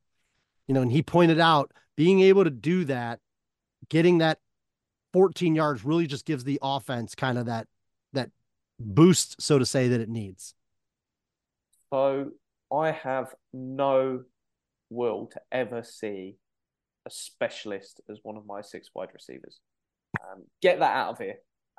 You 0.67 0.75
know, 0.75 0.83
and 0.83 0.91
he 0.91 1.01
pointed 1.01 1.39
out 1.39 1.73
being 1.97 2.19
able 2.19 2.43
to 2.43 2.51
do 2.51 2.85
that, 2.85 3.21
getting 3.89 4.19
that 4.19 4.37
14 5.13 5.55
yards 5.55 5.83
really 5.83 6.05
just 6.05 6.25
gives 6.25 6.43
the 6.43 6.59
offense 6.61 7.15
kind 7.15 7.39
of 7.39 7.47
that 7.47 7.65
boost, 8.80 9.41
so 9.41 9.59
to 9.59 9.65
say, 9.65 9.88
that 9.89 9.99
it 9.99 10.09
needs. 10.09 10.53
So 11.93 12.32
I 12.73 12.91
have 12.91 13.34
no 13.53 14.23
will 14.89 15.27
to 15.27 15.41
ever 15.51 15.84
see 15.84 16.38
a 17.05 17.09
specialist 17.09 18.01
as 18.09 18.19
one 18.23 18.38
of 18.38 18.45
my 18.45 18.61
six 18.61 18.89
wide 18.93 19.09
receivers. 19.13 19.59
Um, 20.23 20.43
get 20.61 20.80
that 20.80 20.95
out 20.95 21.11
of 21.11 21.17
here. 21.17 21.36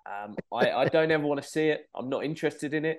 Um, 0.07 0.35
I, 0.53 0.71
I 0.71 0.85
don't 0.89 1.11
ever 1.11 1.25
want 1.25 1.43
to 1.43 1.49
see 1.49 1.69
it. 1.69 1.89
I'm 1.95 2.09
not 2.09 2.25
interested 2.25 2.75
in 2.75 2.85
it. 2.85 2.99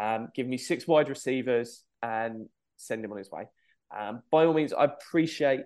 Um, 0.00 0.28
give 0.34 0.46
me 0.46 0.58
six 0.58 0.86
wide 0.86 1.08
receivers 1.08 1.84
and 2.02 2.48
send 2.76 3.04
him 3.04 3.12
on 3.12 3.18
his 3.18 3.30
way. 3.30 3.44
Um, 3.96 4.22
by 4.30 4.44
all 4.44 4.52
means, 4.54 4.72
I 4.72 4.84
appreciate 4.84 5.60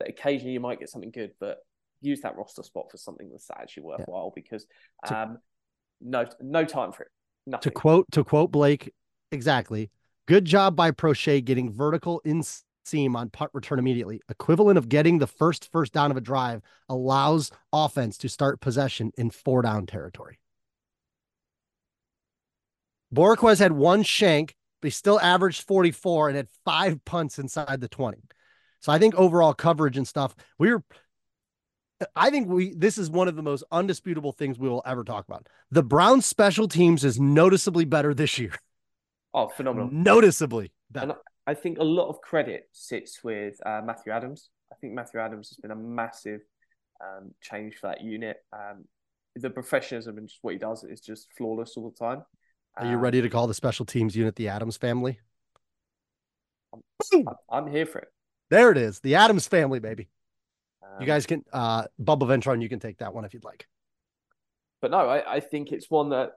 that 0.00 0.08
occasionally 0.08 0.52
you 0.52 0.60
might 0.60 0.80
get 0.80 0.88
something 0.88 1.10
good, 1.10 1.32
but 1.40 1.58
use 2.00 2.20
that 2.22 2.36
roster 2.36 2.62
spot 2.62 2.86
for 2.90 2.96
something 2.96 3.30
that's 3.30 3.50
actually 3.50 3.84
worthwhile 3.84 4.32
because 4.34 4.66
um, 5.08 5.38
no 6.00 6.26
no 6.40 6.64
time 6.64 6.92
for 6.92 7.04
it. 7.04 7.08
To 7.60 7.70
quote 7.70 8.06
to 8.12 8.24
quote 8.24 8.50
Blake, 8.50 8.92
exactly. 9.30 9.90
Good 10.26 10.44
job 10.44 10.74
by 10.74 10.90
Proche 10.90 11.44
getting 11.44 11.70
vertical 11.70 12.20
in 12.24 12.42
seam 12.84 13.16
on 13.16 13.30
punt 13.30 13.50
return 13.54 13.78
immediately. 13.78 14.20
Equivalent 14.28 14.78
of 14.78 14.88
getting 14.88 15.18
the 15.18 15.26
first 15.26 15.70
first 15.70 15.92
down 15.92 16.10
of 16.10 16.16
a 16.16 16.22
drive 16.22 16.62
allows 16.88 17.50
offense 17.72 18.16
to 18.18 18.28
start 18.28 18.60
possession 18.60 19.12
in 19.18 19.30
four 19.30 19.62
down 19.62 19.86
territory. 19.86 20.38
Bojorquez 23.14 23.58
had 23.58 23.72
one 23.72 24.02
shank, 24.02 24.54
but 24.80 24.86
he 24.86 24.90
still 24.90 25.20
averaged 25.20 25.62
44 25.62 26.28
and 26.28 26.36
had 26.36 26.48
five 26.64 27.04
punts 27.04 27.38
inside 27.38 27.80
the 27.80 27.88
20. 27.88 28.22
So 28.80 28.92
I 28.92 28.98
think 28.98 29.14
overall 29.14 29.54
coverage 29.54 29.96
and 29.96 30.06
stuff, 30.06 30.34
we 30.58 30.70
were 30.70 30.82
I 32.16 32.30
think 32.30 32.48
we 32.48 32.74
this 32.74 32.98
is 32.98 33.08
one 33.10 33.28
of 33.28 33.36
the 33.36 33.42
most 33.42 33.64
undisputable 33.70 34.32
things 34.32 34.58
we 34.58 34.68
will 34.68 34.82
ever 34.84 35.04
talk 35.04 35.26
about. 35.28 35.48
The 35.70 35.82
Browns 35.82 36.26
special 36.26 36.68
teams 36.68 37.04
is 37.04 37.20
noticeably 37.20 37.84
better 37.84 38.12
this 38.14 38.38
year. 38.38 38.52
oh, 39.32 39.48
phenomenal. 39.48 39.88
Noticeably 39.90 40.72
better. 40.90 41.10
And 41.12 41.18
I 41.46 41.54
think 41.54 41.78
a 41.78 41.84
lot 41.84 42.08
of 42.08 42.20
credit 42.20 42.68
sits 42.72 43.22
with 43.22 43.54
uh, 43.64 43.80
Matthew 43.84 44.12
Adams. 44.12 44.50
I 44.72 44.76
think 44.80 44.94
Matthew 44.94 45.20
Adams 45.20 45.50
has 45.50 45.58
been 45.58 45.70
a 45.70 45.76
massive 45.76 46.40
um, 47.02 47.32
change 47.40 47.76
for 47.76 47.88
that 47.88 48.02
unit. 48.02 48.38
Um, 48.52 48.84
the 49.36 49.50
professionalism 49.50 50.16
and 50.18 50.28
just 50.28 50.38
what 50.42 50.52
he 50.54 50.58
does 50.58 50.84
is 50.84 51.00
just 51.00 51.28
flawless 51.36 51.74
all 51.76 51.90
the 51.90 51.96
time. 51.96 52.22
Are 52.76 52.86
you 52.86 52.96
Um, 52.96 53.00
ready 53.00 53.20
to 53.22 53.28
call 53.28 53.46
the 53.46 53.54
special 53.54 53.84
teams 53.86 54.16
unit 54.16 54.36
the 54.36 54.48
Adams 54.48 54.76
family? 54.76 55.20
I- 56.72 57.32
I'm 57.50 57.66
here 57.68 57.86
for 57.86 57.98
it. 57.98 58.08
There 58.50 58.70
it 58.70 58.78
is. 58.78 59.00
The 59.00 59.14
Adams 59.14 59.46
family, 59.46 59.78
baby. 59.80 60.08
Um, 60.84 61.00
You 61.00 61.06
guys 61.06 61.26
can 61.26 61.42
uh 61.52 61.84
Bubba 62.00 62.26
Ventrone, 62.26 62.62
you 62.62 62.68
can 62.68 62.80
take 62.80 62.98
that 62.98 63.14
one 63.14 63.24
if 63.24 63.34
you'd 63.34 63.44
like. 63.44 63.66
but 64.80 64.90
no, 64.90 64.98
I, 65.08 65.36
I 65.36 65.40
think 65.40 65.72
it's 65.72 65.90
one 65.90 66.10
that 66.10 66.32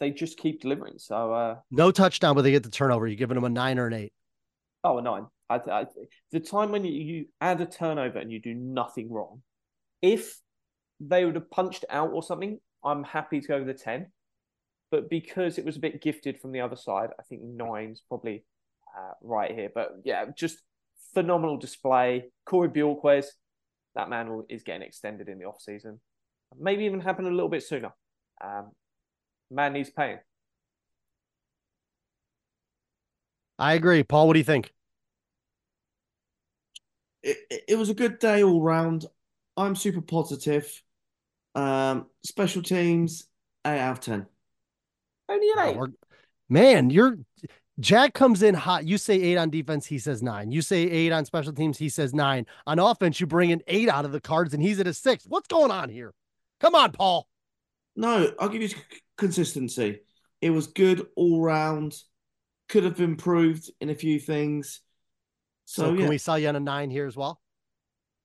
they 0.00 0.10
just 0.10 0.38
keep 0.38 0.62
delivering. 0.62 0.94
So, 0.98 1.32
uh, 1.32 1.56
No 1.70 1.90
touchdown, 1.90 2.34
but 2.34 2.42
they 2.42 2.50
get 2.50 2.62
the 2.62 2.70
turnover. 2.70 3.06
You're 3.06 3.16
giving 3.16 3.34
them 3.34 3.44
a 3.44 3.50
nine 3.50 3.78
or 3.78 3.86
an 3.86 3.92
eight. 3.94 4.12
oh, 4.84 4.98
a 4.98 5.02
nine. 5.02 5.26
I, 5.50 5.56
I, 5.70 5.86
the 6.30 6.40
time 6.40 6.70
when 6.72 6.84
you, 6.84 6.92
you 6.92 7.26
add 7.40 7.60
a 7.60 7.66
turnover 7.66 8.18
and 8.18 8.32
you 8.32 8.40
do 8.40 8.54
nothing 8.54 9.12
wrong, 9.12 9.42
if 10.00 10.40
they 10.98 11.24
would 11.26 11.34
have 11.34 11.50
punched 11.50 11.84
out 11.90 12.10
or 12.12 12.22
something, 12.22 12.58
I'm 12.82 13.04
happy 13.04 13.40
to 13.40 13.46
go 13.48 13.58
with 13.58 13.68
a 13.68 13.74
10. 13.74 14.10
But 14.90 15.10
because 15.10 15.58
it 15.58 15.64
was 15.64 15.76
a 15.76 15.80
bit 15.80 16.00
gifted 16.02 16.40
from 16.40 16.52
the 16.52 16.60
other 16.60 16.76
side, 16.76 17.10
I 17.18 17.22
think 17.24 17.42
nine's 17.42 18.02
probably 18.08 18.44
uh, 18.96 19.12
right 19.22 19.50
here. 19.54 19.68
But 19.74 19.90
yeah, 20.04 20.24
just 20.36 20.62
phenomenal 21.12 21.58
display. 21.58 22.30
Corey 22.46 22.68
Bojorquez, 22.70 23.26
that 23.94 24.08
man 24.08 24.28
will, 24.30 24.46
is 24.48 24.62
getting 24.62 24.82
extended 24.82 25.28
in 25.28 25.38
the 25.38 25.44
off 25.44 25.60
season. 25.60 26.00
Maybe 26.58 26.84
even 26.84 27.00
happen 27.00 27.26
a 27.26 27.30
little 27.30 27.48
bit 27.48 27.62
sooner. 27.62 27.92
Um, 28.42 28.70
man 29.50 29.72
needs 29.72 29.90
paying. 29.90 30.18
I 33.58 33.74
agree. 33.74 34.02
Paul, 34.02 34.26
what 34.26 34.32
do 34.34 34.40
you 34.40 34.44
think? 34.44 34.72
It, 37.22 37.36
it- 37.50 37.64
it 37.68 37.74
was 37.76 37.88
a 37.90 37.94
good 37.94 38.18
day 38.18 38.42
all 38.42 38.60
round. 38.60 39.06
I'm 39.56 39.76
super 39.76 40.00
positive. 40.00 40.82
Um, 41.54 42.06
special 42.24 42.62
teams, 42.62 43.28
eight 43.66 43.78
out 43.78 43.92
of 43.98 44.00
ten. 44.00 44.26
Only 45.28 45.48
an 45.56 45.68
eight. 45.68 45.76
we're- 45.76 45.92
Man, 46.48 46.90
you're 46.90 47.16
Jack 47.80 48.14
comes 48.14 48.42
in 48.42 48.54
hot. 48.54 48.86
You 48.86 48.98
say 48.98 49.20
eight 49.20 49.36
on 49.38 49.50
defense, 49.50 49.86
he 49.86 49.98
says 49.98 50.22
nine. 50.22 50.52
You 50.52 50.62
say 50.62 50.82
eight 50.82 51.10
on 51.12 51.24
special 51.24 51.52
teams, 51.52 51.78
he 51.78 51.88
says 51.88 52.12
nine. 52.14 52.46
On 52.66 52.78
offense, 52.78 53.20
you 53.20 53.26
bring 53.26 53.50
an 53.50 53.62
eight 53.66 53.88
out 53.88 54.04
of 54.04 54.12
the 54.12 54.20
cards, 54.20 54.52
and 54.54 54.62
he's 54.62 54.78
at 54.78 54.86
a 54.86 54.94
six. 54.94 55.24
What's 55.26 55.48
going 55.48 55.70
on 55.70 55.88
here? 55.88 56.12
Come 56.60 56.74
on, 56.74 56.92
Paul. 56.92 57.26
No, 57.96 58.32
I'll 58.38 58.48
give 58.48 58.62
you 58.62 58.68
consistency. 59.16 60.00
It 60.40 60.50
was 60.50 60.66
good 60.66 61.06
all 61.16 61.40
round. 61.40 61.96
Could 62.68 62.84
have 62.84 63.00
improved 63.00 63.70
in 63.80 63.90
a 63.90 63.94
few 63.94 64.18
things. 64.18 64.80
So, 65.64 65.84
So, 65.84 65.90
can 65.92 66.00
yeah, 66.02 66.08
we 66.08 66.18
sell 66.18 66.38
you 66.38 66.48
on 66.48 66.56
a 66.56 66.60
nine 66.60 66.90
here 66.90 67.06
as 67.06 67.16
well? 67.16 67.40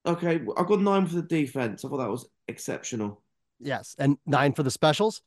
okay. 0.06 0.41
I 0.58 0.64
got 0.64 0.82
nine 0.82 1.06
for 1.06 1.16
the 1.16 1.22
defense. 1.22 1.84
I 1.84 1.89
thought 1.89 1.98
that 1.98 2.10
was 2.10 2.28
exceptional. 2.48 3.24
Yes, 3.60 3.95
and 3.98 4.18
nine 4.26 4.54
for 4.54 4.64
the 4.64 4.72
specials. 4.72 5.22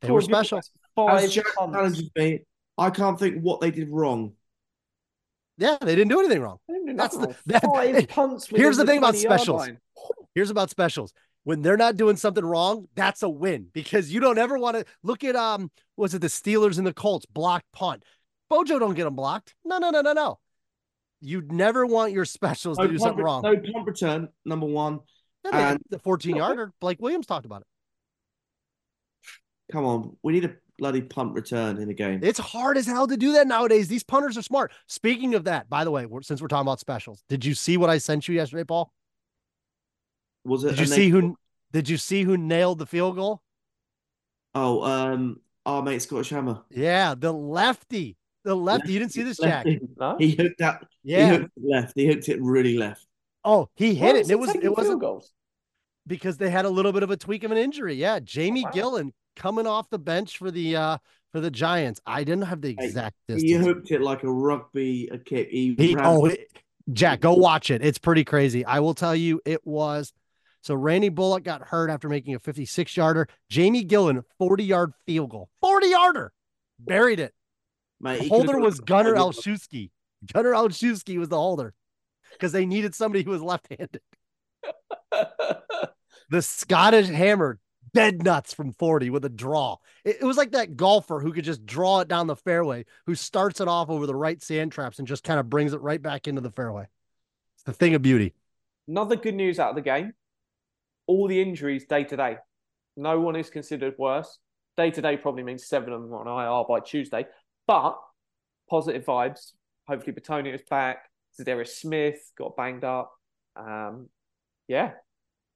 They 0.00 0.08
Cool, 0.08 0.16
were 0.16 0.22
special. 0.22 0.60
Five 0.96 1.24
As 1.24 1.32
Jack 1.32 1.46
punts. 1.56 1.74
challenges 1.76 2.10
me, 2.16 2.40
I 2.80 2.90
can't 2.90 3.18
think 3.18 3.40
what 3.42 3.60
they 3.60 3.70
did 3.70 3.88
wrong. 3.90 4.32
Yeah, 5.58 5.76
they 5.80 5.94
didn't 5.94 6.08
do 6.08 6.18
anything 6.20 6.40
wrong. 6.40 6.58
They 6.66 6.74
didn't 6.74 6.86
do 6.88 6.96
That's 6.96 7.16
the- 7.16 7.26
wrong. 7.26 7.34
that- 7.46 7.62
Five 7.62 8.08
punts. 8.08 8.46
Here's 8.50 8.78
within 8.78 8.86
the 8.86 8.92
thing 8.92 8.98
about 8.98 9.10
20 9.14 9.18
specials. 9.20 9.60
line. 9.60 9.78
Here's 10.34 10.50
about 10.50 10.70
specials. 10.70 11.12
When 11.44 11.62
they're 11.62 11.76
not 11.76 11.96
doing 11.96 12.16
something 12.16 12.44
wrong, 12.44 12.86
that's 12.94 13.22
a 13.22 13.28
win 13.28 13.68
because 13.72 14.12
you 14.12 14.20
don't 14.20 14.38
ever 14.38 14.58
want 14.58 14.76
to 14.76 14.84
look 15.02 15.24
at 15.24 15.36
um 15.36 15.70
was 15.96 16.14
it 16.14 16.20
the 16.20 16.26
Steelers 16.28 16.78
and 16.78 16.86
the 16.86 16.92
Colts 16.94 17.26
blocked 17.26 17.66
punt. 17.72 18.04
Bojo 18.48 18.78
don't 18.78 18.94
get 18.94 19.04
them 19.04 19.14
blocked. 19.16 19.54
No, 19.64 19.78
no, 19.78 19.90
no, 19.90 20.00
no, 20.00 20.12
no. 20.12 20.38
You'd 21.20 21.52
never 21.52 21.86
want 21.86 22.12
your 22.12 22.24
specials 22.24 22.78
No 22.78 22.84
to 22.86 22.92
do 22.92 22.98
punt, 22.98 23.08
something 23.08 23.24
wrong. 23.24 23.42
no 23.42 23.54
punt 23.56 23.86
return, 23.86 24.28
number 24.44 24.66
one. 24.66 25.00
Yeah, 25.44 25.72
and- 25.72 25.82
the 25.90 25.98
14 25.98 26.36
yarder. 26.36 26.72
Blake 26.80 27.00
Williams 27.00 27.26
talked 27.26 27.44
about 27.46 27.60
it. 27.62 27.66
Come 29.72 29.84
on, 29.84 30.16
we 30.22 30.32
need 30.32 30.44
a 30.44 30.54
bloody 30.80 31.02
punt 31.02 31.34
return 31.34 31.76
in 31.78 31.88
a 31.90 31.94
game. 31.94 32.20
It's 32.22 32.40
hard 32.40 32.76
as 32.76 32.86
hell 32.86 33.06
to 33.06 33.16
do 33.16 33.32
that 33.34 33.46
nowadays. 33.46 33.86
These 33.86 34.02
punters 34.02 34.36
are 34.36 34.42
smart. 34.42 34.72
Speaking 34.88 35.34
of 35.36 35.44
that, 35.44 35.68
by 35.70 35.84
the 35.84 35.90
way, 35.92 36.06
we're, 36.06 36.22
since 36.22 36.42
we're 36.42 36.48
talking 36.48 36.66
about 36.66 36.80
specials, 36.80 37.22
did 37.28 37.44
you 37.44 37.54
see 37.54 37.76
what 37.76 37.90
I 37.90 37.98
sent 37.98 38.26
you 38.26 38.34
yesterday, 38.34 38.64
Paul? 38.64 38.92
Was 40.44 40.64
it? 40.64 40.70
Did 40.70 40.80
you 40.80 40.86
see 40.86 41.10
neg- 41.10 41.22
who? 41.22 41.36
Did 41.72 41.88
you 41.88 41.96
see 41.98 42.22
who 42.24 42.36
nailed 42.36 42.78
the 42.78 42.86
field 42.86 43.14
goal? 43.14 43.42
Oh, 44.54 44.82
um, 44.82 45.40
our 45.66 45.82
mate 45.82 46.02
Scottish 46.02 46.30
Hammer. 46.30 46.62
Yeah, 46.70 47.14
the 47.16 47.32
lefty. 47.32 48.16
The 48.42 48.56
lefty. 48.56 48.92
You 48.94 48.98
didn't 48.98 49.12
see 49.12 49.22
this, 49.22 49.38
Jack? 49.38 49.66
Lefty. 49.66 49.80
No? 50.00 50.16
He 50.18 50.30
hooked 50.32 50.58
that. 50.58 50.86
He 51.04 51.12
Yeah. 51.12 51.28
hooked 51.28 51.44
it 51.56 51.62
left. 51.62 51.92
He 51.94 52.06
hooked 52.06 52.28
it 52.28 52.40
really 52.40 52.76
left. 52.76 53.06
Oh, 53.44 53.68
he 53.76 53.92
Why 53.94 54.06
hit 54.06 54.16
it. 54.16 54.18
was 54.20 54.30
it 54.30 54.38
was 54.38 54.48
taking 54.52 54.62
it 54.64 54.76
wasn't 54.76 55.00
goals. 55.00 55.30
because 56.06 56.38
they 56.38 56.50
had 56.50 56.64
a 56.64 56.70
little 56.70 56.92
bit 56.92 57.02
of 57.02 57.10
a 57.10 57.16
tweak 57.16 57.44
of 57.44 57.50
an 57.52 57.58
injury. 57.58 57.94
Yeah, 57.94 58.18
Jamie 58.18 58.64
wow. 58.64 58.70
Gillan 58.72 59.10
coming 59.40 59.66
off 59.66 59.88
the 59.90 59.98
bench 59.98 60.36
for 60.38 60.50
the 60.50 60.76
uh 60.76 60.98
for 61.32 61.40
the 61.40 61.50
Giants. 61.50 62.00
I 62.06 62.22
didn't 62.24 62.44
have 62.44 62.60
the 62.60 62.76
Hey, 62.78 62.84
exact 62.86 63.16
He 63.26 63.34
distance. 63.34 63.66
hooked 63.66 63.90
it 63.90 64.00
like 64.02 64.22
a 64.22 64.30
rugby 64.30 65.08
a 65.10 65.18
kick. 65.18 65.48
He, 65.50 65.74
He, 65.76 65.96
oh, 65.98 66.26
it- 66.26 66.46
Jack, 66.92 67.20
go 67.20 67.34
watch 67.34 67.70
it. 67.70 67.82
It's 67.84 67.98
pretty 67.98 68.24
crazy. 68.24 68.64
I 68.64 68.80
will 68.80 68.94
tell 68.94 69.14
you, 69.14 69.40
it 69.44 69.64
was. 69.66 70.12
So 70.62 70.74
Randy 70.74 71.08
Bullock 71.08 71.44
got 71.44 71.62
hurt 71.62 71.88
after 71.88 72.08
making 72.08 72.34
a 72.34 72.38
56 72.40 72.96
yarder. 72.96 73.28
Jamie 73.48 73.84
Gillan, 73.84 74.22
40 74.38 74.64
yard 74.64 74.92
field 75.06 75.30
goal, 75.30 75.48
40 75.62 75.86
yarder, 75.88 76.32
buried 76.80 77.20
it. 77.20 77.32
The 78.00 78.28
holder 78.28 78.58
was 78.58 78.80
Gunner 78.80 79.14
Olszewski. 79.14 79.90
Gunner 80.34 80.52
Olszewski 80.52 81.16
was 81.18 81.28
the 81.28 81.36
holder 81.36 81.72
because 82.32 82.52
they 82.52 82.66
needed 82.66 82.94
somebody 82.94 83.22
who 83.24 83.30
was 83.30 83.42
left 83.42 83.68
handed. 83.70 84.00
The 86.30 86.42
Scottish 86.42 87.08
hammer, 87.08 87.58
dead 87.92 88.22
nuts 88.22 88.54
from 88.54 88.72
40 88.72 89.10
with 89.10 89.24
a 89.24 89.28
draw. 89.28 89.76
It, 90.04 90.18
it 90.20 90.24
was 90.24 90.36
like 90.36 90.52
that 90.52 90.76
golfer 90.76 91.20
who 91.20 91.32
could 91.32 91.44
just 91.44 91.64
draw 91.66 92.00
it 92.00 92.08
down 92.08 92.26
the 92.26 92.36
fairway, 92.36 92.84
who 93.06 93.14
starts 93.14 93.60
it 93.60 93.68
off 93.68 93.90
over 93.90 94.06
the 94.06 94.14
right 94.14 94.42
sand 94.42 94.72
traps 94.72 94.98
and 94.98 95.08
just 95.08 95.24
kind 95.24 95.40
of 95.40 95.50
brings 95.50 95.72
it 95.72 95.80
right 95.80 96.00
back 96.00 96.28
into 96.28 96.40
the 96.40 96.50
fairway. 96.50 96.86
It's 97.56 97.64
the 97.64 97.72
thing 97.72 97.94
of 97.94 98.02
beauty. 98.02 98.34
Another 98.88 99.16
good 99.16 99.34
news 99.34 99.58
out 99.58 99.70
of 99.70 99.76
the 99.76 99.82
game. 99.82 100.12
All 101.06 101.28
the 101.28 101.40
injuries 101.40 101.86
day 101.86 102.04
to 102.04 102.16
day. 102.16 102.36
No 102.96 103.20
one 103.20 103.36
is 103.36 103.50
considered 103.50 103.94
worse. 103.98 104.38
Day 104.76 104.90
to 104.90 105.02
day 105.02 105.16
probably 105.16 105.42
means 105.42 105.66
seven 105.66 105.92
of 105.92 106.02
them 106.02 106.12
on 106.12 106.26
IR 106.26 106.64
by 106.68 106.80
Tuesday. 106.80 107.26
But 107.66 107.98
positive 108.68 109.04
vibes. 109.04 109.52
Hopefully 109.86 110.12
Bitonio 110.12 110.54
is 110.54 110.62
back. 110.68 111.10
Za'Darius 111.38 111.68
Smith 111.68 112.32
got 112.38 112.56
banged 112.56 112.84
up. 112.84 113.12
Um, 113.56 114.08
yeah. 114.68 114.92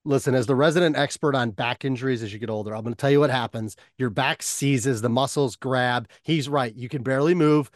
Listen, 0.06 0.34
as 0.34 0.46
the 0.46 0.54
resident 0.54 0.96
expert 0.96 1.34
on 1.34 1.50
back 1.50 1.84
injuries 1.84 2.22
as 2.22 2.32
you 2.32 2.38
get 2.38 2.50
older, 2.50 2.74
I'm 2.74 2.82
going 2.82 2.94
to 2.94 3.00
tell 3.00 3.10
you 3.10 3.20
what 3.20 3.30
happens. 3.30 3.74
Your 3.96 4.10
back 4.10 4.42
seizes, 4.42 5.00
the 5.00 5.08
muscles 5.08 5.56
grab. 5.56 6.08
He's 6.22 6.46
right. 6.48 6.74
You 6.74 6.90
can 6.90 7.02
barely 7.02 7.34
move. 7.34 7.70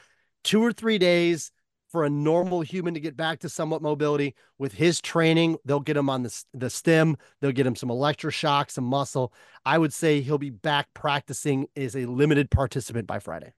Two 0.44 0.62
or 0.62 0.72
three 0.72 0.98
days 0.98 1.50
for 1.90 2.04
a 2.04 2.10
normal 2.10 2.60
human 2.60 2.92
to 2.92 3.00
get 3.00 3.16
back 3.16 3.38
to 3.40 3.48
somewhat 3.48 3.80
mobility. 3.80 4.34
With 4.58 4.74
his 4.74 5.00
training, 5.00 5.56
they'll 5.64 5.80
get 5.80 5.96
him 5.96 6.10
on 6.10 6.22
the, 6.22 6.44
the 6.52 6.68
stem. 6.68 7.16
They'll 7.40 7.52
get 7.52 7.66
him 7.66 7.74
some 7.74 7.88
electroshock, 7.88 8.70
some 8.70 8.84
muscle. 8.84 9.32
I 9.64 9.78
would 9.78 9.94
say 9.94 10.20
he'll 10.20 10.36
be 10.36 10.50
back 10.50 10.88
practicing 10.92 11.66
as 11.76 11.96
a 11.96 12.04
limited 12.04 12.50
participant 12.50 13.06
by 13.06 13.20
Friday. 13.20 13.54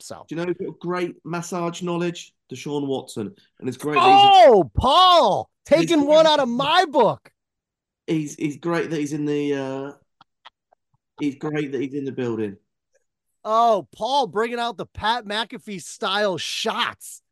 So, 0.00 0.24
Do 0.28 0.36
you 0.36 0.46
know 0.46 0.72
great 0.80 1.16
massage 1.24 1.82
knowledge? 1.82 2.32
Deshaun 2.52 2.86
Watson, 2.86 3.34
and 3.60 3.68
it's 3.68 3.78
great. 3.78 3.94
that 3.94 4.02
oh, 4.02 4.70
Paul, 4.74 5.50
taking 5.64 6.06
one 6.06 6.26
out 6.26 6.40
of 6.40 6.48
my 6.48 6.84
book. 6.86 7.30
he's, 8.06 8.34
he's 8.34 8.56
great 8.56 8.90
that 8.90 8.98
he's 8.98 9.12
in 9.12 9.24
the. 9.24 9.54
uh 9.54 9.92
He's 11.20 11.34
great 11.34 11.72
that 11.72 11.80
he's 11.80 11.94
in 11.94 12.04
the 12.04 12.12
building. 12.12 12.56
Oh, 13.44 13.88
Paul 13.92 14.28
bringing 14.28 14.58
out 14.58 14.76
the 14.76 14.86
Pat 14.86 15.24
McAfee 15.24 15.82
style 15.82 16.38
shots. 16.38 17.22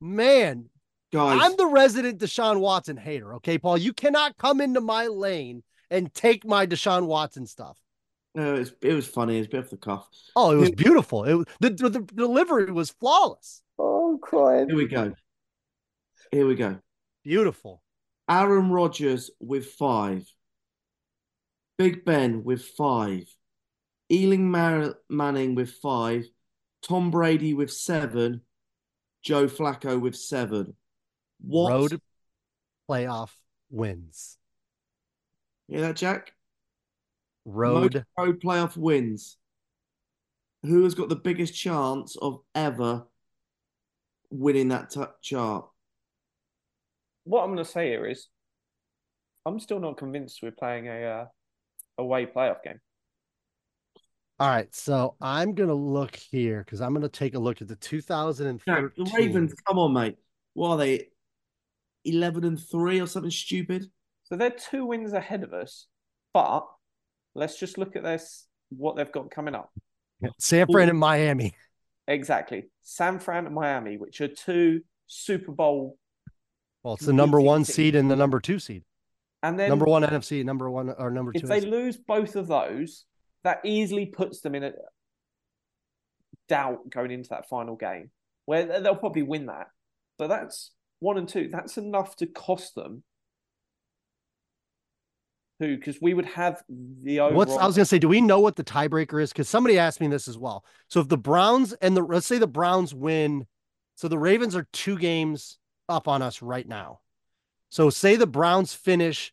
Man, 0.00 0.70
Guys, 1.12 1.38
I'm 1.42 1.56
the 1.56 1.66
resident 1.66 2.20
Deshaun 2.20 2.60
Watson 2.60 2.96
hater. 2.96 3.34
Okay, 3.34 3.58
Paul, 3.58 3.78
you 3.78 3.92
cannot 3.92 4.36
come 4.36 4.60
into 4.60 4.80
my 4.80 5.06
lane 5.06 5.62
and 5.90 6.12
take 6.12 6.46
my 6.46 6.66
Deshaun 6.66 7.06
Watson 7.06 7.46
stuff. 7.46 7.78
no, 8.34 8.54
it's, 8.54 8.72
it 8.82 8.92
was 8.92 9.06
funny. 9.06 9.38
It's 9.38 9.46
a 9.46 9.50
bit 9.50 9.64
off 9.64 9.70
the 9.70 9.76
cuff. 9.76 10.08
Oh, 10.34 10.52
it 10.52 10.56
was 10.56 10.70
beautiful. 10.70 11.24
It 11.24 11.34
was, 11.34 11.46
the, 11.60 11.70
the 11.70 12.00
delivery 12.14 12.72
was 12.72 12.90
flawless. 12.90 13.62
I'm 14.06 14.18
crying. 14.18 14.68
Here 14.68 14.76
we 14.76 14.86
go. 14.86 15.12
Here 16.30 16.46
we 16.46 16.54
go. 16.54 16.78
Beautiful. 17.24 17.82
Aaron 18.28 18.70
Rodgers 18.70 19.30
with 19.40 19.66
five. 19.66 20.24
Big 21.78 22.04
Ben 22.04 22.44
with 22.44 22.64
five. 22.64 23.24
Ealing 24.10 24.50
Mar- 24.50 24.94
Manning 25.08 25.54
with 25.54 25.70
five. 25.70 26.24
Tom 26.82 27.10
Brady 27.10 27.52
with 27.52 27.72
seven. 27.72 28.42
Joe 29.22 29.46
Flacco 29.46 30.00
with 30.00 30.16
seven. 30.16 30.74
What? 31.40 31.70
Road 31.70 32.00
playoff 32.88 33.30
wins. 33.70 34.38
Hear 35.66 35.80
that, 35.80 35.96
Jack? 35.96 36.32
Road. 37.44 37.94
Most 37.94 38.04
road 38.16 38.40
playoff 38.40 38.76
wins. 38.76 39.36
Who 40.62 40.84
has 40.84 40.94
got 40.94 41.08
the 41.08 41.16
biggest 41.16 41.54
chance 41.54 42.16
of 42.16 42.40
ever 42.54 43.06
winning 44.38 44.68
that 44.68 44.90
t- 44.90 45.02
chart? 45.22 45.66
What 47.24 47.42
I'm 47.42 47.52
going 47.52 47.64
to 47.64 47.70
say 47.70 47.88
here 47.88 48.06
is 48.06 48.28
I'm 49.44 49.60
still 49.60 49.80
not 49.80 49.96
convinced 49.96 50.40
we're 50.42 50.50
playing 50.50 50.88
a 50.88 51.02
uh, 51.02 51.24
away 51.98 52.26
playoff 52.26 52.62
game. 52.62 52.80
All 54.38 54.48
right, 54.48 54.72
so 54.74 55.14
I'm 55.18 55.54
gonna 55.54 55.72
look 55.72 56.14
here 56.14 56.62
because 56.62 56.82
I'm 56.82 56.92
gonna 56.92 57.08
take 57.08 57.34
a 57.34 57.38
look 57.38 57.62
at 57.62 57.68
the 57.68 57.76
2013. 57.76 58.60
Jack, 58.66 58.94
the 58.94 59.10
Ravens, 59.16 59.54
come 59.66 59.78
on, 59.78 59.94
mate. 59.94 60.16
What 60.52 60.70
are 60.70 60.76
they? 60.76 61.08
11 62.04 62.44
and 62.44 62.60
3 62.60 63.00
or 63.00 63.06
something 63.06 63.30
stupid? 63.30 63.90
So 64.24 64.36
they're 64.36 64.50
two 64.50 64.84
wins 64.84 65.12
ahead 65.12 65.42
of 65.42 65.54
us, 65.54 65.86
but 66.34 66.66
let's 67.34 67.58
just 67.58 67.78
look 67.78 67.96
at 67.96 68.02
this 68.02 68.46
what 68.68 68.96
they've 68.96 69.10
got 69.10 69.30
coming 69.30 69.54
up. 69.54 69.70
San 70.38 70.66
Fran 70.70 70.90
and 70.90 70.98
Miami. 70.98 71.54
Exactly. 72.08 72.68
San 72.82 73.18
Fran 73.18 73.46
and 73.46 73.54
Miami, 73.54 73.96
which 73.96 74.20
are 74.20 74.28
two 74.28 74.82
Super 75.06 75.52
Bowl 75.52 75.98
Well, 76.82 76.94
it's 76.94 77.06
the 77.06 77.12
number 77.12 77.40
one 77.40 77.60
Team. 77.64 77.74
seed 77.74 77.94
and 77.96 78.10
the 78.10 78.16
number 78.16 78.40
two 78.40 78.58
seed. 78.58 78.84
and 79.42 79.58
then 79.58 79.68
Number 79.68 79.86
one 79.86 80.02
NFC, 80.02 80.44
number 80.44 80.70
one 80.70 80.90
or 80.98 81.10
number 81.10 81.32
if 81.34 81.42
two. 81.42 81.46
they 81.48 81.60
NFC. 81.60 81.70
lose 81.70 81.96
both 81.96 82.36
of 82.36 82.46
those, 82.46 83.04
that 83.44 83.60
easily 83.64 84.06
puts 84.06 84.40
them 84.40 84.54
in 84.54 84.64
a 84.64 84.72
doubt 86.48 86.88
going 86.90 87.10
into 87.10 87.28
that 87.30 87.48
final 87.48 87.76
game, 87.76 88.10
where 88.44 88.80
they'll 88.80 88.94
probably 88.96 89.22
win 89.22 89.46
that. 89.46 89.66
But 90.18 90.28
that's 90.28 90.70
one 91.00 91.18
and 91.18 91.28
two. 91.28 91.48
That's 91.48 91.76
enough 91.76 92.16
to 92.16 92.26
cost 92.26 92.74
them 92.74 93.02
who 95.58 95.76
because 95.76 95.98
we 96.00 96.14
would 96.14 96.26
have 96.26 96.62
the 96.68 97.20
overall. 97.20 97.36
What's 97.36 97.56
I 97.56 97.66
was 97.66 97.76
gonna 97.76 97.86
say, 97.86 97.98
do 97.98 98.08
we 98.08 98.20
know 98.20 98.40
what 98.40 98.56
the 98.56 98.64
tiebreaker 98.64 99.22
is? 99.22 99.32
Because 99.32 99.48
somebody 99.48 99.78
asked 99.78 100.00
me 100.00 100.08
this 100.08 100.28
as 100.28 100.38
well. 100.38 100.64
So 100.88 101.00
if 101.00 101.08
the 101.08 101.18
Browns 101.18 101.72
and 101.74 101.96
the 101.96 102.02
let's 102.02 102.26
say 102.26 102.38
the 102.38 102.46
Browns 102.46 102.94
win, 102.94 103.46
so 103.94 104.08
the 104.08 104.18
Ravens 104.18 104.54
are 104.54 104.66
two 104.72 104.98
games 104.98 105.58
up 105.88 106.08
on 106.08 106.22
us 106.22 106.42
right 106.42 106.66
now. 106.66 107.00
So 107.70 107.90
say 107.90 108.16
the 108.16 108.26
Browns 108.26 108.74
finish 108.74 109.32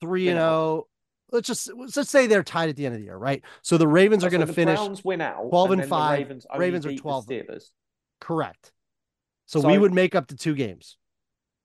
three 0.00 0.28
and 0.28 0.36
zero. 0.38 0.48
Oh, 0.48 0.88
let's 1.32 1.48
just 1.48 1.70
let's 1.74 2.10
say 2.10 2.26
they're 2.26 2.42
tied 2.42 2.68
at 2.68 2.76
the 2.76 2.86
end 2.86 2.94
of 2.94 3.00
the 3.00 3.06
year, 3.06 3.16
right? 3.16 3.42
So 3.62 3.78
the 3.78 3.88
Ravens 3.88 4.24
are 4.24 4.30
So 4.30 4.36
going 4.36 4.46
to 4.46 4.52
finish 4.52 4.78
Browns 4.78 5.04
win 5.04 5.20
out, 5.20 5.48
12 5.48 5.70
and 5.72 5.82
the 5.82 5.86
five, 5.86 6.18
Ravens, 6.18 6.46
Ravens 6.56 6.86
are 6.86 6.90
the 6.90 6.96
12. 6.98 7.28
Correct. 8.20 8.72
So, 9.46 9.60
So- 9.60 9.68
we 9.68 9.78
would 9.78 9.92
make 9.92 10.14
up 10.14 10.28
to 10.28 10.36
two 10.36 10.54
games. 10.54 10.96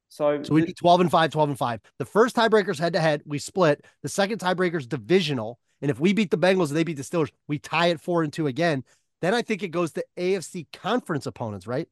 So, 0.09 0.41
So 0.41 0.53
we'd 0.53 0.65
be 0.65 0.73
12 0.73 1.01
and 1.01 1.11
5, 1.11 1.31
12 1.31 1.49
and 1.49 1.57
5. 1.57 1.81
The 1.99 2.05
first 2.05 2.35
tiebreaker's 2.35 2.79
head 2.79 2.93
to 2.93 2.99
head, 2.99 3.21
we 3.25 3.39
split. 3.39 3.83
The 4.03 4.09
second 4.09 4.39
tiebreaker's 4.39 4.87
divisional. 4.87 5.59
And 5.81 5.91
if 5.91 5.99
we 5.99 6.13
beat 6.13 6.31
the 6.31 6.37
Bengals 6.37 6.69
and 6.69 6.77
they 6.77 6.83
beat 6.83 6.97
the 6.97 7.03
Steelers, 7.03 7.29
we 7.47 7.59
tie 7.59 7.87
it 7.87 7.99
four 8.01 8.23
and 8.23 8.31
two 8.33 8.47
again. 8.47 8.83
Then 9.21 9.33
I 9.33 9.41
think 9.41 9.63
it 9.63 9.69
goes 9.69 9.91
to 9.93 10.05
AFC 10.17 10.67
conference 10.73 11.25
opponents, 11.25 11.67
right? 11.67 11.87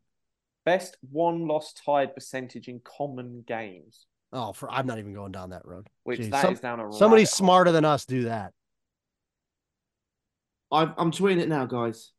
best 0.65 0.97
one 1.11 1.47
loss 1.47 1.73
tied 1.73 2.15
percentage 2.15 2.67
in 2.67 2.79
common 2.83 3.43
games, 3.45 4.07
Oh, 4.33 4.51
for 4.51 4.67
I'm 4.71 4.87
not 4.87 4.97
even 4.97 5.13
going 5.13 5.31
down 5.31 5.51
that 5.51 5.63
road. 5.63 5.87
which 6.05 6.19
Jeez, 6.21 6.31
that 6.31 6.51
is 6.53 6.57
some- 6.59 6.79
down 6.79 6.79
a 6.79 6.91
somebody 6.91 7.21
rabbit 7.21 7.29
hole. 7.29 7.37
smarter 7.37 7.71
than 7.71 7.85
us 7.85 8.05
do 8.05 8.23
that. 8.23 8.51
I've, 10.71 10.89
I'm 10.97 11.11
tweeting 11.11 11.39
it 11.41 11.49
now, 11.49 11.65
guys. 11.67 12.11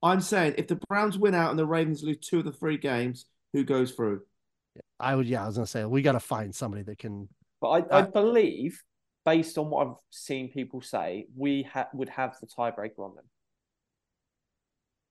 I'm 0.00 0.20
saying 0.20 0.54
if 0.58 0.68
the 0.68 0.76
Browns 0.88 1.18
win 1.18 1.34
out 1.34 1.50
and 1.50 1.58
the 1.58 1.66
Ravens 1.66 2.04
lose 2.04 2.18
two 2.20 2.38
of 2.38 2.44
the 2.44 2.52
three 2.52 2.76
games, 2.78 3.26
who 3.52 3.64
goes 3.64 3.90
through? 3.90 4.20
I 5.00 5.14
would, 5.14 5.26
yeah, 5.26 5.44
I 5.44 5.46
was 5.46 5.56
gonna 5.56 5.66
say 5.66 5.84
we 5.84 6.02
got 6.02 6.12
to 6.12 6.20
find 6.20 6.54
somebody 6.54 6.82
that 6.84 6.98
can. 6.98 7.28
But 7.60 7.68
I, 7.68 7.78
I 7.78 8.00
Uh, 8.02 8.06
believe, 8.06 8.82
based 9.24 9.58
on 9.58 9.70
what 9.70 9.86
I've 9.86 9.94
seen 10.10 10.50
people 10.50 10.80
say, 10.80 11.26
we 11.36 11.62
ha- 11.62 11.88
would 11.92 12.08
have 12.10 12.36
the 12.40 12.46
tiebreaker 12.46 13.00
on 13.00 13.14
them. 13.16 13.24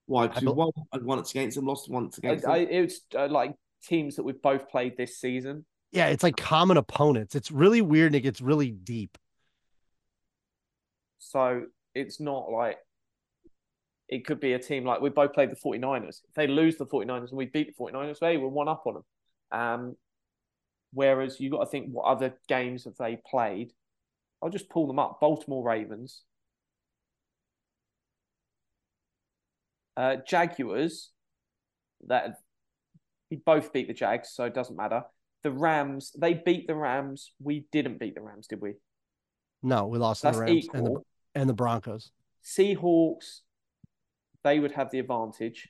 Why? 0.06 0.28
Because 0.28 0.44
I 0.44 0.46
we 0.46 0.46
bel- 0.48 0.56
won 0.56 0.72
and 0.94 1.06
once 1.06 1.32
against 1.32 1.56
them, 1.56 1.66
lost 1.66 1.90
once 1.90 2.18
I, 2.24 2.28
against 2.28 2.48
I, 2.48 2.60
them. 2.66 2.74
it's 2.74 3.02
uh, 3.16 3.28
like 3.28 3.54
teams 3.84 4.16
that 4.16 4.24
we've 4.24 4.42
both 4.42 4.70
played 4.70 4.96
this 4.98 5.18
season. 5.20 5.66
Yeah, 5.92 6.08
it's 6.08 6.24
like 6.24 6.38
common 6.38 6.78
opponents. 6.78 7.36
It's 7.36 7.52
really 7.52 7.82
weird 7.82 8.08
and 8.08 8.16
it 8.16 8.22
gets 8.22 8.42
really 8.42 8.72
deep. 8.72 9.18
So 11.20 11.64
it's 11.94 12.20
not 12.20 12.50
like 12.52 12.78
it 14.08 14.26
could 14.26 14.40
be 14.40 14.54
a 14.54 14.60
team 14.60 14.86
like 14.86 15.02
we 15.02 15.10
both 15.10 15.34
played 15.34 15.52
the 15.52 15.56
49ers. 15.56 16.22
If 16.28 16.34
they 16.36 16.48
lose 16.48 16.78
the 16.78 16.86
49ers 16.86 17.30
and 17.30 17.38
we 17.38 17.46
beat 17.46 17.76
the 17.76 17.84
49ers, 17.84 18.18
hey, 18.22 18.38
we're 18.38 18.48
one 18.48 18.68
up 18.68 18.84
on 18.86 18.96
them. 18.96 19.04
Um, 19.52 19.96
whereas 20.94 21.40
you've 21.40 21.52
got 21.52 21.64
to 21.64 21.70
think 21.70 21.90
what 21.92 22.06
other 22.06 22.36
games 22.48 22.86
have 22.86 22.98
they 22.98 23.20
played? 23.30 23.74
I'll 24.42 24.50
just 24.50 24.70
pull 24.70 24.88
them 24.88 25.00
up. 25.00 25.20
Baltimore 25.20 25.64
Ravens. 25.64 26.24
Uh, 29.96 30.18
Jaguars. 30.28 31.12
That 32.08 32.38
we 33.32 33.38
both 33.38 33.74
beat 33.74 33.88
the 33.88 33.94
Jags, 33.94 34.30
so 34.30 34.46
it 34.46 34.54
doesn't 34.54 34.76
matter. 34.76 35.04
The 35.44 35.52
Rams, 35.52 36.12
they 36.18 36.34
beat 36.34 36.68
the 36.68 36.76
Rams. 36.76 37.32
We 37.42 37.66
didn't 37.72 38.00
beat 38.00 38.16
the 38.16 38.22
Rams, 38.22 38.48
did 38.48 38.62
we? 38.62 38.74
No, 39.64 39.88
we 39.88 39.98
lost 39.98 40.22
to 40.22 40.28
That's 40.28 40.38
the 40.38 40.44
Rams 40.44 40.68
and 40.74 40.86
the, 40.86 41.02
and 41.36 41.50
the 41.50 41.54
Broncos. 41.54 42.12
Seahawks, 42.44 43.42
they 44.44 44.60
would 44.60 44.72
have 44.74 44.92
the 44.92 45.00
advantage 45.00 45.70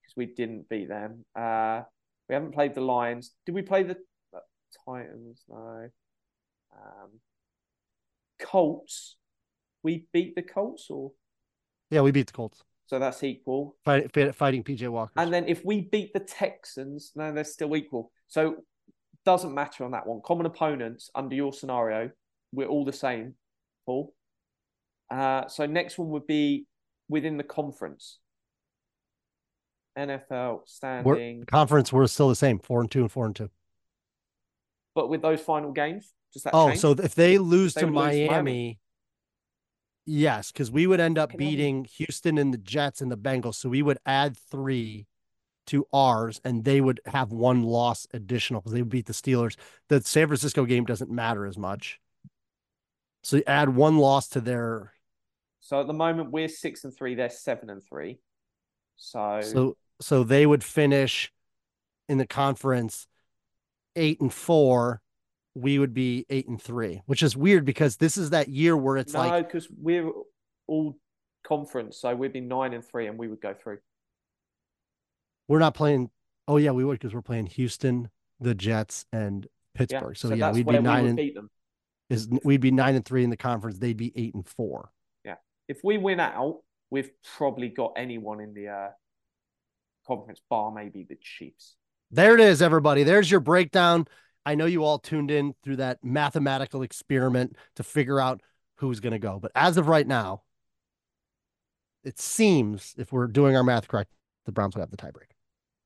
because 0.00 0.16
we 0.16 0.26
didn't 0.26 0.68
beat 0.68 0.88
them. 0.88 1.24
Uh, 1.36 1.82
we 2.28 2.34
haven't 2.34 2.52
played 2.52 2.74
the 2.74 2.80
Lions. 2.80 3.32
Did 3.46 3.54
we 3.54 3.62
play 3.62 3.82
the 3.82 3.96
uh, 4.34 4.40
Titans? 4.86 5.42
No. 5.48 5.88
Um, 6.74 7.20
Colts. 8.40 9.16
We 9.82 10.06
beat 10.12 10.34
the 10.34 10.42
Colts, 10.42 10.86
or 10.90 11.12
Yeah, 11.90 12.02
we 12.02 12.10
beat 12.10 12.26
the 12.26 12.32
Colts. 12.32 12.62
so 12.86 12.98
that's 12.98 13.22
equal. 13.22 13.76
Fight, 13.84 14.12
fight- 14.12 14.34
fighting 14.34 14.62
PJ 14.64 14.88
Walker. 14.88 15.12
And 15.16 15.32
then 15.32 15.46
if 15.48 15.64
we 15.64 15.82
beat 15.82 16.12
the 16.12 16.20
Texans, 16.20 17.12
no, 17.14 17.32
they're 17.32 17.44
still 17.44 17.74
equal. 17.76 18.12
So 18.26 18.56
doesn't 19.24 19.54
matter 19.54 19.84
on 19.84 19.92
that 19.92 20.06
one. 20.06 20.20
Common 20.24 20.46
opponents 20.46 21.10
under 21.14 21.34
your 21.34 21.52
scenario, 21.52 22.10
we're 22.52 22.66
all 22.68 22.84
the 22.84 22.92
same, 22.92 23.34
Paul. 23.86 24.14
Uh, 25.10 25.46
so 25.48 25.64
next 25.66 25.96
one 25.98 26.08
would 26.10 26.26
be 26.26 26.66
within 27.08 27.36
the 27.38 27.44
conference. 27.44 28.18
NFL 29.98 30.62
standing, 30.66 31.44
conference, 31.44 31.92
we're 31.92 32.06
still 32.06 32.28
the 32.28 32.36
same, 32.36 32.58
four 32.58 32.80
and 32.80 32.90
two 32.90 33.00
and 33.00 33.10
four 33.12 33.26
and 33.26 33.34
two. 33.36 33.50
but 34.94 35.08
with 35.08 35.22
those 35.22 35.40
final 35.40 35.72
games, 35.72 36.12
does 36.32 36.42
that 36.42 36.54
Oh, 36.54 36.68
change? 36.68 36.80
so 36.80 36.92
if 36.92 37.14
they 37.14 37.38
lose 37.38 37.74
They 37.74 37.80
to 37.82 37.86
would 37.86 37.94
lose 37.94 38.20
to 38.20 38.24
Miami, 38.24 38.24
Miami. 38.24 38.78
yes, 40.06 40.52
because 40.52 40.70
we 40.70 40.86
would 40.86 41.00
end 41.00 41.18
up 41.18 41.36
beating 41.36 41.84
Houston 41.84 42.38
and 42.38 42.52
the 42.52 42.58
Jets 42.58 43.00
and 43.00 43.10
the 43.10 43.16
Bengals. 43.18 43.56
So 43.56 43.68
we 43.68 43.82
would 43.82 43.98
add 44.06 44.36
three 44.36 45.06
to 45.66 45.86
ours, 45.92 46.40
and 46.44 46.64
they 46.64 46.80
would 46.80 47.00
have 47.06 47.30
one 47.30 47.62
loss 47.62 48.06
additional 48.12 48.60
because 48.60 48.72
they 48.72 48.82
would 48.82 48.88
beat 48.90 49.06
the 49.06 49.12
Steelers. 49.12 49.56
The 49.88 50.00
San 50.00 50.26
Francisco 50.26 50.64
game 50.64 50.84
doesn't 50.84 51.10
matter 51.10 51.46
as 51.46 51.58
much. 51.58 52.00
So 53.22 53.36
you 53.38 53.42
add 53.46 53.70
one 53.70 53.98
loss 53.98 54.28
to 54.30 54.40
their 54.40 54.92
so 55.60 55.80
at 55.80 55.86
the 55.86 55.92
moment 55.92 56.30
we're 56.30 56.48
six 56.48 56.84
and 56.84 56.96
three, 56.96 57.14
they're 57.14 57.28
seven 57.28 57.68
and 57.68 57.82
three. 57.84 58.20
So, 58.96 59.40
so 59.42 59.76
so 60.00 60.24
they 60.24 60.46
would 60.46 60.64
finish 60.64 61.32
in 62.08 62.18
the 62.18 62.26
conference 62.26 63.06
eight 63.96 64.20
and 64.20 64.32
four. 64.32 65.00
We 65.54 65.78
would 65.78 65.92
be 65.92 66.24
eight 66.30 66.46
and 66.46 66.60
three, 66.60 67.02
which 67.06 67.22
is 67.22 67.36
weird 67.36 67.64
because 67.64 67.96
this 67.96 68.16
is 68.16 68.30
that 68.30 68.48
year 68.48 68.76
where 68.76 68.96
it's 68.96 69.12
no, 69.14 69.20
like 69.20 69.48
because 69.48 69.68
we're 69.76 70.10
all 70.68 70.96
conference, 71.44 71.98
so 71.98 72.14
we'd 72.14 72.32
be 72.32 72.40
nine 72.40 72.74
and 72.74 72.84
three, 72.84 73.08
and 73.08 73.18
we 73.18 73.26
would 73.26 73.40
go 73.40 73.54
through. 73.54 73.78
we're 75.48 75.58
not 75.58 75.74
playing. 75.74 76.10
Oh 76.46 76.58
yeah, 76.58 76.70
we 76.70 76.84
would 76.84 76.98
because 76.98 77.12
we're 77.14 77.22
playing 77.22 77.46
Houston, 77.46 78.08
the 78.38 78.54
Jets, 78.54 79.04
and 79.12 79.44
Yeah, 79.44 79.50
Pittsburgh. 79.74 80.16
So, 80.16 80.32
yeah, 80.32 80.52
we'd 80.52 80.66
be 80.66 80.76
we 80.76 80.82
nine 80.82 81.02
would 81.02 81.08
and 81.10 81.16
beat 81.16 81.34
them. 81.34 81.50
is 82.08 82.28
we'd 82.44 82.60
be 82.60 82.70
nine 82.70 82.94
and 82.94 83.04
three 83.04 83.24
in 83.24 83.30
the 83.30 83.36
conference. 83.36 83.78
They'd 83.78 83.96
be 83.96 84.12
eight 84.14 84.34
and 84.34 84.46
four. 84.46 84.92
Yeah, 85.24 85.36
if 85.68 85.80
we 85.82 85.98
win 85.98 86.20
out, 86.20 86.60
we've 86.90 87.10
probably 87.36 87.68
got 87.68 87.94
anyone 87.96 88.40
in 88.40 88.54
the 88.54 88.68
uh, 88.68 88.88
conference, 90.08 90.40
bar 90.50 90.72
maybe 90.72 91.06
the 91.08 91.16
Chiefs. 91.20 91.76
There 92.10 92.34
it 92.34 92.40
is, 92.40 92.62
everybody. 92.62 93.04
There's 93.04 93.30
your 93.30 93.40
breakdown. 93.40 94.06
I 94.46 94.54
know 94.54 94.64
you 94.64 94.82
all 94.82 94.98
tuned 94.98 95.30
in 95.30 95.54
through 95.62 95.76
that 95.76 96.02
mathematical 96.02 96.82
experiment 96.82 97.56
to 97.76 97.82
figure 97.82 98.18
out 98.18 98.42
who's 98.76 99.00
going 99.00 99.12
to 99.12 99.18
go. 99.18 99.38
But 99.38 99.52
as 99.54 99.76
of 99.76 99.88
right 99.88 100.06
now, 100.06 100.42
it 102.02 102.18
seems 102.18 102.94
if 102.96 103.12
we're 103.12 103.26
doing 103.26 103.56
our 103.56 103.62
math 103.62 103.88
correct, 103.88 104.10
the 104.46 104.52
Browns 104.52 104.74
would 104.74 104.80
have 104.80 104.90
the 104.90 104.96
tiebreak. 104.96 105.32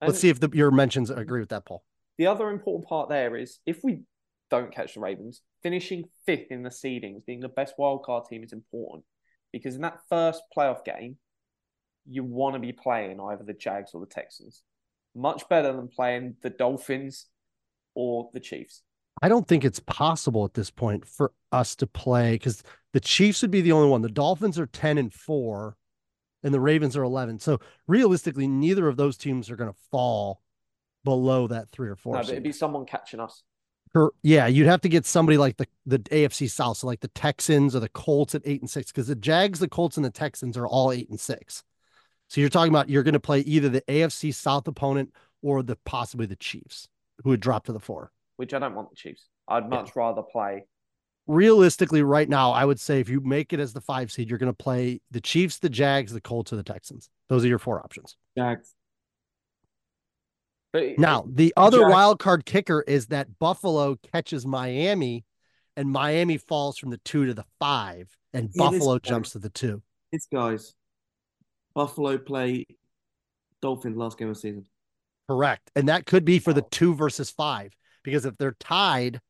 Let's 0.01 0.21
see 0.21 0.29
if 0.29 0.41
the, 0.41 0.49
your 0.53 0.71
mentions 0.71 1.11
agree 1.11 1.41
with 1.41 1.51
that, 1.51 1.65
Paul. 1.65 1.83
The 2.19 2.27
other 2.27 2.51
important 2.51 2.89
part 2.89 3.09
there 3.09 3.37
is 3.37 3.59
if 3.67 3.83
we 3.83 4.03
don't 4.51 4.73
catch 4.73 4.95
the 4.95 5.01
Ravens, 5.01 5.43
finishing 5.63 6.05
fifth 6.27 6.51
in 6.51 6.63
the 6.63 6.71
seedings, 6.71 7.25
being 7.25 7.41
the 7.41 7.49
best 7.49 7.75
wildcard 7.79 8.29
team 8.29 8.45
is 8.45 8.53
important 8.53 9.05
because 9.53 9.75
in 9.75 9.83
that 9.83 10.01
first 10.09 10.43
playoff 10.57 10.85
game, 10.85 11.17
you 12.07 12.25
want 12.25 12.55
to 12.55 12.61
be 12.61 12.73
playing 12.73 13.21
either 13.21 13.45
the 13.45 13.53
Jags 13.53 13.93
or 13.95 14.01
the 14.01 14.07
Texans. 14.07 14.63
Much 15.15 15.49
better 15.49 15.73
than 15.73 15.89
playing 15.89 16.37
the 16.43 16.51
Dolphins 16.51 17.27
or 17.95 18.31
the 18.33 18.41
Chiefs. 18.41 18.83
I 19.21 19.29
don't 19.29 19.47
think 19.47 19.65
it's 19.65 19.81
possible 19.81 20.45
at 20.45 20.55
this 20.55 20.71
point 20.71 21.07
for 21.07 21.33
us 21.53 21.77
to 21.77 21.87
play 21.87 22.33
because 22.33 22.63
the 22.93 23.01
Chiefs 23.01 23.43
would 23.43 23.51
be 23.51 23.61
the 23.61 23.73
only 23.73 23.89
one. 23.89 24.03
The 24.03 24.09
Dolphins 24.09 24.59
are 24.59 24.67
10 24.67 24.99
and 24.99 25.13
4 25.13 25.77
and 26.43 26.53
the 26.53 26.61
Ravens 26.61 26.97
are 26.97 27.03
11. 27.03 27.39
So 27.39 27.61
realistically, 27.87 28.49
neither 28.49 28.89
of 28.89 28.97
those 28.97 29.17
teams 29.17 29.51
are 29.51 29.57
going 29.57 29.71
to 29.71 29.79
fall 29.91 30.43
below 31.05 31.47
that 31.49 31.71
three 31.71 31.89
or 31.89 31.97
four. 31.97 32.17
No, 32.17 32.23
but 32.23 32.31
it'd 32.31 32.43
be 32.43 32.53
someone 32.53 32.87
catching 32.87 33.21
us. 33.21 33.43
Yeah, 34.23 34.47
you'd 34.47 34.69
have 34.69 34.81
to 34.83 34.89
get 34.89 35.05
somebody 35.05 35.37
like 35.37 35.59
the 35.59 35.67
the 35.85 35.99
AFC 35.99 36.51
South, 36.51 36.79
so 36.79 36.87
like 36.87 37.01
the 37.01 37.09
Texans 37.09 37.77
or 37.77 37.81
the 37.81 37.91
Colts 37.91 38.35
at 38.35 38.41
eight 38.47 38.63
and 38.63 38.71
six, 38.71 38.91
because 38.91 39.07
the 39.07 39.15
Jags, 39.15 39.59
the 39.59 39.69
Colts, 39.69 39.99
and 39.99 40.07
the 40.07 40.11
Texans 40.11 40.57
are 40.57 40.67
all 40.67 40.93
eight 40.93 41.11
and 41.11 41.21
six. 41.21 41.63
So 42.33 42.41
you're 42.41 42.49
talking 42.49 42.73
about 42.73 42.89
you're 42.89 43.03
going 43.03 43.13
to 43.13 43.21
play 43.21 43.41
either 43.41 43.69
the 43.69 43.83
AFC 43.83 44.33
South 44.33 44.67
opponent 44.67 45.13
or 45.43 45.63
the 45.63 45.77
possibly 45.85 46.25
the 46.25 46.35
Chiefs, 46.35 46.89
who 47.23 47.29
would 47.29 47.41
drop 47.41 47.67
to 47.67 47.75
the 47.75 47.79
four. 47.79 48.11
which 48.37 48.55
I 48.55 48.59
don't 48.59 48.75
want 48.75 48.89
the 48.89 48.97
Chiefs. 48.97 49.29
I'd 49.49 49.69
much 49.69 49.95
rather 49.95 50.23
play. 50.23 50.65
Realistically, 51.27 52.03
right 52.03 52.27
now, 52.27 52.53
I 52.53 52.65
would 52.65 52.81
say 52.81 53.01
if 53.01 53.11
you 53.11 53.21
make 53.21 53.53
it 53.53 53.61
as 53.61 53.75
the 53.75 53.83
five 53.83 54.11
seed, 54.11 54.31
you're 54.31 54.39
going 54.39 54.51
to 54.51 54.57
play 54.57 55.03
the 55.11 55.21
Chiefs, 55.21 55.59
the 55.59 55.69
Jags, 55.69 56.11
the 56.15 56.23
Colts, 56.23 56.55
or 56.55 56.57
the 56.57 56.63
Texans. 56.63 57.11
Those 57.29 57.45
are 57.45 57.49
your 57.49 57.59
four 57.59 57.81
options. 57.81 58.17
Jags. 58.35 58.75
But 60.73 60.99
Now, 60.99 61.27
the 61.29 61.53
other 61.55 61.81
Jags- 61.81 61.93
wild 61.93 62.19
card 62.19 62.47
kicker 62.47 62.83
is 62.89 63.09
that 63.09 63.39
Buffalo 63.41 63.97
catches 64.11 64.47
Miami, 64.47 65.27
and 65.77 65.91
Miami 65.91 66.39
falls 66.39 66.79
from 66.79 66.89
the 66.89 66.99
two 67.05 67.27
to 67.27 67.35
the 67.35 67.45
five, 67.59 68.17
and 68.33 68.49
Yeah, 68.55 68.71
Buffalo 68.71 68.99
jumps 68.99 69.33
to 69.33 69.39
the 69.39 69.51
two. 69.51 69.83
This 70.11 70.27
guys. 70.33 70.75
Buffalo 71.75 72.19
play 72.19 72.67
Dolphins 73.61 73.97
last 73.97 74.19
game 74.19 74.29
of 74.29 74.35
the 74.35 74.41
season. 74.41 74.67
Correct. 75.29 75.71
And 75.77 75.89
that 75.89 76.07
could 76.07 76.25
be 76.25 76.39
for 76.39 76.53
the 76.53 76.63
two 76.63 76.95
versus 76.95 77.31
five, 77.31 77.75
because 78.03 78.25
if 78.25 78.37
they're 78.37 78.57
tied, 78.59 79.21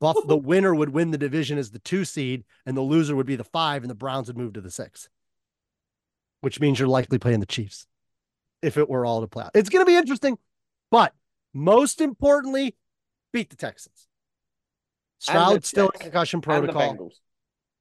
Buff 0.00 0.16
the 0.26 0.36
winner 0.36 0.74
would 0.74 0.90
win 0.90 1.10
the 1.10 1.18
division 1.18 1.56
as 1.56 1.70
the 1.70 1.78
two 1.78 2.04
seed, 2.04 2.44
and 2.66 2.76
the 2.76 2.82
loser 2.82 3.14
would 3.14 3.26
be 3.26 3.36
the 3.36 3.44
five, 3.44 3.82
and 3.82 3.90
the 3.90 3.94
Browns 3.94 4.28
would 4.28 4.36
move 4.36 4.54
to 4.54 4.60
the 4.60 4.70
six. 4.70 5.08
Which 6.40 6.60
means 6.60 6.78
you're 6.78 6.88
likely 6.88 7.18
playing 7.18 7.40
the 7.40 7.46
Chiefs 7.46 7.86
if 8.60 8.76
it 8.76 8.88
were 8.88 9.06
all 9.06 9.20
to 9.20 9.26
play 9.26 9.44
out. 9.44 9.52
It's 9.54 9.70
gonna 9.70 9.84
be 9.84 9.96
interesting, 9.96 10.36
but 10.90 11.14
most 11.54 12.00
importantly, 12.00 12.76
beat 13.32 13.50
the 13.50 13.56
Texans. 13.56 14.08
The 15.20 15.32
Stroud 15.32 15.64
still 15.64 15.88
in 15.90 16.00
concussion 16.00 16.40
protocol. 16.40 17.10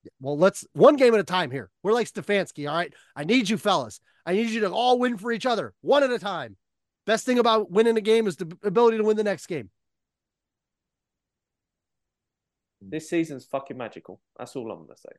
Bengals. 0.05 0.11
Well, 0.19 0.37
let's 0.37 0.65
one 0.73 0.95
game 0.95 1.13
at 1.13 1.19
a 1.19 1.23
time 1.23 1.51
here. 1.51 1.69
We're 1.81 1.93
like 1.93 2.07
Stefanski, 2.11 2.69
all 2.69 2.75
right? 2.75 2.93
I 3.15 3.23
need 3.23 3.49
you 3.49 3.57
fellas. 3.57 3.99
I 4.25 4.33
need 4.33 4.49
you 4.49 4.61
to 4.61 4.71
all 4.71 4.99
win 4.99 5.17
for 5.17 5.31
each 5.31 5.45
other, 5.45 5.73
one 5.81 6.03
at 6.03 6.11
a 6.11 6.19
time. 6.19 6.55
Best 7.05 7.25
thing 7.25 7.39
about 7.39 7.69
winning 7.71 7.97
a 7.97 8.01
game 8.01 8.27
is 8.27 8.37
the 8.37 8.55
ability 8.63 8.97
to 8.97 9.03
win 9.03 9.17
the 9.17 9.23
next 9.23 9.47
game. 9.47 9.69
This 12.81 13.09
season's 13.09 13.45
fucking 13.45 13.77
magical. 13.77 14.21
That's 14.37 14.55
all 14.55 14.71
I'm 14.71 14.81
gonna 14.85 14.97
say. 14.97 15.09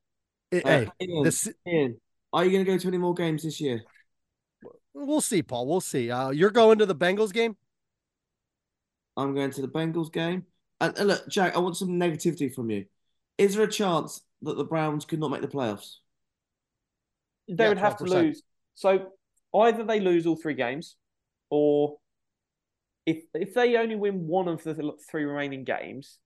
It- 0.51 0.65
Uh, 0.67 0.69
hey, 0.69 1.07
Ian, 1.07 1.25
this 1.25 1.49
Ian, 1.67 2.01
are 2.33 2.45
you 2.45 2.51
going 2.51 2.65
to 2.65 2.71
go 2.71 2.77
to 2.79 2.89
any 2.89 2.99
more 2.99 3.15
games 3.15 3.43
this 3.43 3.61
year? 3.61 3.83
we'll 4.93 5.21
see, 5.21 5.43
Paul. 5.43 5.67
We'll 5.67 5.81
see. 5.81 6.11
Uh, 6.11 6.31
you're 6.31 6.51
going 6.51 6.79
to 6.79 6.87
the 6.87 6.95
Bengals 6.95 7.33
game. 7.33 7.57
I'm 9.17 9.35
going 9.35 9.51
to 9.53 9.61
the 9.63 9.69
Bengals 9.69 10.13
game. 10.13 10.45
And, 10.81 10.97
and 10.99 11.09
look, 11.09 11.29
Jack, 11.29 11.57
I 11.57 11.61
want 11.61 11.77
some 11.77 11.91
negativity 11.91 12.53
from 12.53 12.71
you. 12.71 12.87
Is 13.39 13.55
there 13.55 13.65
a 13.65 13.71
chance 13.71 14.21
that 14.45 14.57
the 14.57 14.65
Browns 14.65 15.05
could 15.05 15.21
not 15.21 15.31
make 15.31 15.43
the 15.43 15.49
playoffs? 15.49 15.97
They 17.49 17.65
Yeah, 17.65 17.69
would 17.69 17.79
have 17.79 17.97
to 17.99 18.05
12%. 18.05 18.27
lose. 18.27 18.43
So 18.75 19.13
either 19.55 19.85
they 19.85 20.01
lose 20.01 20.27
all 20.27 20.37
three 20.37 20.55
games, 20.55 20.97
or 21.51 21.99
if 23.07 23.25
if 23.35 23.55
they 23.55 23.77
only 23.77 23.97
win 23.97 24.27
one 24.27 24.49
of 24.49 24.63
the 24.65 24.93
three 25.11 25.25
remaining 25.25 25.65
games, 25.65 26.19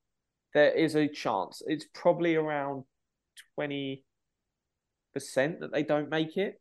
there 0.54 0.70
is 0.72 0.94
a 0.94 1.08
chance. 1.08 1.62
It's 1.66 1.86
probably 1.94 2.36
around 2.36 2.84
twenty 3.54 4.04
percent 5.14 5.60
that 5.60 5.72
they 5.72 5.82
don't 5.82 6.08
make 6.10 6.36
it. 6.36 6.60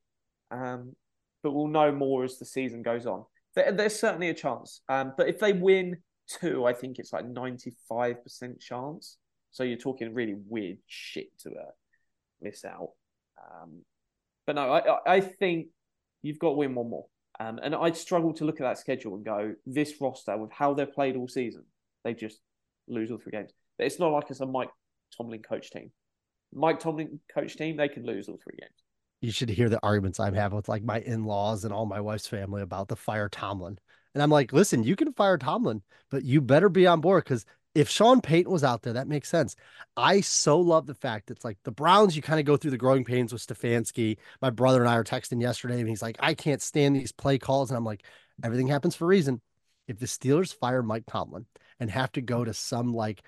Um, 0.52 0.96
but 1.44 1.52
we'll 1.52 1.68
know 1.68 1.92
more 1.92 2.24
as 2.24 2.38
the 2.40 2.46
season 2.46 2.82
goes 2.82 3.06
on. 3.06 3.26
There, 3.56 3.72
there's 3.72 4.00
certainly 4.00 4.30
a 4.30 4.34
chance. 4.34 4.82
Um, 4.90 5.14
but 5.18 5.28
if 5.30 5.40
they 5.40 5.54
win 5.54 5.98
two, 6.28 6.66
I 6.66 6.74
think 6.74 7.00
it's 7.00 7.14
like 7.14 7.26
ninety 7.28 7.74
five 7.88 8.24
percent 8.24 8.60
chance. 8.60 9.18
So 9.58 9.64
you're 9.64 9.80
talking 9.80 10.14
really 10.14 10.36
weird 10.36 10.78
shit 10.86 11.36
to 11.40 11.50
uh, 11.50 11.72
miss 12.44 12.64
out. 12.64 12.92
Um, 13.42 13.82
but 14.46 14.54
no, 14.54 14.72
I 14.72 15.16
I- 15.16 15.20
think 15.20 15.70
you've 16.22 16.38
got 16.38 16.50
to 16.50 16.56
win 16.58 16.76
one 16.76 16.92
more. 16.92 17.08
Um, 17.40 17.60
and 17.64 17.74
I'd 17.74 17.98
struggle 17.98 18.34
to 18.34 18.46
look 18.46 18.62
at 18.62 18.66
that 18.66 18.78
schedule 18.78 19.16
and 19.16 19.26
go, 19.26 19.56
this 19.66 19.96
roster 20.00 20.38
with 20.38 20.52
how 20.52 20.76
they've 20.76 20.92
played 20.92 21.16
all 21.16 21.28
season, 21.28 21.64
they 22.04 22.14
just 22.14 22.40
lose 22.88 23.10
all 23.10 23.18
three 23.18 23.32
games. 23.32 23.50
But 23.80 23.88
it's 23.88 23.98
not 24.00 24.12
like 24.12 24.30
it's 24.30 24.42
a 24.42 24.46
Mike 24.46 24.70
Tomlin 25.18 25.42
coach 25.42 25.72
team. 25.72 25.92
Mike 26.54 26.80
Tomlin 26.80 27.20
coach 27.34 27.58
team, 27.58 27.78
they 27.78 27.90
can 27.90 28.06
lose 28.06 28.30
all 28.30 28.40
three 28.44 28.58
games. 28.60 28.84
You 29.22 29.32
should 29.32 29.50
hear 29.50 29.70
the 29.70 29.80
arguments 29.82 30.20
I'm 30.20 30.36
having 30.36 30.56
with 30.56 30.70
like 30.70 30.84
my 30.84 31.00
in-laws 31.00 31.64
and 31.64 31.74
all 31.74 31.88
my 31.88 32.00
wife's 32.00 32.28
family 32.28 32.62
about 32.62 32.90
the 32.90 32.96
fire 32.96 33.28
Tomlin. 33.28 33.80
And 34.14 34.24
I'm 34.24 34.30
like, 34.32 34.54
listen, 34.54 34.84
you 34.84 34.96
can 34.96 35.14
fire 35.14 35.38
Tomlin, 35.38 35.82
but 36.10 36.24
you 36.24 36.42
better 36.42 36.70
be 36.70 36.88
on 36.88 37.02
board 37.02 37.24
because 37.24 37.46
if 37.78 37.92
Sean 37.92 38.22
Payton 38.22 38.52
was 38.52 38.64
out 38.64 38.82
there, 38.82 38.94
that 38.94 39.08
makes 39.08 39.30
sense. 39.30 39.56
I 39.96 40.22
so 40.22 40.60
love 40.60 40.88
the 40.88 40.96
fact 40.96 41.30
it's 41.30 41.46
like 41.46 41.60
the 41.64 41.72
Browns, 41.72 42.16
you 42.16 42.24
kind 42.24 42.40
of 42.40 42.46
go 42.48 42.58
through 42.58 42.72
the 42.72 42.78
growing 42.78 43.04
pains 43.04 43.32
with 43.32 43.46
Stefanski. 43.46 44.18
My 44.42 44.50
brother 44.50 44.80
and 44.80 44.90
I 44.90 44.98
were 44.98 45.04
texting 45.04 45.40
yesterday, 45.40 45.80
and 45.80 45.88
he's 45.88 46.02
like, 46.02 46.18
I 46.20 46.34
can't 46.34 46.60
stand 46.60 46.96
these 46.96 47.12
play 47.12 47.38
calls. 47.38 47.70
And 47.70 47.78
I'm 47.78 47.86
like, 47.86 48.04
everything 48.44 48.66
happens 48.66 48.96
for 48.96 49.06
a 49.06 49.08
reason. 49.08 49.42
If 49.88 50.00
the 50.00 50.08
Steelers 50.08 50.52
fire 50.52 50.82
Mike 50.82 51.04
Tomlin 51.06 51.46
and 51.80 51.92
have 51.92 52.12
to 52.14 52.22
go 52.22 52.44
to 52.44 52.52
some 52.52 52.96
like 52.96 53.22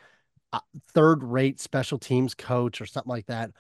uh, 0.51 0.61
third 0.95 1.23
rate 1.23 1.59
special 1.59 1.99
teams 1.99 2.33
coach 2.33 2.81
or 2.81 2.87
something 2.87 3.07
like 3.11 3.27
that, 3.27 3.51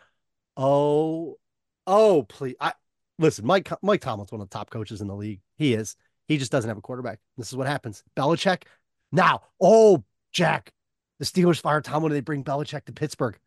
oh, 0.57 1.37
oh, 1.85 2.23
please. 2.23 2.55
I 2.59 2.73
listen, 3.19 3.45
Mike 3.45 3.69
Mike 3.83 4.01
Tomlin's 4.01 4.31
one 4.31 4.41
of 4.41 4.49
the 4.49 4.57
top 4.57 4.71
coaches 4.71 5.01
in 5.01 5.07
the 5.07 5.15
league. 5.15 5.41
He 5.55 5.75
is. 5.75 5.95
He 6.27 6.39
just 6.39 6.51
doesn't 6.51 6.67
have 6.67 6.79
a 6.79 6.81
quarterback. 6.81 7.19
This 7.37 7.49
is 7.49 7.55
what 7.55 7.67
happens. 7.67 8.03
Belichick. 8.17 8.63
Now, 9.11 9.41
oh, 9.61 10.03
Jack, 10.31 10.71
the 11.19 11.25
Steelers 11.25 11.61
fire 11.61 11.81
Tomlin 11.81 12.11
they 12.11 12.21
bring 12.21 12.43
Belichick 12.43 12.85
to 12.85 12.93
Pittsburgh. 12.93 13.37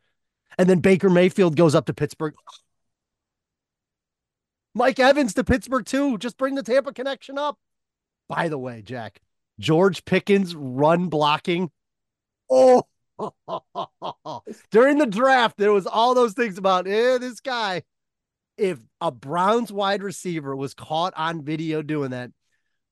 And 0.59 0.69
then 0.69 0.81
Baker 0.81 1.09
Mayfield 1.09 1.57
goes 1.57 1.75
up 1.75 1.87
to 1.87 1.95
Pittsburgh. 1.95 2.35
Mike 4.75 5.01
Evans 5.01 5.35
to 5.35 5.45
Pittsburgh 5.45 5.85
too. 5.85 6.19
Just 6.19 6.37
bring 6.37 6.55
the 6.55 6.63
Tampa 6.63 6.93
connection 6.93 7.39
up. 7.39 7.59
By 8.29 8.49
the 8.49 8.59
way, 8.59 8.83
Jack, 8.83 9.21
George 9.59 10.05
Pickens 10.05 10.55
run 10.55 11.09
blocking. 11.09 11.71
Oh, 12.51 12.85
during 14.71 14.99
the 14.99 15.07
draft, 15.07 15.57
there 15.57 15.73
was 15.73 15.87
all 15.87 16.15
those 16.15 16.35
things 16.35 16.59
about 16.59 16.87
eh, 16.87 17.19
this 17.19 17.41
guy. 17.41 17.83
If 18.57 18.79
a 19.01 19.11
Browns 19.11 19.73
wide 19.73 20.03
receiver 20.03 20.55
was 20.55 20.75
caught 20.75 21.15
on 21.17 21.45
video 21.45 21.83
doing 21.83 22.11
that, 22.11 22.31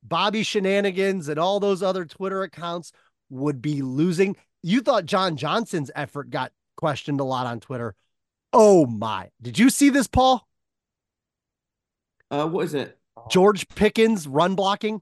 Bobby 0.03 0.43
Shenanigans 0.43 1.27
and 1.27 1.39
all 1.39 1.59
those 1.59 1.83
other 1.83 2.05
Twitter 2.05 2.43
accounts 2.43 2.91
would 3.29 3.61
be 3.61 3.81
losing. 3.81 4.35
You 4.63 4.81
thought 4.81 5.05
John 5.05 5.37
Johnson's 5.37 5.91
effort 5.95 6.29
got 6.29 6.51
questioned 6.77 7.19
a 7.19 7.23
lot 7.23 7.47
on 7.47 7.59
Twitter. 7.59 7.95
Oh 8.53 8.85
my. 8.85 9.29
Did 9.41 9.57
you 9.57 9.69
see 9.69 9.89
this, 9.89 10.07
Paul? 10.07 10.47
Uh, 12.29 12.47
what 12.47 12.65
is 12.65 12.73
it? 12.73 12.97
George 13.29 13.67
Pickens 13.69 14.27
run 14.27 14.55
blocking? 14.55 15.01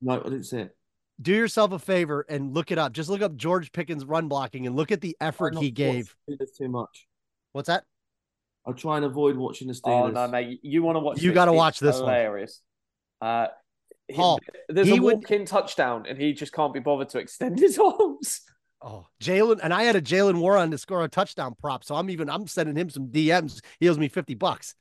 No, 0.00 0.20
I 0.20 0.22
didn't 0.24 0.44
see 0.44 0.58
it. 0.58 0.76
Do 1.20 1.32
yourself 1.32 1.72
a 1.72 1.78
favor 1.78 2.26
and 2.28 2.52
look 2.54 2.70
it 2.70 2.78
up. 2.78 2.92
Just 2.92 3.08
look 3.08 3.22
up 3.22 3.36
George 3.36 3.72
Pickens 3.72 4.04
run 4.04 4.28
blocking 4.28 4.66
and 4.66 4.74
look 4.74 4.92
at 4.92 5.00
the 5.00 5.16
effort 5.20 5.52
Try 5.52 5.54
not 5.54 5.62
he 5.62 5.70
to 5.70 5.86
watch 5.86 5.94
gave. 5.94 6.16
Steelers 6.28 6.56
too 6.58 6.68
much. 6.68 7.06
What's 7.52 7.68
that? 7.68 7.84
I'll 8.66 8.74
try 8.74 8.96
and 8.96 9.04
avoid 9.04 9.36
watching 9.36 9.68
the 9.68 9.78
Oh 9.84 10.08
no, 10.08 10.26
mate! 10.26 10.60
You 10.62 10.82
want 10.82 10.96
to 10.96 11.00
watch? 11.00 11.22
You 11.22 11.32
gotta 11.32 11.52
watch 11.52 11.80
this 11.80 11.96
one. 11.96 12.04
Hilarious. 12.04 12.62
Uh, 13.20 13.48
he- 14.08 14.14
Paul, 14.14 14.40
there's 14.68 14.88
he 14.88 14.96
a 14.96 15.02
walk-in 15.02 15.44
touchdown, 15.44 16.06
and 16.08 16.18
he 16.18 16.32
just 16.32 16.52
can't 16.52 16.72
be 16.72 16.80
bothered 16.80 17.10
to 17.10 17.18
extend 17.18 17.58
his 17.58 17.78
arms. 18.00 18.40
Oh, 18.86 19.06
Jaylen, 19.18 19.60
and 19.62 19.72
I 19.72 19.84
had 19.84 19.96
a 19.96 20.02
Jaylen 20.02 20.38
Warren 20.40 20.70
to 20.70 20.76
score 20.78 21.02
a 21.02 21.08
touchdown 21.08 21.54
prop. 21.58 21.84
So 21.84 21.94
I'm 21.94 22.10
even 22.10 22.28
I'm 22.28 22.46
sending 22.46 22.76
him 22.76 22.90
some 22.90 23.08
DMs. 23.08 23.60
He 23.80 23.88
owes 23.88 23.98
me 23.98 24.08
50 24.08 24.34
bucks. 24.34 24.74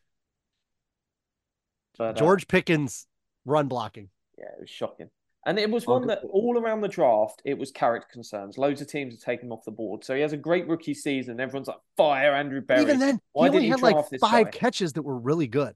But, 1.98 2.04
uh, 2.04 2.14
George 2.14 2.48
Pickens 2.48 3.08
run 3.46 3.68
blocking. 3.68 4.10
Yeah, 4.38 4.46
it 4.58 4.62
was 4.62 4.70
shocking. 4.70 5.10
And 5.46 5.60
it 5.60 5.70
was 5.70 5.86
one 5.86 6.08
that 6.08 6.22
all 6.30 6.58
around 6.58 6.82
the 6.82 6.88
draft, 6.88 7.42
it 7.44 7.58
was 7.58 7.70
character 7.72 8.08
concerns. 8.12 8.58
Loads 8.58 8.82
of 8.82 8.88
teams 8.88 9.14
have 9.14 9.22
taken 9.22 9.48
him 9.48 9.52
off 9.52 9.66
the 9.66 9.72
board. 9.72 10.04
So 10.06 10.16
he 10.16 10.22
has 10.22 10.32
a 10.32 10.38
great 10.38 10.68
rookie 10.70 10.94
season. 10.94 11.40
Everyone's 11.40 11.68
like, 11.68 11.80
fire 11.98 12.34
Andrew 12.34 12.62
Berry. 12.62 12.82
Even 12.82 13.00
then, 13.00 13.20
Why 13.34 13.46
he 13.46 13.50
only 13.50 13.62
didn't 13.68 13.82
had 13.82 13.90
you 13.92 13.96
like 13.96 14.20
five 14.22 14.46
guy? 14.46 14.52
catches 14.52 14.94
that 14.94 15.02
were 15.02 15.18
really 15.18 15.48
good. 15.48 15.76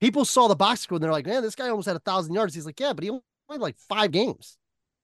People 0.00 0.24
saw 0.24 0.48
the 0.48 0.56
box 0.56 0.80
score 0.80 0.96
and 0.96 1.02
they're 1.04 1.12
like, 1.12 1.26
man, 1.26 1.42
this 1.42 1.54
guy 1.54 1.68
almost 1.68 1.86
had 1.86 1.94
a 1.96 2.00
thousand 2.00 2.34
yards. 2.34 2.54
He's 2.56 2.66
like, 2.66 2.78
yeah, 2.80 2.92
but 2.92 3.04
he 3.04 3.10
only 3.10 3.22
played 3.48 3.60
like 3.60 3.76
five 3.88 4.10
games. 4.10 4.58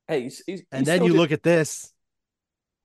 Hey, 0.08 0.22
he's, 0.24 0.42
he's, 0.44 0.62
And 0.72 0.80
he's 0.80 0.86
then 0.86 1.02
you 1.02 1.10
doing- 1.10 1.20
look 1.20 1.30
at 1.32 1.44
this. 1.44 1.92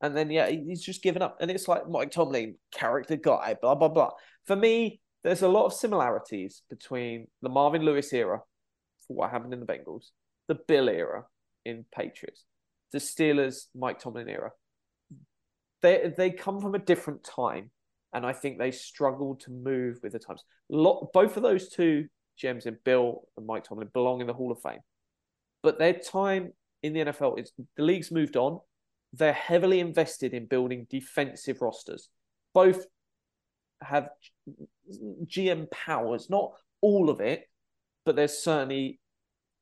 And 0.01 0.15
then 0.15 0.29
yeah, 0.29 0.49
he's 0.49 0.83
just 0.83 1.01
given 1.01 1.21
up. 1.21 1.37
And 1.39 1.49
it's 1.49 1.67
like 1.67 1.89
Mike 1.89 2.11
Tomlin, 2.11 2.55
character 2.71 3.15
guy, 3.15 3.55
blah 3.61 3.75
blah 3.75 3.87
blah. 3.87 4.11
For 4.45 4.55
me, 4.55 4.99
there's 5.23 5.41
a 5.41 5.47
lot 5.47 5.65
of 5.65 5.73
similarities 5.73 6.61
between 6.69 7.27
the 7.41 7.49
Marvin 7.49 7.81
Lewis 7.81 8.11
era, 8.13 8.41
for 9.07 9.15
what 9.15 9.31
happened 9.31 9.53
in 9.53 9.59
the 9.59 9.65
Bengals, 9.65 10.09
the 10.47 10.59
Bill 10.67 10.89
era 10.89 11.25
in 11.65 11.85
Patriots, 11.95 12.45
the 12.91 12.99
Steelers 12.99 13.65
Mike 13.75 13.99
Tomlin 13.99 14.29
era. 14.29 14.51
They 15.81 16.13
they 16.15 16.31
come 16.31 16.59
from 16.59 16.75
a 16.75 16.79
different 16.79 17.23
time, 17.23 17.71
and 18.13 18.25
I 18.25 18.33
think 18.33 18.57
they 18.57 18.71
struggled 18.71 19.41
to 19.41 19.51
move 19.51 19.99
with 20.03 20.13
the 20.13 20.19
times. 20.19 20.43
Lot, 20.69 21.11
both 21.13 21.37
of 21.37 21.43
those 21.43 21.69
two 21.69 22.07
gems 22.37 22.65
in 22.65 22.77
Bill 22.83 23.21
and 23.37 23.45
Mike 23.45 23.63
Tomlin 23.63 23.89
belong 23.93 24.19
in 24.19 24.27
the 24.27 24.33
Hall 24.33 24.51
of 24.51 24.61
Fame, 24.61 24.81
but 25.63 25.79
their 25.79 25.93
time 25.93 26.51
in 26.83 26.93
the 26.93 26.99
NFL 26.99 27.39
is 27.39 27.51
the 27.77 27.83
league's 27.83 28.11
moved 28.11 28.35
on 28.35 28.59
they're 29.17 29.33
heavily 29.33 29.79
invested 29.79 30.33
in 30.33 30.45
building 30.45 30.87
defensive 30.89 31.61
rosters. 31.61 32.09
Both 32.53 32.85
have 33.81 34.09
GM 35.25 35.69
powers, 35.71 36.29
not 36.29 36.53
all 36.81 37.09
of 37.09 37.21
it, 37.21 37.47
but 38.05 38.15
there's 38.15 38.37
certainly 38.37 38.99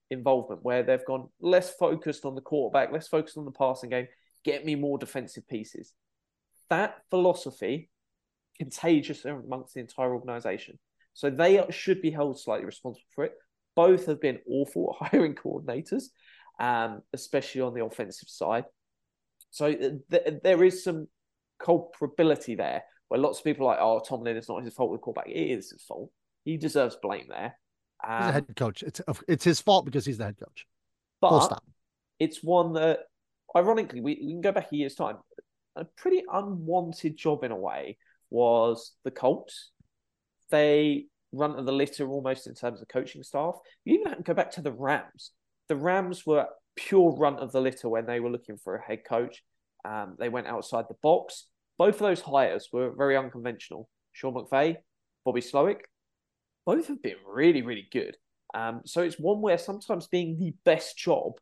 involvement 0.09 0.63
where 0.63 0.83
they've 0.83 1.05
gone 1.05 1.29
less 1.41 1.73
focused 1.75 2.25
on 2.25 2.35
the 2.35 2.41
quarterback, 2.41 2.91
less 2.91 3.07
focused 3.07 3.37
on 3.37 3.45
the 3.45 3.51
passing 3.51 3.89
game, 3.89 4.07
get 4.43 4.65
me 4.65 4.75
more 4.75 4.97
defensive 4.97 5.47
pieces. 5.47 5.93
That 6.69 6.97
philosophy 7.09 7.89
contagious 8.57 9.25
amongst 9.25 9.73
the 9.73 9.79
entire 9.79 10.13
organization. 10.13 10.77
So 11.13 11.29
they 11.29 11.63
should 11.69 12.01
be 12.01 12.11
held 12.11 12.39
slightly 12.39 12.65
responsible 12.65 13.05
for 13.13 13.25
it. 13.25 13.33
Both 13.75 14.05
have 14.05 14.21
been 14.21 14.39
awful 14.47 14.95
at 15.01 15.07
hiring 15.11 15.35
coordinators, 15.35 16.05
um, 16.59 17.01
especially 17.13 17.61
on 17.61 17.73
the 17.73 17.83
offensive 17.83 18.29
side. 18.29 18.65
So 19.53 19.71
th- 19.71 20.39
there 20.43 20.63
is 20.63 20.83
some 20.83 21.07
culpability 21.59 22.55
there 22.55 22.83
where 23.07 23.19
lots 23.19 23.37
of 23.37 23.43
people 23.43 23.67
are 23.67 23.75
like, 23.75 23.79
oh, 23.81 23.99
Tomlin, 23.99 24.35
it's 24.35 24.49
not 24.49 24.63
his 24.63 24.73
fault 24.73 24.89
with 24.89 25.01
quarterback. 25.01 25.29
It 25.29 25.51
is 25.51 25.69
his 25.69 25.83
fault. 25.83 26.09
He 26.43 26.57
deserves 26.57 26.97
blame 27.01 27.27
there. 27.29 27.55
He's 28.01 28.09
the 28.19 28.25
Um, 28.25 28.33
head 28.33 28.55
coach. 28.55 28.81
It's 28.81 28.99
it's 29.27 29.43
his 29.45 29.61
fault 29.61 29.85
because 29.85 30.05
he's 30.05 30.17
the 30.17 30.25
head 30.25 30.37
coach. 30.39 30.65
But 31.21 31.61
it's 32.19 32.43
one 32.43 32.73
that, 32.73 33.01
ironically, 33.55 34.01
we, 34.01 34.19
we 34.21 34.31
can 34.33 34.41
go 34.41 34.51
back 34.51 34.71
a 34.71 34.75
year's 34.75 34.95
time. 34.95 35.17
a 35.75 35.85
pretty 35.85 36.23
unwanted 36.31 37.15
job 37.15 37.43
in 37.43 37.51
a 37.51 37.55
way 37.55 37.97
was 38.29 38.93
the 39.03 39.11
Colts. 39.11 39.71
They 40.49 41.05
run 41.31 41.55
to 41.55 41.63
the 41.63 41.71
litter 41.71 42.07
almost 42.07 42.47
in 42.47 42.55
terms 42.55 42.81
of 42.81 42.87
coaching 42.87 43.23
staff. 43.23 43.55
You 43.85 43.99
even 43.99 44.21
go 44.23 44.33
back 44.33 44.51
to 44.51 44.61
the 44.61 44.71
Rams. 44.71 45.31
The 45.69 45.75
Rams 45.75 46.25
were 46.25 46.47
pure 46.75 47.15
run 47.15 47.35
of 47.37 47.51
the 47.51 47.61
litter 47.61 47.89
when 47.89 48.05
they 48.05 48.19
were 48.19 48.29
looking 48.29 48.57
for 48.57 48.75
a 48.75 48.81
head 48.83 49.03
coach. 49.07 49.43
Um, 49.85 50.15
they 50.17 50.29
went 50.29 50.47
outside 50.47 50.85
the 50.87 50.95
box. 51.01 51.47
Both 51.77 51.95
of 51.95 52.01
those 52.01 52.21
hires 52.21 52.69
were 52.71 52.91
very 52.95 53.17
unconventional. 53.17 53.89
Sean 54.11 54.33
McVay, 54.33 54.77
Bobby 55.25 55.41
Slowik, 55.41 55.81
both 56.65 56.87
have 56.87 57.01
been 57.01 57.17
really, 57.27 57.61
really 57.61 57.87
good. 57.91 58.15
Um, 58.53 58.81
so 58.85 59.01
it's 59.01 59.19
one 59.19 59.41
where 59.41 59.57
sometimes 59.57 60.07
being 60.07 60.37
the 60.37 60.53
best 60.63 60.97
job 60.97 61.33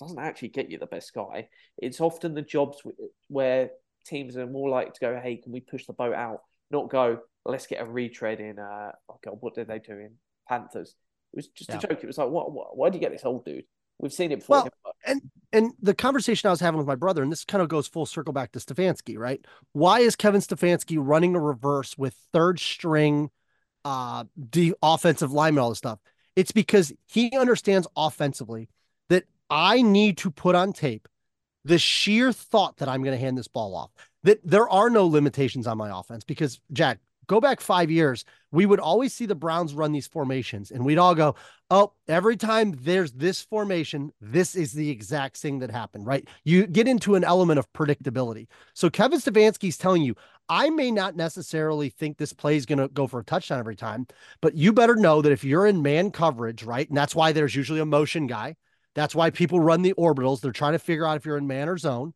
doesn't 0.00 0.18
actually 0.18 0.48
get 0.48 0.70
you 0.70 0.78
the 0.78 0.86
best 0.86 1.14
guy. 1.14 1.48
It's 1.78 2.00
often 2.00 2.34
the 2.34 2.42
jobs 2.42 2.82
where 3.28 3.70
teams 4.04 4.36
are 4.36 4.46
more 4.46 4.68
likely 4.68 4.92
to 4.92 5.00
go, 5.00 5.20
"Hey, 5.20 5.36
can 5.36 5.52
we 5.52 5.60
push 5.60 5.86
the 5.86 5.92
boat 5.92 6.14
out?" 6.14 6.42
Not 6.70 6.90
go, 6.90 7.20
"Let's 7.44 7.66
get 7.66 7.80
a 7.80 7.84
retread 7.84 8.40
in." 8.40 8.58
Uh, 8.58 8.92
oh 9.08 9.18
God, 9.22 9.38
what 9.40 9.54
did 9.54 9.68
they 9.68 9.78
do 9.78 9.92
in 9.92 10.16
Panthers? 10.48 10.96
It 11.32 11.36
was 11.36 11.48
just 11.48 11.70
yeah. 11.70 11.76
a 11.76 11.80
joke. 11.80 12.02
It 12.02 12.06
was 12.06 12.18
like, 12.18 12.28
"What? 12.28 12.52
what 12.52 12.76
why 12.76 12.90
do 12.90 12.96
you 12.96 13.00
get 13.00 13.12
this 13.12 13.24
old 13.24 13.44
dude?" 13.44 13.64
We've 14.02 14.12
seen 14.12 14.32
it 14.32 14.40
before. 14.40 14.64
Well, 14.64 14.68
and 15.06 15.22
and 15.52 15.72
the 15.80 15.94
conversation 15.94 16.48
I 16.48 16.50
was 16.50 16.60
having 16.60 16.76
with 16.76 16.86
my 16.86 16.96
brother, 16.96 17.22
and 17.22 17.32
this 17.32 17.44
kind 17.44 17.62
of 17.62 17.68
goes 17.68 17.86
full 17.86 18.04
circle 18.04 18.32
back 18.32 18.52
to 18.52 18.58
Stefanski, 18.58 19.16
right? 19.16 19.42
Why 19.72 20.00
is 20.00 20.16
Kevin 20.16 20.40
Stefanski 20.40 20.98
running 21.00 21.34
a 21.34 21.40
reverse 21.40 21.96
with 21.96 22.14
third 22.32 22.58
string, 22.58 23.30
uh, 23.84 24.24
the 24.36 24.74
offensive 24.82 25.32
lineman, 25.32 25.62
all 25.62 25.68
this 25.70 25.78
stuff? 25.78 26.00
It's 26.36 26.52
because 26.52 26.92
he 27.06 27.34
understands 27.36 27.86
offensively 27.96 28.68
that 29.08 29.24
I 29.48 29.82
need 29.82 30.18
to 30.18 30.30
put 30.30 30.54
on 30.54 30.72
tape 30.72 31.08
the 31.64 31.78
sheer 31.78 32.32
thought 32.32 32.78
that 32.78 32.88
I'm 32.88 33.02
going 33.02 33.16
to 33.16 33.24
hand 33.24 33.38
this 33.38 33.48
ball 33.48 33.74
off. 33.74 33.90
That 34.24 34.40
there 34.44 34.68
are 34.68 34.90
no 34.90 35.06
limitations 35.06 35.66
on 35.66 35.78
my 35.78 35.96
offense 35.96 36.24
because 36.24 36.60
Jack, 36.72 36.98
go 37.26 37.40
back 37.40 37.60
five 37.60 37.90
years, 37.90 38.24
we 38.50 38.66
would 38.66 38.80
always 38.80 39.12
see 39.14 39.26
the 39.26 39.34
Browns 39.34 39.74
run 39.74 39.92
these 39.92 40.06
formations, 40.06 40.70
and 40.70 40.84
we'd 40.84 40.98
all 40.98 41.14
go, 41.14 41.34
Oh, 41.70 41.92
every 42.06 42.36
time 42.36 42.74
there's 42.82 43.12
this 43.12 43.40
formation, 43.40 44.12
this 44.20 44.54
is 44.54 44.72
the 44.72 44.90
exact 44.90 45.38
thing 45.38 45.60
that 45.60 45.70
happened, 45.70 46.06
right? 46.06 46.28
You 46.44 46.66
get 46.66 46.86
into 46.86 47.14
an 47.14 47.24
element 47.24 47.58
of 47.58 47.72
predictability. 47.72 48.46
So 48.74 48.90
Kevin 48.90 49.20
Stefanski's 49.20 49.78
telling 49.78 50.02
you, 50.02 50.14
I 50.50 50.68
may 50.68 50.90
not 50.90 51.16
necessarily 51.16 51.88
think 51.88 52.18
this 52.18 52.34
play 52.34 52.56
is 52.56 52.66
going 52.66 52.78
to 52.78 52.88
go 52.88 53.06
for 53.06 53.20
a 53.20 53.24
touchdown 53.24 53.58
every 53.58 53.76
time, 53.76 54.06
but 54.42 54.54
you 54.54 54.74
better 54.74 54.96
know 54.96 55.22
that 55.22 55.32
if 55.32 55.44
you're 55.44 55.66
in 55.66 55.80
man 55.80 56.10
coverage, 56.10 56.62
right? 56.62 56.86
And 56.86 56.96
that's 56.96 57.14
why 57.14 57.32
there's 57.32 57.56
usually 57.56 57.80
a 57.80 57.86
motion 57.86 58.26
guy. 58.26 58.56
That's 58.94 59.14
why 59.14 59.30
people 59.30 59.60
run 59.60 59.80
the 59.80 59.94
orbitals. 59.94 60.40
They're 60.40 60.52
trying 60.52 60.72
to 60.72 60.78
figure 60.78 61.06
out 61.06 61.16
if 61.16 61.24
you're 61.24 61.38
in 61.38 61.46
man 61.46 61.70
or 61.70 61.78
zone. 61.78 62.12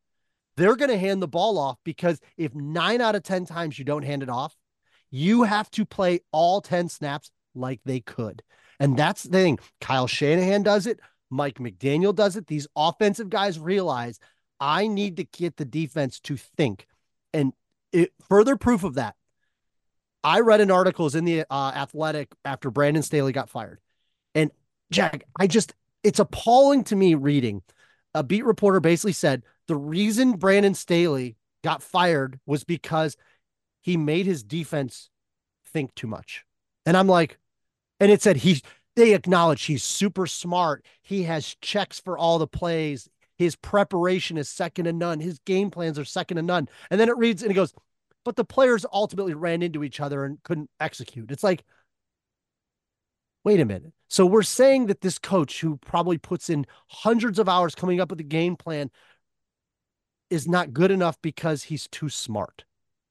They're 0.57 0.77
going 0.77 0.91
to 0.91 0.99
hand 0.99 1.23
the 1.23 1.29
ball 1.29 1.59
off 1.59 1.79
because 1.85 2.21
if 2.37 2.55
nine 2.55 3.01
out 3.01 3.15
of 3.15 3.23
10 3.23 3.47
times 3.47 3.79
you 3.79 3.85
don't 3.85 4.05
hand 4.05 4.23
it 4.23 4.29
off, 4.29 4.55
you 5.11 5.45
have 5.45 5.71
to 5.73 5.85
play 5.85 6.21
all 6.33 6.61
10 6.61 6.89
snaps 6.89 7.31
like 7.55 7.81
they 7.85 8.01
could. 8.01 8.43
And 8.79 8.97
that's 8.97 9.23
the 9.23 9.31
thing. 9.31 9.59
Kyle 9.81 10.07
Shanahan 10.07 10.63
does 10.63 10.87
it. 10.87 11.01
Mike 11.31 11.59
McDaniel 11.59 12.15
does 12.15 12.37
it. 12.37 12.47
These 12.47 12.69
offensive 12.77 13.31
guys 13.31 13.59
realize 13.59 14.21
I 14.61 14.87
need 14.87 15.17
to 15.17 15.25
get 15.25 15.57
the 15.57 15.65
defense 15.65 16.21
to 16.21 16.37
think. 16.37 16.87
And 17.33 17.53
it, 17.93 18.13
further 18.29 18.57
proof 18.57 18.85
of 18.85 18.95
that, 18.95 19.15
I 20.23 20.41
read 20.41 20.61
an 20.61 20.71
article 20.71 21.15
in 21.15 21.25
the 21.25 21.45
uh, 21.51 21.73
Athletic 21.75 22.35
after 22.45 22.71
Brandon 22.71 23.03
Staley 23.03 23.33
got 23.33 23.49
fired. 23.49 23.81
And 24.35 24.51
Jack, 24.91 25.25
I 25.39 25.47
just, 25.47 25.75
it's 26.03 26.19
appalling 26.19 26.85
to 26.85 26.97
me 26.97 27.15
reading. 27.15 27.63
A 28.15 28.23
beat 28.23 28.45
reporter 28.45 28.81
basically 28.81 29.13
said 29.13 29.43
the 29.69 29.77
reason 29.77 30.33
Brandon 30.33 30.75
Staley 30.75 31.37
got 31.63 31.83
fired 31.83 32.41
was 32.47 32.65
because 32.65 33.17
he 33.87 33.97
made 33.97 34.27
his 34.27 34.43
defense 34.43 35.11
think 35.65 35.95
too 35.95 36.09
much. 36.09 36.45
And 36.87 36.97
I'm 36.97 37.07
like, 37.07 37.39
and 38.01 38.11
it 38.11 38.21
said 38.21 38.39
he 38.39 38.61
they 38.97 39.15
acknowledge 39.15 39.63
he's 39.63 39.85
super 39.85 40.27
smart. 40.27 40.85
He 41.03 41.23
has 41.23 41.55
checks 41.61 42.01
for 42.01 42.19
all 42.19 42.41
the 42.41 42.49
plays. 42.49 43.09
His 43.39 43.55
preparation 43.55 44.39
is 44.39 44.49
second 44.49 44.87
to 44.87 44.93
none. 44.93 45.21
His 45.21 45.39
game 45.39 45.71
plans 45.71 46.01
are 46.01 46.05
second 46.05 46.39
to 46.39 46.43
none. 46.43 46.69
And 46.91 46.99
then 46.99 47.09
it 47.09 47.17
reads 47.17 47.43
and 47.43 47.51
it 47.53 47.55
goes, 47.55 47.73
but 48.25 48.35
the 48.35 48.45
players 48.45 48.85
ultimately 48.93 49.35
ran 49.35 49.63
into 49.63 49.85
each 49.85 50.01
other 50.01 50.25
and 50.25 50.43
couldn't 50.43 50.69
execute. 50.81 51.31
It's 51.31 51.45
like, 51.45 51.63
wait 53.45 53.61
a 53.61 53.65
minute. 53.65 53.93
So 54.09 54.27
we're 54.27 54.43
saying 54.43 54.87
that 54.87 55.01
this 55.01 55.21
coach 55.21 55.61
who 55.61 55.77
probably 55.77 56.19
puts 56.19 56.51
in 56.51 56.67
hundreds 56.89 57.39
of 57.39 57.49
hours 57.49 57.77
coming 57.77 58.01
up 58.01 58.11
with 58.11 58.19
a 58.19 58.25
game 58.25 58.57
plan 58.57 58.91
is 60.29 60.49
not 60.49 60.73
good 60.73 60.91
enough 60.91 61.23
because 61.23 61.63
he's 61.63 61.87
too 61.87 62.09
smart. 62.09 62.65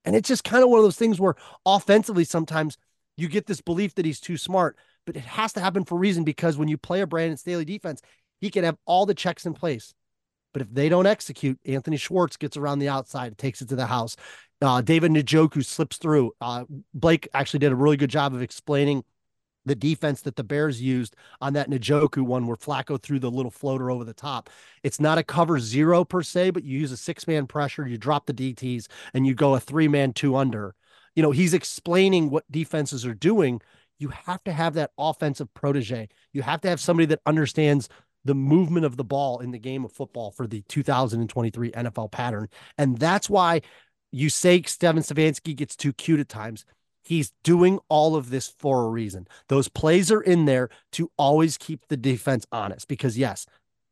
And 0.06 0.16
it's 0.16 0.30
just 0.30 0.44
kind 0.44 0.64
of 0.64 0.70
one 0.70 0.80
of 0.80 0.86
those 0.86 0.98
things 0.98 1.20
where 1.20 1.36
offensively, 1.66 2.24
sometimes 2.24 2.78
you 3.18 3.28
get 3.28 3.48
this 3.48 3.62
belief 3.62 3.96
that 3.96 4.06
he's 4.06 4.20
too 4.20 4.38
smart, 4.38 4.78
but 5.06 5.16
it 5.16 5.24
has 5.24 5.54
to 5.54 5.60
happen 5.60 5.84
for 5.84 5.96
a 5.96 6.00
reason 6.00 6.24
because 6.24 6.58
when 6.58 6.68
you 6.68 6.78
play 6.78 7.02
a 7.02 7.08
Brandon 7.08 7.38
Staley 7.38 7.66
defense, 7.66 8.02
he 8.40 8.50
can 8.50 8.64
have 8.64 8.78
all 8.86 9.06
the 9.06 9.14
checks 9.14 9.46
in 9.46 9.54
place. 9.54 9.94
But 10.54 10.62
if 10.62 10.74
they 10.74 10.88
don't 10.88 11.06
execute, 11.08 11.60
Anthony 11.66 11.98
Schwartz 11.98 12.38
gets 12.38 12.56
around 12.56 12.80
the 12.80 12.88
outside, 12.88 13.38
takes 13.38 13.62
it 13.62 13.70
to 13.70 13.76
the 13.76 13.88
house. 13.88 14.16
Uh, 14.62 14.82
David 14.82 15.12
Njoku 15.12 15.66
slips 15.66 15.98
through. 15.98 16.32
Uh, 16.40 16.64
Blake 16.94 17.28
actually 17.34 17.60
did 17.60 17.74
a 17.74 17.76
really 17.76 17.98
good 17.98 18.10
job 18.10 18.34
of 18.34 18.42
explaining 18.42 19.04
the 19.66 19.76
defense 19.76 20.22
that 20.22 20.36
the 20.36 20.44
Bears 20.44 20.82
used 20.82 21.16
on 21.42 21.54
that 21.54 21.70
Njoku 21.70 22.22
one 22.22 22.48
where 22.48 22.56
Flacco 22.56 23.02
threw 23.02 23.20
the 23.20 23.32
little 23.32 23.52
floater 23.52 23.90
over 23.90 24.04
the 24.04 24.14
top. 24.14 24.50
It's 24.84 25.00
not 25.00 25.18
a 25.18 25.24
cover 25.24 25.60
zero 25.60 26.06
per 26.06 26.22
se, 26.22 26.52
but 26.52 26.64
you 26.64 26.80
use 26.80 26.92
a 26.92 26.98
six 26.98 27.28
man 27.28 27.48
pressure, 27.48 27.88
you 27.88 27.98
drop 27.98 28.26
the 28.26 28.34
DTs, 28.34 28.88
and 29.14 29.26
you 29.26 29.34
go 29.34 29.56
a 29.56 29.60
three 29.60 29.88
man 29.88 30.14
two 30.14 30.36
under. 30.36 30.76
You 31.16 31.24
know, 31.24 31.32
he's 31.32 31.54
explaining 31.54 32.30
what 32.30 32.50
defenses 32.52 33.06
are 33.06 33.14
doing. 33.14 33.62
You 33.98 34.10
have 34.10 34.44
to 34.44 34.52
have 34.52 34.74
that 34.74 34.92
offensive 34.98 35.54
protege. 35.54 36.10
You 36.34 36.42
have 36.42 36.62
to 36.62 36.70
have 36.70 36.80
somebody 36.80 37.06
that 37.08 37.22
understands 37.26 37.88
the 38.26 38.36
movement 38.36 38.86
of 38.86 38.98
the 38.98 39.04
ball 39.04 39.40
in 39.40 39.52
the 39.52 39.60
game 39.60 39.86
of 39.86 39.92
football 39.92 40.32
for 40.32 40.48
the 40.48 40.62
2023 40.68 41.72
NFL 41.72 42.12
pattern. 42.12 42.50
And 42.78 42.98
that's 42.98 43.30
why 43.30 43.62
you 44.12 44.30
say 44.30 44.62
Steven 44.64 45.04
Stefanski 45.04 45.56
gets 45.56 45.76
too 45.76 45.94
cute 45.94 46.20
at 46.20 46.28
times 46.28 46.66
He's 47.06 47.32
doing 47.44 47.80
all 47.88 48.16
of 48.16 48.32
this 48.32 48.48
for 48.48 48.84
a 48.84 48.90
reason. 48.90 49.28
Those 49.48 49.68
plays 49.68 50.12
are 50.12 50.22
in 50.22 50.46
there 50.46 50.70
to 50.94 51.12
always 51.18 51.58
keep 51.58 51.88
the 51.88 51.98
defense 51.98 52.46
honest 52.52 52.88
because, 52.88 53.16
yes, 53.18 53.46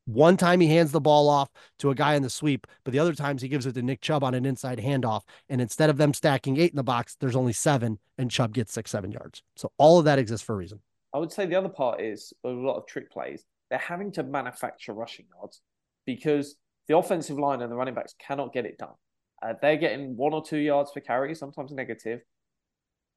one 0.05 0.35
time 0.35 0.59
he 0.59 0.67
hands 0.67 0.91
the 0.91 0.99
ball 0.99 1.29
off 1.29 1.49
to 1.79 1.91
a 1.91 1.95
guy 1.95 2.15
in 2.15 2.23
the 2.23 2.29
sweep, 2.29 2.67
but 2.83 2.91
the 2.91 2.99
other 2.99 3.13
times 3.13 3.41
he 3.41 3.47
gives 3.47 3.65
it 3.65 3.73
to 3.73 3.81
Nick 3.81 4.01
Chubb 4.01 4.23
on 4.23 4.33
an 4.33 4.45
inside 4.45 4.79
handoff. 4.79 5.21
And 5.47 5.61
instead 5.61 5.89
of 5.89 5.97
them 5.97 6.13
stacking 6.13 6.57
eight 6.57 6.71
in 6.71 6.75
the 6.75 6.83
box, 6.83 7.15
there's 7.19 7.35
only 7.35 7.53
seven, 7.53 7.99
and 8.17 8.31
Chubb 8.31 8.53
gets 8.53 8.73
six, 8.73 8.91
seven 8.91 9.11
yards. 9.11 9.43
So 9.55 9.71
all 9.77 9.99
of 9.99 10.05
that 10.05 10.19
exists 10.19 10.45
for 10.45 10.53
a 10.53 10.57
reason. 10.57 10.81
I 11.13 11.19
would 11.19 11.31
say 11.31 11.45
the 11.45 11.55
other 11.55 11.69
part 11.69 12.01
is 12.01 12.33
a 12.43 12.49
lot 12.49 12.77
of 12.77 12.87
trick 12.87 13.11
plays. 13.11 13.45
They're 13.69 13.79
having 13.79 14.11
to 14.13 14.23
manufacture 14.23 14.93
rushing 14.93 15.25
yards 15.39 15.61
because 16.05 16.55
the 16.87 16.97
offensive 16.97 17.37
line 17.37 17.61
and 17.61 17.71
the 17.71 17.75
running 17.75 17.93
backs 17.93 18.15
cannot 18.19 18.53
get 18.53 18.65
it 18.65 18.79
done. 18.79 18.95
Uh, 19.41 19.53
they're 19.61 19.77
getting 19.77 20.17
one 20.17 20.33
or 20.33 20.43
two 20.43 20.57
yards 20.57 20.91
per 20.91 20.99
carry, 20.99 21.35
sometimes 21.35 21.71
negative 21.71 22.21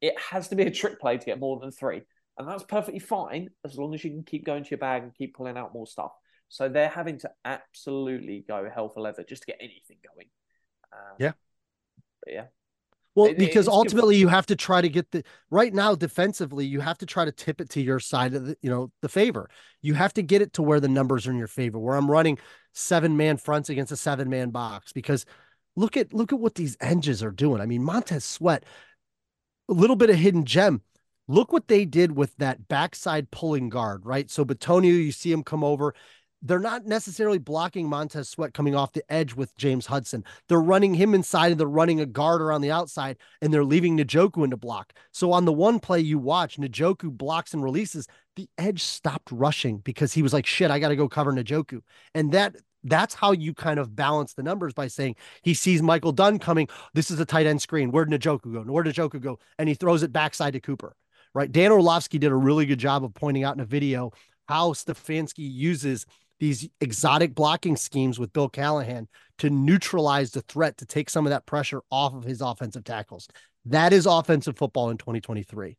it 0.00 0.18
has 0.18 0.48
to 0.48 0.56
be 0.56 0.64
a 0.64 0.70
trick 0.70 1.00
play 1.00 1.18
to 1.18 1.24
get 1.24 1.40
more 1.40 1.58
than 1.58 1.70
three. 1.70 2.02
And 2.38 2.46
that's 2.46 2.64
perfectly 2.64 2.98
fine 3.00 3.48
as 3.64 3.78
long 3.78 3.94
as 3.94 4.04
you 4.04 4.10
can 4.10 4.22
keep 4.22 4.44
going 4.44 4.62
to 4.62 4.70
your 4.70 4.78
bag 4.78 5.02
and 5.02 5.14
keep 5.14 5.34
pulling 5.34 5.56
out 5.56 5.72
more 5.72 5.86
stuff. 5.86 6.12
So 6.48 6.68
they're 6.68 6.88
having 6.88 7.18
to 7.20 7.30
absolutely 7.44 8.44
go 8.46 8.68
hell 8.72 8.90
for 8.90 9.00
leather 9.00 9.24
just 9.24 9.42
to 9.42 9.46
get 9.46 9.56
anything 9.58 9.96
going. 10.14 10.28
Um, 10.92 11.16
yeah. 11.18 11.32
yeah. 12.26 12.44
Well, 13.14 13.28
it, 13.28 13.38
because 13.38 13.66
ultimately 13.66 14.16
you 14.16 14.28
have 14.28 14.44
to 14.46 14.56
try 14.56 14.82
to 14.82 14.90
get 14.90 15.10
the 15.10 15.24
right 15.50 15.72
now 15.72 15.94
defensively, 15.94 16.66
you 16.66 16.80
have 16.80 16.98
to 16.98 17.06
try 17.06 17.24
to 17.24 17.32
tip 17.32 17.62
it 17.62 17.70
to 17.70 17.80
your 17.80 17.98
side 17.98 18.34
of 18.34 18.46
the, 18.46 18.56
you 18.60 18.68
know, 18.68 18.92
the 19.00 19.08
favor. 19.08 19.48
You 19.80 19.94
have 19.94 20.12
to 20.14 20.22
get 20.22 20.42
it 20.42 20.52
to 20.54 20.62
where 20.62 20.80
the 20.80 20.88
numbers 20.88 21.26
are 21.26 21.30
in 21.30 21.38
your 21.38 21.46
favor, 21.46 21.78
where 21.78 21.96
I'm 21.96 22.10
running 22.10 22.38
seven 22.74 23.16
man 23.16 23.38
fronts 23.38 23.70
against 23.70 23.90
a 23.90 23.96
seven 23.96 24.28
man 24.28 24.50
box. 24.50 24.92
Because 24.92 25.24
look 25.76 25.96
at 25.96 26.12
look 26.12 26.34
at 26.34 26.38
what 26.38 26.56
these 26.56 26.76
edges 26.78 27.22
are 27.22 27.30
doing. 27.30 27.62
I 27.62 27.66
mean, 27.66 27.82
Montez 27.82 28.22
Sweat, 28.22 28.64
a 29.68 29.72
little 29.72 29.96
bit 29.96 30.10
of 30.10 30.16
hidden 30.16 30.44
gem. 30.44 30.82
Look 31.28 31.52
what 31.52 31.68
they 31.68 31.84
did 31.84 32.12
with 32.12 32.36
that 32.36 32.68
backside 32.68 33.30
pulling 33.30 33.68
guard, 33.68 34.06
right? 34.06 34.30
So 34.30 34.44
Bitonio, 34.44 34.84
you 34.84 35.12
see 35.12 35.32
him 35.32 35.42
come 35.42 35.64
over. 35.64 35.94
They're 36.42 36.60
not 36.60 36.86
necessarily 36.86 37.38
blocking 37.38 37.88
Montez 37.88 38.28
Sweat 38.28 38.54
coming 38.54 38.76
off 38.76 38.92
the 38.92 39.02
edge 39.12 39.34
with 39.34 39.56
James 39.56 39.86
Hudson. 39.86 40.22
They're 40.48 40.60
running 40.60 40.94
him 40.94 41.14
inside 41.14 41.50
and 41.50 41.58
they're 41.58 41.66
running 41.66 42.00
a 42.00 42.06
guard 42.06 42.40
around 42.40 42.60
the 42.60 42.70
outside 42.70 43.16
and 43.42 43.52
they're 43.52 43.64
leaving 43.64 43.96
Njoku 43.96 44.44
into 44.44 44.56
block. 44.56 44.92
So 45.10 45.32
on 45.32 45.46
the 45.46 45.52
one 45.52 45.80
play 45.80 45.98
you 45.98 46.18
watch, 46.18 46.58
Njoku 46.58 47.10
blocks 47.10 47.52
and 47.52 47.64
releases. 47.64 48.06
The 48.36 48.48
edge 48.58 48.82
stopped 48.84 49.32
rushing 49.32 49.78
because 49.78 50.12
he 50.12 50.22
was 50.22 50.32
like, 50.32 50.46
shit, 50.46 50.70
I 50.70 50.78
got 50.78 50.90
to 50.90 50.96
go 50.96 51.08
cover 51.08 51.32
Njoku. 51.32 51.80
And 52.14 52.30
that 52.32 52.54
that's 52.88 53.14
how 53.14 53.32
you 53.32 53.54
kind 53.54 53.78
of 53.78 53.94
balance 53.94 54.34
the 54.34 54.42
numbers 54.42 54.72
by 54.72 54.86
saying 54.86 55.16
he 55.42 55.54
sees 55.54 55.82
Michael 55.82 56.12
Dunn 56.12 56.38
coming. 56.38 56.68
This 56.94 57.10
is 57.10 57.20
a 57.20 57.24
tight 57.24 57.46
end 57.46 57.60
screen. 57.60 57.90
Where 57.90 58.04
did 58.04 58.20
Njoku 58.20 58.52
go? 58.52 58.62
Where 58.62 58.82
did 58.82 58.94
Njoku 58.94 59.20
go? 59.20 59.38
And 59.58 59.68
he 59.68 59.74
throws 59.74 60.02
it 60.02 60.12
backside 60.12 60.54
to 60.54 60.60
Cooper. 60.60 60.94
Right. 61.34 61.52
Dan 61.52 61.70
Orlovsky 61.70 62.18
did 62.18 62.32
a 62.32 62.36
really 62.36 62.64
good 62.64 62.78
job 62.78 63.04
of 63.04 63.12
pointing 63.12 63.44
out 63.44 63.54
in 63.54 63.60
a 63.60 63.66
video 63.66 64.10
how 64.48 64.72
Stefanski 64.72 65.50
uses 65.52 66.06
these 66.38 66.68
exotic 66.80 67.34
blocking 67.34 67.76
schemes 67.76 68.18
with 68.18 68.32
Bill 68.32 68.48
Callahan 68.48 69.08
to 69.38 69.50
neutralize 69.50 70.30
the 70.30 70.42
threat 70.42 70.78
to 70.78 70.86
take 70.86 71.10
some 71.10 71.26
of 71.26 71.30
that 71.30 71.46
pressure 71.46 71.82
off 71.90 72.14
of 72.14 72.24
his 72.24 72.40
offensive 72.40 72.84
tackles. 72.84 73.28
That 73.66 73.92
is 73.92 74.06
offensive 74.06 74.56
football 74.56 74.90
in 74.90 74.98
2023. 74.98 75.76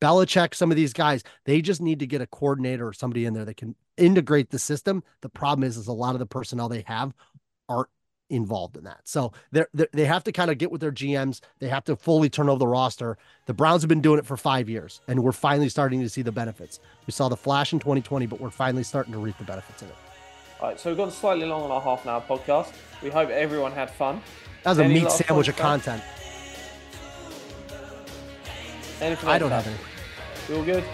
Belichick, 0.00 0.54
some 0.54 0.70
of 0.70 0.76
these 0.76 0.92
guys, 0.92 1.22
they 1.44 1.60
just 1.60 1.80
need 1.80 1.98
to 1.98 2.06
get 2.06 2.20
a 2.20 2.26
coordinator 2.26 2.86
or 2.88 2.92
somebody 2.92 3.24
in 3.24 3.34
there 3.34 3.44
that 3.44 3.56
can 3.56 3.74
integrate 3.96 4.50
the 4.50 4.58
system. 4.58 5.02
The 5.20 5.28
problem 5.28 5.64
is, 5.64 5.76
is 5.76 5.86
a 5.86 5.92
lot 5.92 6.14
of 6.14 6.18
the 6.18 6.26
personnel 6.26 6.68
they 6.68 6.84
have 6.86 7.14
aren't 7.68 7.90
involved 8.30 8.76
in 8.76 8.84
that. 8.84 9.00
So 9.04 9.32
they're, 9.50 9.68
they're, 9.74 10.06
have 10.06 10.24
to 10.24 10.32
kind 10.32 10.50
of 10.50 10.58
get 10.58 10.70
with 10.70 10.80
their 10.80 10.92
GMs. 10.92 11.40
They 11.58 11.68
have 11.68 11.84
to 11.84 11.96
fully 11.96 12.30
turn 12.30 12.48
over 12.48 12.58
the 12.58 12.66
roster. 12.66 13.18
The 13.46 13.54
Browns 13.54 13.82
have 13.82 13.88
been 13.88 14.00
doing 14.00 14.18
it 14.18 14.26
for 14.26 14.36
five 14.36 14.68
years, 14.68 15.00
and 15.08 15.22
we're 15.22 15.32
finally 15.32 15.68
starting 15.68 16.00
to 16.00 16.08
see 16.08 16.22
the 16.22 16.32
benefits. 16.32 16.80
We 17.06 17.12
saw 17.12 17.28
the 17.28 17.36
flash 17.36 17.72
in 17.72 17.80
2020, 17.80 18.26
but 18.26 18.40
we're 18.40 18.50
finally 18.50 18.84
starting 18.84 19.12
to 19.12 19.18
reap 19.18 19.36
the 19.38 19.44
benefits 19.44 19.82
of 19.82 19.88
it. 19.88 19.96
All 20.60 20.68
right, 20.68 20.78
so 20.80 20.90
we've 20.90 20.96
gone 20.96 21.10
slightly 21.10 21.46
long 21.46 21.62
on 21.62 21.70
our 21.70 21.80
half 21.80 22.04
an 22.04 22.10
hour 22.10 22.22
podcast. 22.26 22.72
We 23.02 23.10
hope 23.10 23.30
everyone 23.30 23.72
had 23.72 23.90
fun. 23.90 24.22
That 24.62 24.70
was 24.70 24.78
a 24.78 24.84
Any 24.84 25.00
meat 25.00 25.10
sandwich 25.10 25.48
of 25.48 25.56
content. 25.56 26.02
Anything 29.00 29.28
I 29.28 29.38
don't 29.38 29.50
have 29.50 29.66
any. 29.66 29.76
You 30.48 30.56
all 30.56 30.64
good? 30.64 30.84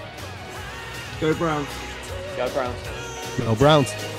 Go 1.20 1.34
Browns. 1.34 1.68
Go 2.36 2.49
Browns. 2.51 2.76
Go 3.38 3.55
Browns. 3.55 4.16